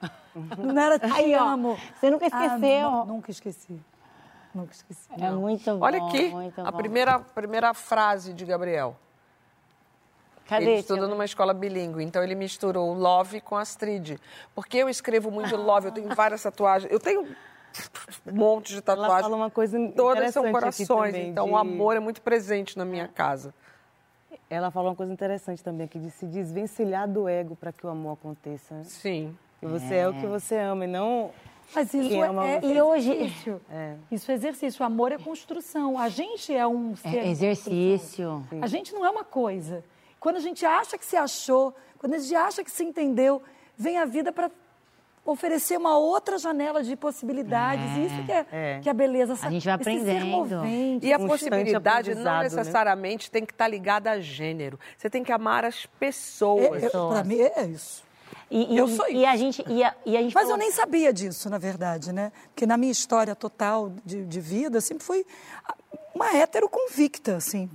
Não 0.57 0.81
era 0.81 0.97
te 0.97 1.05
Aí, 1.13 1.35
ó, 1.35 1.49
amo. 1.49 1.77
você 1.99 2.09
nunca 2.09 2.25
esqueceu. 2.25 2.87
Amor. 2.87 3.05
Nunca 3.05 3.29
esqueci. 3.29 3.79
Nunca 4.55 4.73
esqueci. 4.73 5.07
É 5.19 5.29
muito 5.29 5.63
bom. 5.77 5.85
Olha 5.85 6.03
aqui, 6.03 6.29
muito 6.29 6.59
a 6.61 6.71
bom. 6.71 6.77
primeira, 6.77 7.19
primeira 7.19 7.73
frase 7.75 8.33
de 8.33 8.43
Gabriel. 8.43 8.95
Cadê? 10.47 10.65
Ele 10.65 10.79
estuda 10.79 11.07
numa 11.07 11.25
escola 11.25 11.53
bilíngue, 11.53 12.03
então 12.03 12.23
ele 12.23 12.33
misturou 12.35 12.89
o 12.89 12.93
love 12.95 13.39
com 13.39 13.55
Astrid. 13.55 14.19
Porque 14.55 14.77
eu 14.77 14.89
escrevo 14.89 15.29
muito 15.29 15.55
love, 15.55 15.87
eu 15.89 15.91
tenho 15.91 16.13
várias 16.15 16.41
tatuagens. 16.41 16.91
Eu 16.91 16.99
tenho 16.99 17.27
um 18.27 18.31
monte 18.35 18.73
de 18.73 18.81
tatuagens. 18.81 19.21
fala 19.21 19.35
uma 19.35 19.49
coisa 19.49 19.77
Todas 19.95 20.33
são 20.33 20.51
corações, 20.51 20.87
também, 21.13 21.29
então 21.29 21.45
de- 21.45 21.51
o 21.51 21.57
amor 21.57 21.95
é 21.95 21.99
muito 21.99 22.21
presente 22.21 22.77
na 22.77 22.85
minha 22.85 23.07
casa. 23.07 23.53
Ela 24.49 24.69
falou 24.69 24.89
uma 24.89 24.95
coisa 24.95 25.11
interessante 25.11 25.63
também, 25.63 25.87
que 25.87 25.97
de 25.97 26.11
se 26.11 26.25
desvencilhar 26.25 27.07
do 27.07 27.27
ego 27.27 27.55
para 27.55 27.71
que 27.71 27.85
o 27.85 27.89
amor 27.89 28.13
aconteça. 28.13 28.83
Sim. 28.83 29.35
Que 29.59 29.65
você 29.65 29.95
é. 29.95 30.07
o 30.09 30.13
que 30.13 30.27
você 30.27 30.57
ama 30.57 30.83
e 30.85 30.87
não 30.87 31.31
Mas 31.73 31.93
isso 31.93 32.13
é, 32.23 32.59
você. 32.59 32.67
e 32.67 32.81
hoje 32.81 33.11
exercício. 33.11 33.61
É. 33.71 33.95
Isso 34.11 34.29
é 34.31 34.33
exercício. 34.35 34.83
O 34.83 34.85
amor 34.85 35.11
é 35.11 35.17
construção. 35.17 35.97
A 35.97 36.09
gente 36.09 36.53
é 36.53 36.67
um 36.67 36.95
ser. 36.95 37.17
É 37.17 37.29
exercício. 37.29 38.45
A 38.61 38.67
gente 38.67 38.93
não 38.93 39.05
é 39.05 39.09
uma 39.09 39.23
coisa. 39.23 39.83
Quando 40.19 40.35
a 40.35 40.39
gente 40.41 40.65
acha 40.65 40.97
que 40.97 41.05
se 41.05 41.15
achou, 41.15 41.73
quando 41.97 42.13
a 42.13 42.17
gente 42.17 42.35
acha 42.35 42.63
que 42.63 42.69
se 42.71 42.83
entendeu, 42.83 43.41
vem 43.77 43.97
a 43.97 44.05
vida 44.05 44.31
para 44.31 44.51
oferecer 45.25 45.77
uma 45.77 45.97
outra 45.97 46.37
janela 46.37 46.83
de 46.83 46.95
possibilidades. 46.95 47.85
É, 47.97 47.99
Isso 48.01 48.25
que 48.25 48.31
é, 48.31 48.45
é. 48.51 48.79
que 48.81 48.89
é 48.89 48.91
a 48.91 48.93
beleza. 48.93 49.33
essa- 49.33 49.47
A 49.47 49.51
gente 49.51 49.63
vai 49.65 49.73
aprendendo. 49.75 50.25
movente, 50.25 51.05
E 51.05 51.13
a 51.13 51.19
possibilidade 51.19 52.13
não 52.15 52.23
né? 52.23 52.43
necessariamente 52.43 53.31
tem 53.31 53.45
que 53.45 53.53
estar 53.53 53.67
ligada 53.67 54.11
a 54.11 54.19
gênero. 54.19 54.79
Você 54.97 55.09
tem 55.09 55.23
que 55.23 55.31
amar 55.31 55.63
as 55.65 55.85
pessoas. 55.99 56.83
É, 56.83 56.87
eu- 56.93 57.09
pra 57.09 57.23
mim 57.23 57.39
é 57.39 57.65
isso. 57.65 58.03
E, 58.51 58.77
Eu 58.77 58.87
e- 58.87 58.95
sou 58.95 59.09
e 59.09 59.25
a 59.25 59.35
gente, 59.35 59.63
e 59.67 59.83
a, 59.83 59.95
e 60.05 60.15
a 60.17 60.21
gente 60.21 60.33
Mas 60.33 60.43
falou- 60.43 60.51
eu 60.51 60.57
nem 60.59 60.71
sabia 60.71 61.11
disso, 61.13 61.49
na 61.49 61.57
verdade, 61.57 62.11
né? 62.13 62.31
Porque 62.53 62.65
na 62.65 62.77
minha 62.77 62.91
história 62.91 63.35
total 63.35 63.91
de, 64.05 64.25
de 64.25 64.39
vida, 64.39 64.77
eu 64.77 64.81
sempre 64.81 65.03
fui 65.03 65.25
uma 66.13 66.35
hétero 66.35 66.69
convicta, 66.69 67.35
assim. 67.37 67.69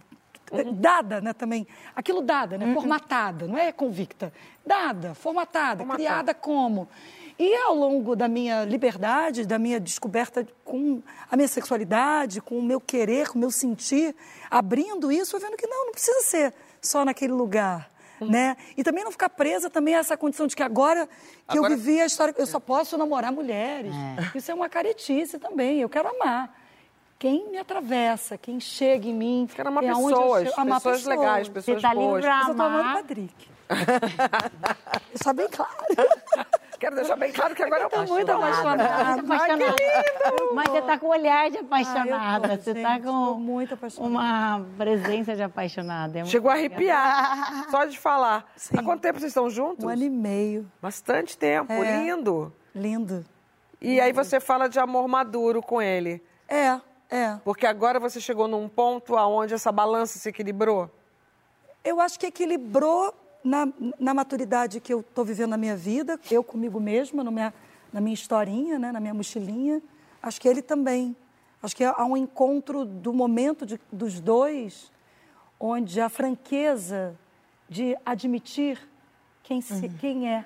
Dada, 0.75 1.21
né, 1.21 1.33
também. 1.33 1.67
Aquilo 1.95 2.21
dada, 2.23 2.57
né? 2.59 2.73
Formatada, 2.75 3.47
não 3.47 3.59
é 3.59 3.71
convicta. 3.73 4.33
Dada, 4.67 5.15
formatada, 5.15 5.85
criada 5.85 6.35
como. 6.35 6.89
E 7.39 7.55
ao 7.55 7.75
longo 7.75 8.17
da 8.17 8.27
minha 8.27 8.65
liberdade, 8.65 9.47
da 9.47 9.59
minha 9.59 9.79
descoberta 9.79 10.47
com 10.65 11.01
a 11.31 11.37
minha 11.37 11.47
sexualidade, 11.47 12.41
com 12.41 12.59
o 12.59 12.63
meu 12.63 12.81
querer, 12.81 13.29
com 13.29 13.37
o 13.37 13.39
meu 13.39 13.51
sentir, 13.51 14.15
abrindo 14.51 15.13
isso, 15.13 15.37
eu 15.37 15.41
vendo 15.41 15.57
que 15.57 15.67
não, 15.67 15.87
não 15.87 15.93
precisa 15.93 16.21
ser 16.23 16.55
só 16.83 17.05
naquele 17.05 17.33
lugar. 17.33 17.89
Né? 18.21 18.57
E 18.77 18.83
também 18.83 19.05
não 19.05 19.13
ficar 19.13 19.29
presa 19.29 19.71
também 19.71 19.95
a 19.95 19.99
essa 19.99 20.17
condição 20.17 20.49
de 20.49 20.57
que 20.57 20.63
agora 20.65 21.07
que 21.47 21.57
Agora- 21.57 21.73
eu 21.73 21.79
vivi 21.79 22.01
a 22.01 22.07
história, 22.07 22.35
eu 22.37 22.47
só 22.49 22.59
posso 22.59 22.99
namorar 22.99 23.31
mulheres. 23.31 23.93
Isso 24.35 24.51
é 24.51 24.55
uma 24.55 24.69
caretice 24.69 25.39
também. 25.39 25.81
Eu 25.81 25.89
quero 25.89 26.09
amar. 26.09 26.53
Quem 27.19 27.51
me 27.51 27.59
atravessa, 27.59 28.39
quem 28.39 28.61
chega 28.61 29.09
em 29.09 29.15
mim. 29.15 29.49
Quero 29.53 29.69
amar 29.69 29.83
é 29.83 29.89
pessoas, 29.89 30.49
chego- 30.49 30.61
amar 30.61 30.81
pessoas 30.81 31.05
legais, 31.05 31.49
pessoas 31.49 31.81
Você 31.81 31.89
tá 31.89 31.95
boas. 31.95 32.25
pra 32.25 32.37
Mas 32.39 32.49
eu 32.49 32.55
tô 32.55 32.63
amando 32.63 32.77
o 32.77 32.81
amar. 32.81 32.97
Patrick. 32.99 33.49
Isso 35.15 35.29
é 35.29 35.33
bem 35.33 35.49
claro. 35.49 35.73
Quero 36.79 36.95
deixar 36.95 37.17
bem 37.17 37.33
claro 37.33 37.57
que 37.57 37.63
agora 37.65 37.83
eu 37.83 37.91
tô 37.91 38.05
muito 38.05 38.31
apaixonada. 38.31 38.85
apaixonada. 39.21 39.75
Mas 40.55 40.69
você 40.69 40.83
tá 40.83 40.97
com 40.97 41.07
o 41.07 41.11
olhar 41.11 41.51
de 41.51 41.59
apaixonada. 41.59 42.17
Ah, 42.17 42.37
eu 42.37 42.41
tô, 42.57 42.63
você 42.63 42.73
gente, 42.73 42.83
tá 42.83 43.01
tô 43.01 43.35
com 43.97 44.07
uma 44.07 44.65
presença 44.77 45.35
de 45.35 45.43
apaixonada. 45.43 46.21
É 46.21 46.25
Chegou 46.25 46.49
a 46.49 46.55
arrepiar, 46.55 47.67
só 47.69 47.85
de 47.85 47.99
falar. 47.99 48.45
Há 48.77 48.83
quanto 48.85 49.01
tempo 49.01 49.19
vocês 49.19 49.31
estão 49.31 49.51
juntos? 49.51 49.85
Um 49.85 49.89
ano 49.89 50.05
e 50.05 50.09
meio. 50.11 50.71
Bastante 50.81 51.37
tempo, 51.37 51.73
É. 51.73 52.05
lindo. 52.05 52.55
Lindo. 52.73 53.25
E 53.81 54.01
aí 54.01 54.13
você 54.13 54.39
fala 54.39 54.69
de 54.69 54.79
amor 54.79 55.09
maduro 55.09 55.61
com 55.61 55.83
ele. 55.83 56.23
É, 56.49 56.81
é. 57.11 57.37
Porque 57.45 57.67
agora 57.67 57.99
você 57.99 58.21
chegou 58.21 58.47
num 58.49 58.69
ponto 58.69 59.17
aonde 59.17 59.55
essa 59.55 59.73
balança 59.73 60.19
se 60.19 60.29
equilibrou. 60.29 60.91
Eu 61.85 62.01
acho 62.01 62.19
que 62.19 62.27
equilibrou 62.27 63.15
na, 63.43 63.69
na 63.99 64.13
maturidade 64.13 64.81
que 64.81 64.93
eu 64.93 65.01
estou 65.01 65.25
vivendo 65.25 65.51
na 65.51 65.57
minha 65.57 65.77
vida, 65.77 66.19
eu 66.31 66.43
comigo 66.45 66.79
mesma, 66.81 67.23
no 67.25 67.31
minha, 67.31 67.55
na 67.93 68.01
minha 68.01 68.15
historinha, 68.15 68.79
né, 68.79 68.93
na 68.93 69.01
minha 69.01 69.15
mochilinha. 69.15 69.81
Acho 70.23 70.41
que 70.41 70.49
ele 70.49 70.61
também. 70.61 71.17
Acho 71.63 71.75
que 71.75 71.85
há 71.85 72.05
um 72.05 72.17
encontro 72.17 72.85
do 72.85 73.13
momento 73.13 73.65
de- 73.65 73.81
dos 73.91 74.21
dois, 74.21 74.93
onde 75.59 76.01
a 76.01 76.09
franqueza 76.09 77.17
de 77.69 77.97
admitir 78.05 78.79
quem, 79.43 79.61
se, 79.61 79.89
quem 80.01 80.29
é 80.31 80.45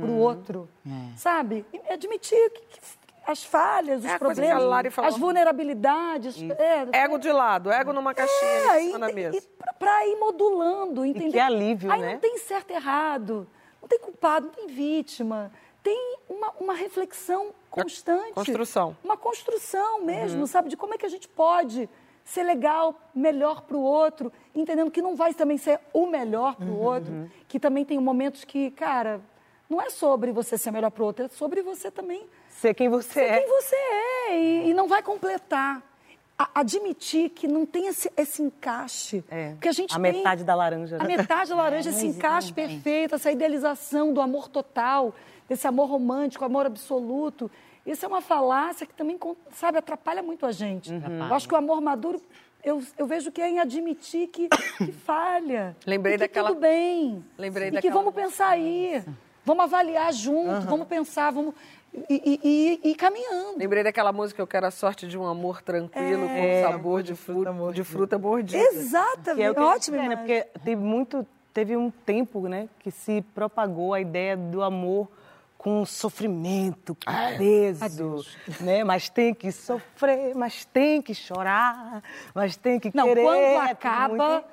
para 0.00 0.10
o 0.10 0.16
outro, 0.18 0.68
sabe? 1.16 1.64
E 1.72 1.92
admitir 1.92 2.50
que- 2.50 2.60
que- 2.66 2.80
as 3.26 3.44
falhas, 3.44 4.00
os 4.04 4.10
É 4.10 4.18
problemas, 4.18 4.98
as 4.98 5.16
vulnerabilidades. 5.16 6.36
É, 6.92 7.02
Ego 7.04 7.18
de 7.18 7.30
lado, 7.32 7.70
ego 7.70 7.92
numa 7.92 8.14
caixinha 8.14 8.50
é, 8.50 8.68
ali 8.70 8.82
em 8.88 8.92
cima 8.92 8.96
e- 8.98 9.08
da 9.08 9.14
mesa. 9.14 9.36
E 9.38 9.74
para 9.78 10.06
ir 10.06 10.16
modulando, 10.16 11.04
entender? 11.04 11.32
que 11.32 11.38
alívio, 11.40 11.90
Aí 11.92 12.00
né? 12.00 12.12
não 12.14 12.20
tem 12.20 12.38
certo 12.38 12.70
e 12.70 12.74
errado, 12.74 13.46
não 13.80 13.88
tem 13.88 13.98
culpado, 13.98 14.46
não 14.46 14.52
tem 14.52 14.66
vítima. 14.66 15.52
Tem 15.82 16.16
uma, 16.28 16.50
uma 16.60 16.74
reflexão 16.74 17.54
constante. 17.70 18.34
construção. 18.34 18.96
Uma 19.02 19.16
construção 19.16 20.02
mesmo, 20.02 20.40
Uhum. 20.40 20.46
sabe? 20.46 20.68
De 20.68 20.76
como 20.76 20.94
é 20.94 20.98
que 20.98 21.06
a 21.06 21.08
gente 21.08 21.26
pode 21.28 21.88
ser 22.22 22.42
legal, 22.42 22.94
melhor 23.14 23.62
para 23.62 23.76
o 23.76 23.82
outro, 23.82 24.30
entendendo 24.54 24.90
que 24.90 25.00
não 25.00 25.16
vai 25.16 25.32
também 25.32 25.56
ser 25.56 25.80
o 25.92 26.06
melhor 26.06 26.54
para 26.54 26.66
o 26.66 26.72
Uhum. 26.72 26.82
outro, 26.84 27.30
que 27.48 27.58
também 27.58 27.84
tem 27.84 27.98
momentos 27.98 28.44
que, 28.44 28.70
cara, 28.72 29.20
não 29.70 29.80
é 29.80 29.88
sobre 29.88 30.30
você 30.32 30.58
ser 30.58 30.70
melhor 30.70 30.90
para 30.90 31.02
o 31.02 31.06
outro, 31.06 31.24
é 31.24 31.28
sobre 31.28 31.62
você 31.62 31.90
também 31.90 32.28
ser 32.60 32.74
quem 32.74 32.88
você 32.88 33.08
ser 33.12 33.20
é. 33.24 33.38
quem 33.40 33.48
você 33.48 33.76
é 33.76 34.38
e, 34.38 34.70
e 34.70 34.74
não 34.74 34.86
vai 34.88 35.02
completar. 35.02 35.82
A- 36.38 36.48
admitir 36.60 37.28
que 37.30 37.46
não 37.46 37.66
tem 37.66 37.86
esse, 37.88 38.10
esse 38.16 38.40
encaixe. 38.42 39.22
Porque 39.52 39.68
a 39.68 39.72
gente 39.72 39.92
A 39.92 40.00
tem 40.00 40.12
metade 40.14 40.42
da 40.42 40.54
laranja. 40.54 40.96
a 40.96 41.00
né? 41.00 41.16
metade 41.16 41.50
da 41.50 41.56
laranja, 41.56 41.90
É, 41.90 41.92
esse 41.92 42.06
encaixe 42.06 42.50
perfeito, 42.52 43.14
essa 43.14 43.30
idealização 43.30 44.10
do 44.14 44.22
amor 44.22 44.48
total, 44.48 45.14
desse 45.46 45.66
amor 45.66 45.90
romântico, 45.90 46.42
amor 46.44 46.64
absoluto. 46.64 47.50
Isso 47.84 48.04
é 48.06 48.08
uma 48.08 48.22
falácia 48.22 48.86
que 48.86 48.94
também, 48.94 49.18
sabe, 49.52 49.76
atrapalha 49.78 50.22
muito 50.22 50.46
a 50.46 50.52
gente. 50.52 50.90
Uhum. 50.90 51.28
Eu 51.28 51.34
acho 51.34 51.46
que 51.46 51.52
o 51.54 51.58
amor 51.58 51.80
maduro, 51.82 52.22
eu, 52.64 52.82
eu 52.96 53.06
vejo 53.06 53.30
que 53.30 53.42
é 53.42 53.48
em 53.50 53.58
admitir 53.58 54.28
que, 54.28 54.48
que 54.78 54.92
falha. 55.04 55.76
Lembrei 55.86 56.14
e 56.14 56.16
que 56.16 56.20
daquela- 56.24 56.48
tudo 56.48 56.60
bem. 56.60 57.22
Lembrei 57.36 57.68
e 57.68 57.70
daquela 57.70 57.82
que 57.82 57.90
vamos 57.98 58.14
pensar 58.14 58.48
aí. 58.48 59.02
Vamos 59.44 59.64
avaliar 59.64 60.10
junto, 60.12 60.66
vamos 60.66 60.86
pensar, 60.86 61.30
vamos... 61.32 61.54
E, 61.92 62.04
e- 62.08 62.40
e- 62.84 62.90
e 62.90 62.94
caminhando. 62.94 63.58
Lembrei 63.58 63.82
daquela 63.82 64.12
música 64.12 64.40
Eu 64.40 64.46
Quero 64.46 64.66
a 64.66 64.70
Sorte 64.70 65.08
de 65.08 65.18
um 65.18 65.26
Amor 65.26 65.60
Tranquilo 65.60 66.24
É. 66.26 66.62
com 66.62 66.70
sabor 66.70 67.02
de 67.02 67.14
fruta, 67.16 67.52
de 67.72 67.82
fruta 67.84 68.16
mordida. 68.18 68.62
Exatamente. 68.62 69.36
Que 69.54 69.58
é 69.58 69.62
Ótimo, 69.62 69.96
quer, 69.96 70.08
né? 70.08 70.16
Porque 70.16 70.46
teve 70.64 70.76
muito, 70.80 71.26
teve 71.52 71.76
um 71.76 71.90
tempo, 71.90 72.46
né, 72.48 72.68
que 72.78 72.90
se 72.92 73.22
propagou 73.34 73.92
a 73.92 74.00
ideia 74.00 74.36
do 74.36 74.62
amor 74.62 75.08
com 75.58 75.84
sofrimento, 75.84 76.94
com 76.94 77.36
peso, 77.36 78.24
né? 78.60 78.82
Mas 78.84 79.08
tem 79.10 79.34
que 79.34 79.50
sofrer, 79.52 80.34
mas 80.34 80.64
tem 80.64 81.02
que 81.02 81.12
chorar, 81.14 82.02
mas 82.34 82.56
tem 82.56 82.78
que 82.78 82.90
Não, 82.94 83.04
querer. 83.08 83.22
quando 83.24 83.36
é 83.40 83.56
acaba, 83.70 84.08
muito- 84.34 84.44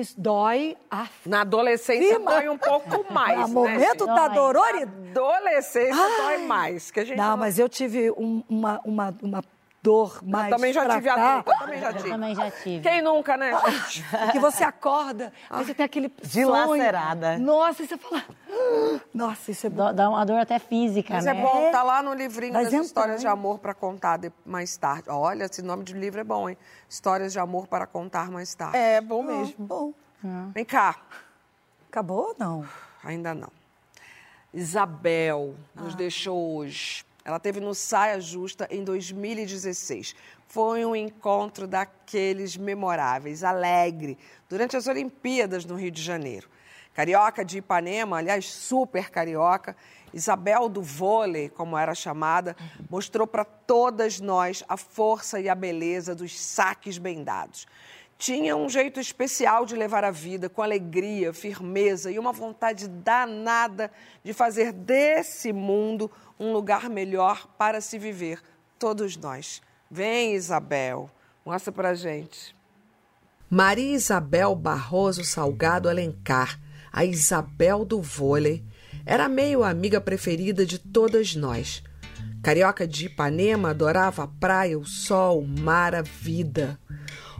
isso 0.00 0.14
dói. 0.20 0.76
Ah, 0.90 1.06
Na 1.26 1.42
adolescência 1.42 2.16
Sim, 2.18 2.24
dói 2.24 2.48
um 2.48 2.58
pouco 2.58 3.04
mais. 3.12 3.38
A 3.40 3.46
né, 3.46 3.52
momento 3.52 4.06
da 4.06 4.28
Dói. 4.28 4.34
Dorori. 4.36 4.82
Adolescência 4.82 5.94
dói 6.18 6.38
mais. 6.46 6.90
Que 6.90 7.00
a 7.00 7.04
gente 7.04 7.16
Não, 7.16 7.36
mas 7.36 7.58
eu 7.58 7.68
tive 7.68 8.10
um- 8.12 8.42
uma, 8.48 8.80
uma, 8.84 9.14
uma 9.22 9.44
dor 9.82 10.20
mais. 10.22 10.48
também 10.50 10.72
já 10.72 10.84
pra 10.84 10.94
tive 10.94 11.08
cá, 11.08 11.32
adulta, 11.38 11.58
também 11.58 11.80
já 11.80 11.88
Eu 11.90 11.96
tive. 11.96 12.08
também 12.10 12.34
já 12.36 12.50
tive. 12.50 12.80
Quem 12.88 13.02
nunca, 13.02 13.36
né, 13.36 13.52
gente? 13.66 14.04
Que 14.32 14.38
você 14.38 14.62
acorda, 14.62 15.32
aí 15.50 15.64
você 15.64 15.74
tem 15.74 15.84
aquele. 15.84 16.08
Dilacerada. 16.22 17.34
sonho. 17.34 17.44
Nossa, 17.46 17.82
e 17.82 17.86
você 17.88 17.96
fala. 17.98 18.22
"Ah, 18.28 19.00
Nossa, 19.12 19.50
isso 19.50 19.66
é 19.66 19.70
bom. 19.70 19.92
Dá 19.92 20.08
uma 20.08 20.24
dor 20.24 20.38
até 20.38 20.58
física, 20.58 21.14
Mas 21.14 21.24
né? 21.24 21.32
é 21.36 21.42
bom, 21.42 21.70
tá 21.72 21.82
lá 21.82 22.02
no 22.02 22.14
livrinho 22.14 22.52
Mas 22.52 22.70
das 22.70 22.86
histórias 22.86 23.20
de 23.20 23.26
amor 23.26 23.58
para 23.58 23.74
contar 23.74 24.18
de- 24.18 24.32
mais 24.46 24.76
tarde. 24.76 25.08
Olha, 25.10 25.44
esse 25.44 25.62
nome 25.62 25.82
de 25.84 25.94
livro 25.94 26.20
é 26.20 26.24
bom, 26.24 26.48
hein? 26.48 26.56
Histórias 26.88 27.32
de 27.32 27.38
amor 27.40 27.66
para 27.66 27.86
contar 27.86 28.30
mais 28.30 28.54
tarde. 28.54 28.76
É, 28.76 29.00
bom 29.00 29.22
mesmo. 29.22 29.54
Bom. 29.66 29.92
Vem 30.54 30.64
cá. 30.64 30.96
Acabou 31.90 32.28
ou 32.28 32.36
não? 32.38 32.64
Ainda 33.02 33.34
não. 33.34 33.50
Isabel 34.54 35.54
nos 35.74 35.94
deixou 35.94 36.56
hoje. 36.56 37.04
Ela 37.24 37.38
teve 37.38 37.60
no 37.60 37.74
Saia 37.74 38.20
Justa 38.20 38.66
em 38.70 38.82
2016. 38.82 40.14
Foi 40.46 40.84
um 40.84 40.94
encontro 40.96 41.66
daqueles 41.66 42.56
memoráveis, 42.56 43.44
alegre, 43.44 44.18
durante 44.48 44.76
as 44.76 44.86
Olimpíadas 44.86 45.64
no 45.64 45.76
Rio 45.76 45.90
de 45.90 46.02
Janeiro. 46.02 46.48
Carioca 46.94 47.44
de 47.44 47.58
Ipanema, 47.58 48.18
aliás, 48.18 48.46
super 48.46 49.08
carioca, 49.08 49.74
Isabel 50.12 50.68
do 50.68 50.82
vôlei, 50.82 51.48
como 51.48 51.78
era 51.78 51.94
chamada, 51.94 52.54
mostrou 52.90 53.26
para 53.26 53.44
todas 53.44 54.20
nós 54.20 54.62
a 54.68 54.76
força 54.76 55.40
e 55.40 55.48
a 55.48 55.54
beleza 55.54 56.14
dos 56.14 56.38
saques 56.38 56.98
bem 56.98 57.24
dados. 57.24 57.66
Tinha 58.22 58.56
um 58.56 58.68
jeito 58.68 59.00
especial 59.00 59.66
de 59.66 59.74
levar 59.74 60.04
a 60.04 60.12
vida, 60.12 60.48
com 60.48 60.62
alegria, 60.62 61.32
firmeza 61.32 62.08
e 62.08 62.20
uma 62.20 62.32
vontade 62.32 62.86
danada 62.86 63.90
de 64.22 64.32
fazer 64.32 64.72
desse 64.72 65.52
mundo 65.52 66.08
um 66.38 66.52
lugar 66.52 66.88
melhor 66.88 67.48
para 67.58 67.80
se 67.80 67.98
viver, 67.98 68.40
todos 68.78 69.16
nós. 69.16 69.60
Vem, 69.90 70.36
Isabel, 70.36 71.10
mostra 71.44 71.72
pra 71.72 71.94
gente. 71.94 72.54
Maria 73.50 73.92
Isabel 73.92 74.54
Barroso 74.54 75.24
Salgado 75.24 75.88
Alencar, 75.88 76.60
a 76.92 77.04
Isabel 77.04 77.84
do 77.84 78.00
vôlei, 78.00 78.64
era 79.04 79.28
meio 79.28 79.64
amiga 79.64 80.00
preferida 80.00 80.64
de 80.64 80.78
todas 80.78 81.34
nós. 81.34 81.82
Carioca 82.40 82.86
de 82.86 83.06
Ipanema 83.06 83.70
adorava 83.70 84.22
a 84.22 84.28
praia, 84.28 84.78
o 84.78 84.84
sol, 84.84 85.40
o 85.40 85.46
mar, 85.46 85.92
a 85.92 86.02
vida. 86.02 86.78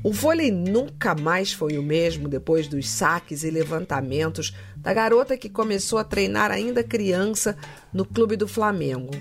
O 0.05 0.12
vôlei 0.12 0.50
nunca 0.50 1.14
mais 1.14 1.53
foi 1.53 1.78
o 1.78 1.82
mesmo 1.82 2.28
depois 2.28 2.66
dos 2.66 2.90
saques 2.90 3.44
e 3.44 3.50
levantamentos 3.50 4.53
da 4.76 4.92
garota 4.92 5.36
que 5.36 5.48
começou 5.48 5.96
a 5.96 6.05
treinar 6.05 6.50
ainda 6.50 6.82
criança 6.82 7.57
no 7.92 8.05
Clube 8.05 8.36
do 8.36 8.48
Flamengo. 8.48 9.12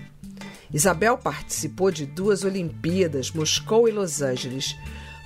Isabel 0.74 1.20
participou 1.20 1.92
de 1.92 2.08
duas 2.08 2.44
Olimpíadas, 2.44 3.32
Moscou 3.32 3.88
e 3.88 3.92
Los 3.92 4.24
Angeles. 4.24 4.76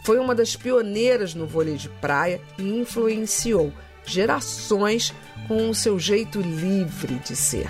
Foi 0.03 0.19
uma 0.19 0.35
das 0.35 0.57
pioneiras 0.57 1.33
no 1.33 1.47
vôlei 1.47 1.77
de 1.77 1.87
praia 1.87 2.41
e 2.57 2.63
influenciou 2.63 3.71
gerações 4.05 5.13
com 5.47 5.69
o 5.69 5.75
seu 5.75 5.97
jeito 5.97 6.41
livre 6.41 7.15
de 7.19 7.35
ser. 7.35 7.69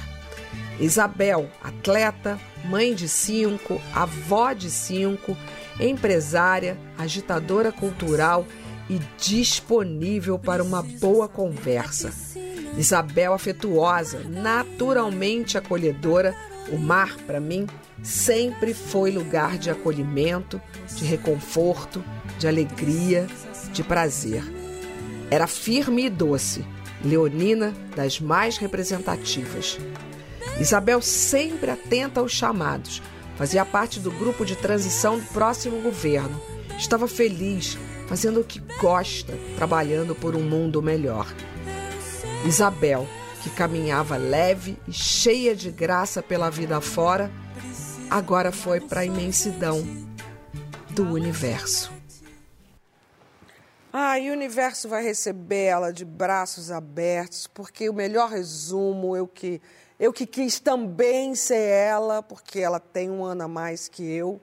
Isabel, 0.79 1.49
atleta, 1.61 2.39
mãe 2.65 2.95
de 2.95 3.07
cinco, 3.07 3.79
avó 3.93 4.53
de 4.53 4.69
cinco, 4.69 5.37
empresária, 5.79 6.77
agitadora 6.97 7.71
cultural 7.71 8.45
e 8.89 8.99
disponível 9.17 10.37
para 10.37 10.63
uma 10.63 10.81
boa 10.81 11.27
conversa. 11.27 12.13
Isabel 12.77 13.33
afetuosa, 13.33 14.19
naturalmente 14.27 15.57
acolhedora, 15.57 16.35
o 16.71 16.77
mar, 16.77 17.15
para 17.25 17.39
mim, 17.39 17.67
sempre 18.03 18.73
foi 18.73 19.11
lugar 19.11 19.57
de 19.57 19.69
acolhimento, 19.69 20.61
de 20.95 21.05
reconforto, 21.05 22.03
de 22.37 22.47
alegria, 22.47 23.27
de 23.71 23.83
prazer. 23.83 24.43
Era 25.29 25.47
firme 25.47 26.05
e 26.05 26.09
doce, 26.09 26.65
leonina 27.03 27.73
das 27.95 28.19
mais 28.19 28.57
representativas. 28.57 29.77
Isabel 30.59 31.01
sempre 31.01 31.71
atenta 31.71 32.19
aos 32.19 32.31
chamados, 32.31 33.01
fazia 33.35 33.65
parte 33.65 33.99
do 33.99 34.11
grupo 34.11 34.45
de 34.45 34.55
transição 34.55 35.19
do 35.19 35.25
próximo 35.27 35.81
governo. 35.81 36.41
Estava 36.77 37.07
feliz, 37.07 37.77
fazendo 38.07 38.41
o 38.41 38.43
que 38.43 38.59
gosta, 38.79 39.37
trabalhando 39.55 40.15
por 40.15 40.35
um 40.35 40.43
mundo 40.43 40.81
melhor. 40.81 41.33
Isabel, 42.45 43.07
que 43.41 43.49
caminhava 43.49 44.17
leve 44.17 44.77
e 44.87 44.93
cheia 44.93 45.55
de 45.55 45.71
graça 45.71 46.21
pela 46.21 46.49
vida 46.49 46.79
fora, 46.81 47.31
agora 48.09 48.51
foi 48.51 48.79
para 48.79 49.01
a 49.01 49.05
imensidão 49.05 49.85
do 50.89 51.03
universo. 51.11 51.91
Ah, 53.97 54.19
e 54.19 54.29
o 54.29 54.33
universo 54.33 54.89
vai 54.89 55.01
receber 55.01 55.63
ela 55.63 55.93
de 55.93 56.03
braços 56.03 56.69
abertos, 56.69 57.47
porque 57.47 57.89
o 57.89 57.93
melhor 57.93 58.29
resumo, 58.29 59.15
eu 59.15 59.25
que, 59.25 59.61
eu 59.99 60.11
que 60.11 60.25
quis 60.25 60.59
também 60.59 61.35
ser 61.35 61.61
ela, 61.61 62.21
porque 62.21 62.59
ela 62.59 62.79
tem 62.79 63.09
um 63.09 63.23
ano 63.23 63.43
a 63.43 63.47
mais 63.47 63.87
que 63.87 64.03
eu, 64.03 64.41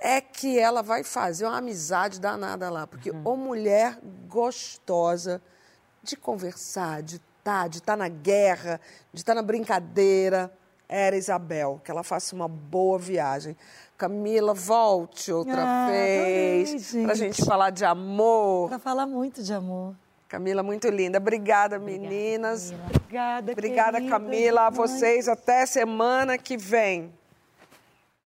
é 0.00 0.20
que 0.20 0.58
ela 0.58 0.82
vai 0.82 1.02
fazer 1.02 1.44
uma 1.44 1.58
amizade 1.58 2.20
danada 2.20 2.70
lá, 2.70 2.86
porque 2.86 3.10
uhum. 3.10 3.36
mulher 3.36 3.98
gostosa 4.28 5.42
de 6.02 6.16
conversar, 6.16 7.02
de 7.02 7.16
estar, 7.16 7.62
tá, 7.62 7.68
de 7.68 7.78
estar 7.78 7.92
tá 7.92 7.96
na 7.96 8.08
guerra, 8.08 8.80
de 9.12 9.20
estar 9.20 9.34
tá 9.34 9.40
na 9.40 9.46
brincadeira, 9.46 10.52
era 10.88 11.16
Isabel, 11.16 11.80
que 11.84 11.90
ela 11.90 12.02
faça 12.02 12.34
uma 12.34 12.48
boa 12.48 12.98
viagem. 12.98 13.56
Camila, 13.98 14.54
volte 14.54 15.30
outra 15.32 15.62
ah, 15.62 15.90
vez 15.90 16.92
para 16.92 17.12
a 17.12 17.16
gente 17.16 17.44
falar 17.44 17.70
de 17.70 17.84
amor. 17.84 18.68
Para 18.68 18.78
falar 18.78 19.06
muito 19.06 19.42
de 19.42 19.52
amor. 19.52 19.94
Camila, 20.28 20.62
muito 20.62 20.88
linda. 20.90 21.16
Obrigada, 21.18 21.76
Obrigada 21.76 22.06
meninas. 22.06 22.70
Camila. 22.70 22.90
Obrigada, 22.94 23.52
Obrigada, 23.52 23.92
querida. 23.98 24.10
Camila. 24.10 24.66
A 24.66 24.70
vocês 24.70 25.26
até 25.26 25.64
semana 25.64 26.36
que 26.36 26.56
vem. 26.56 27.10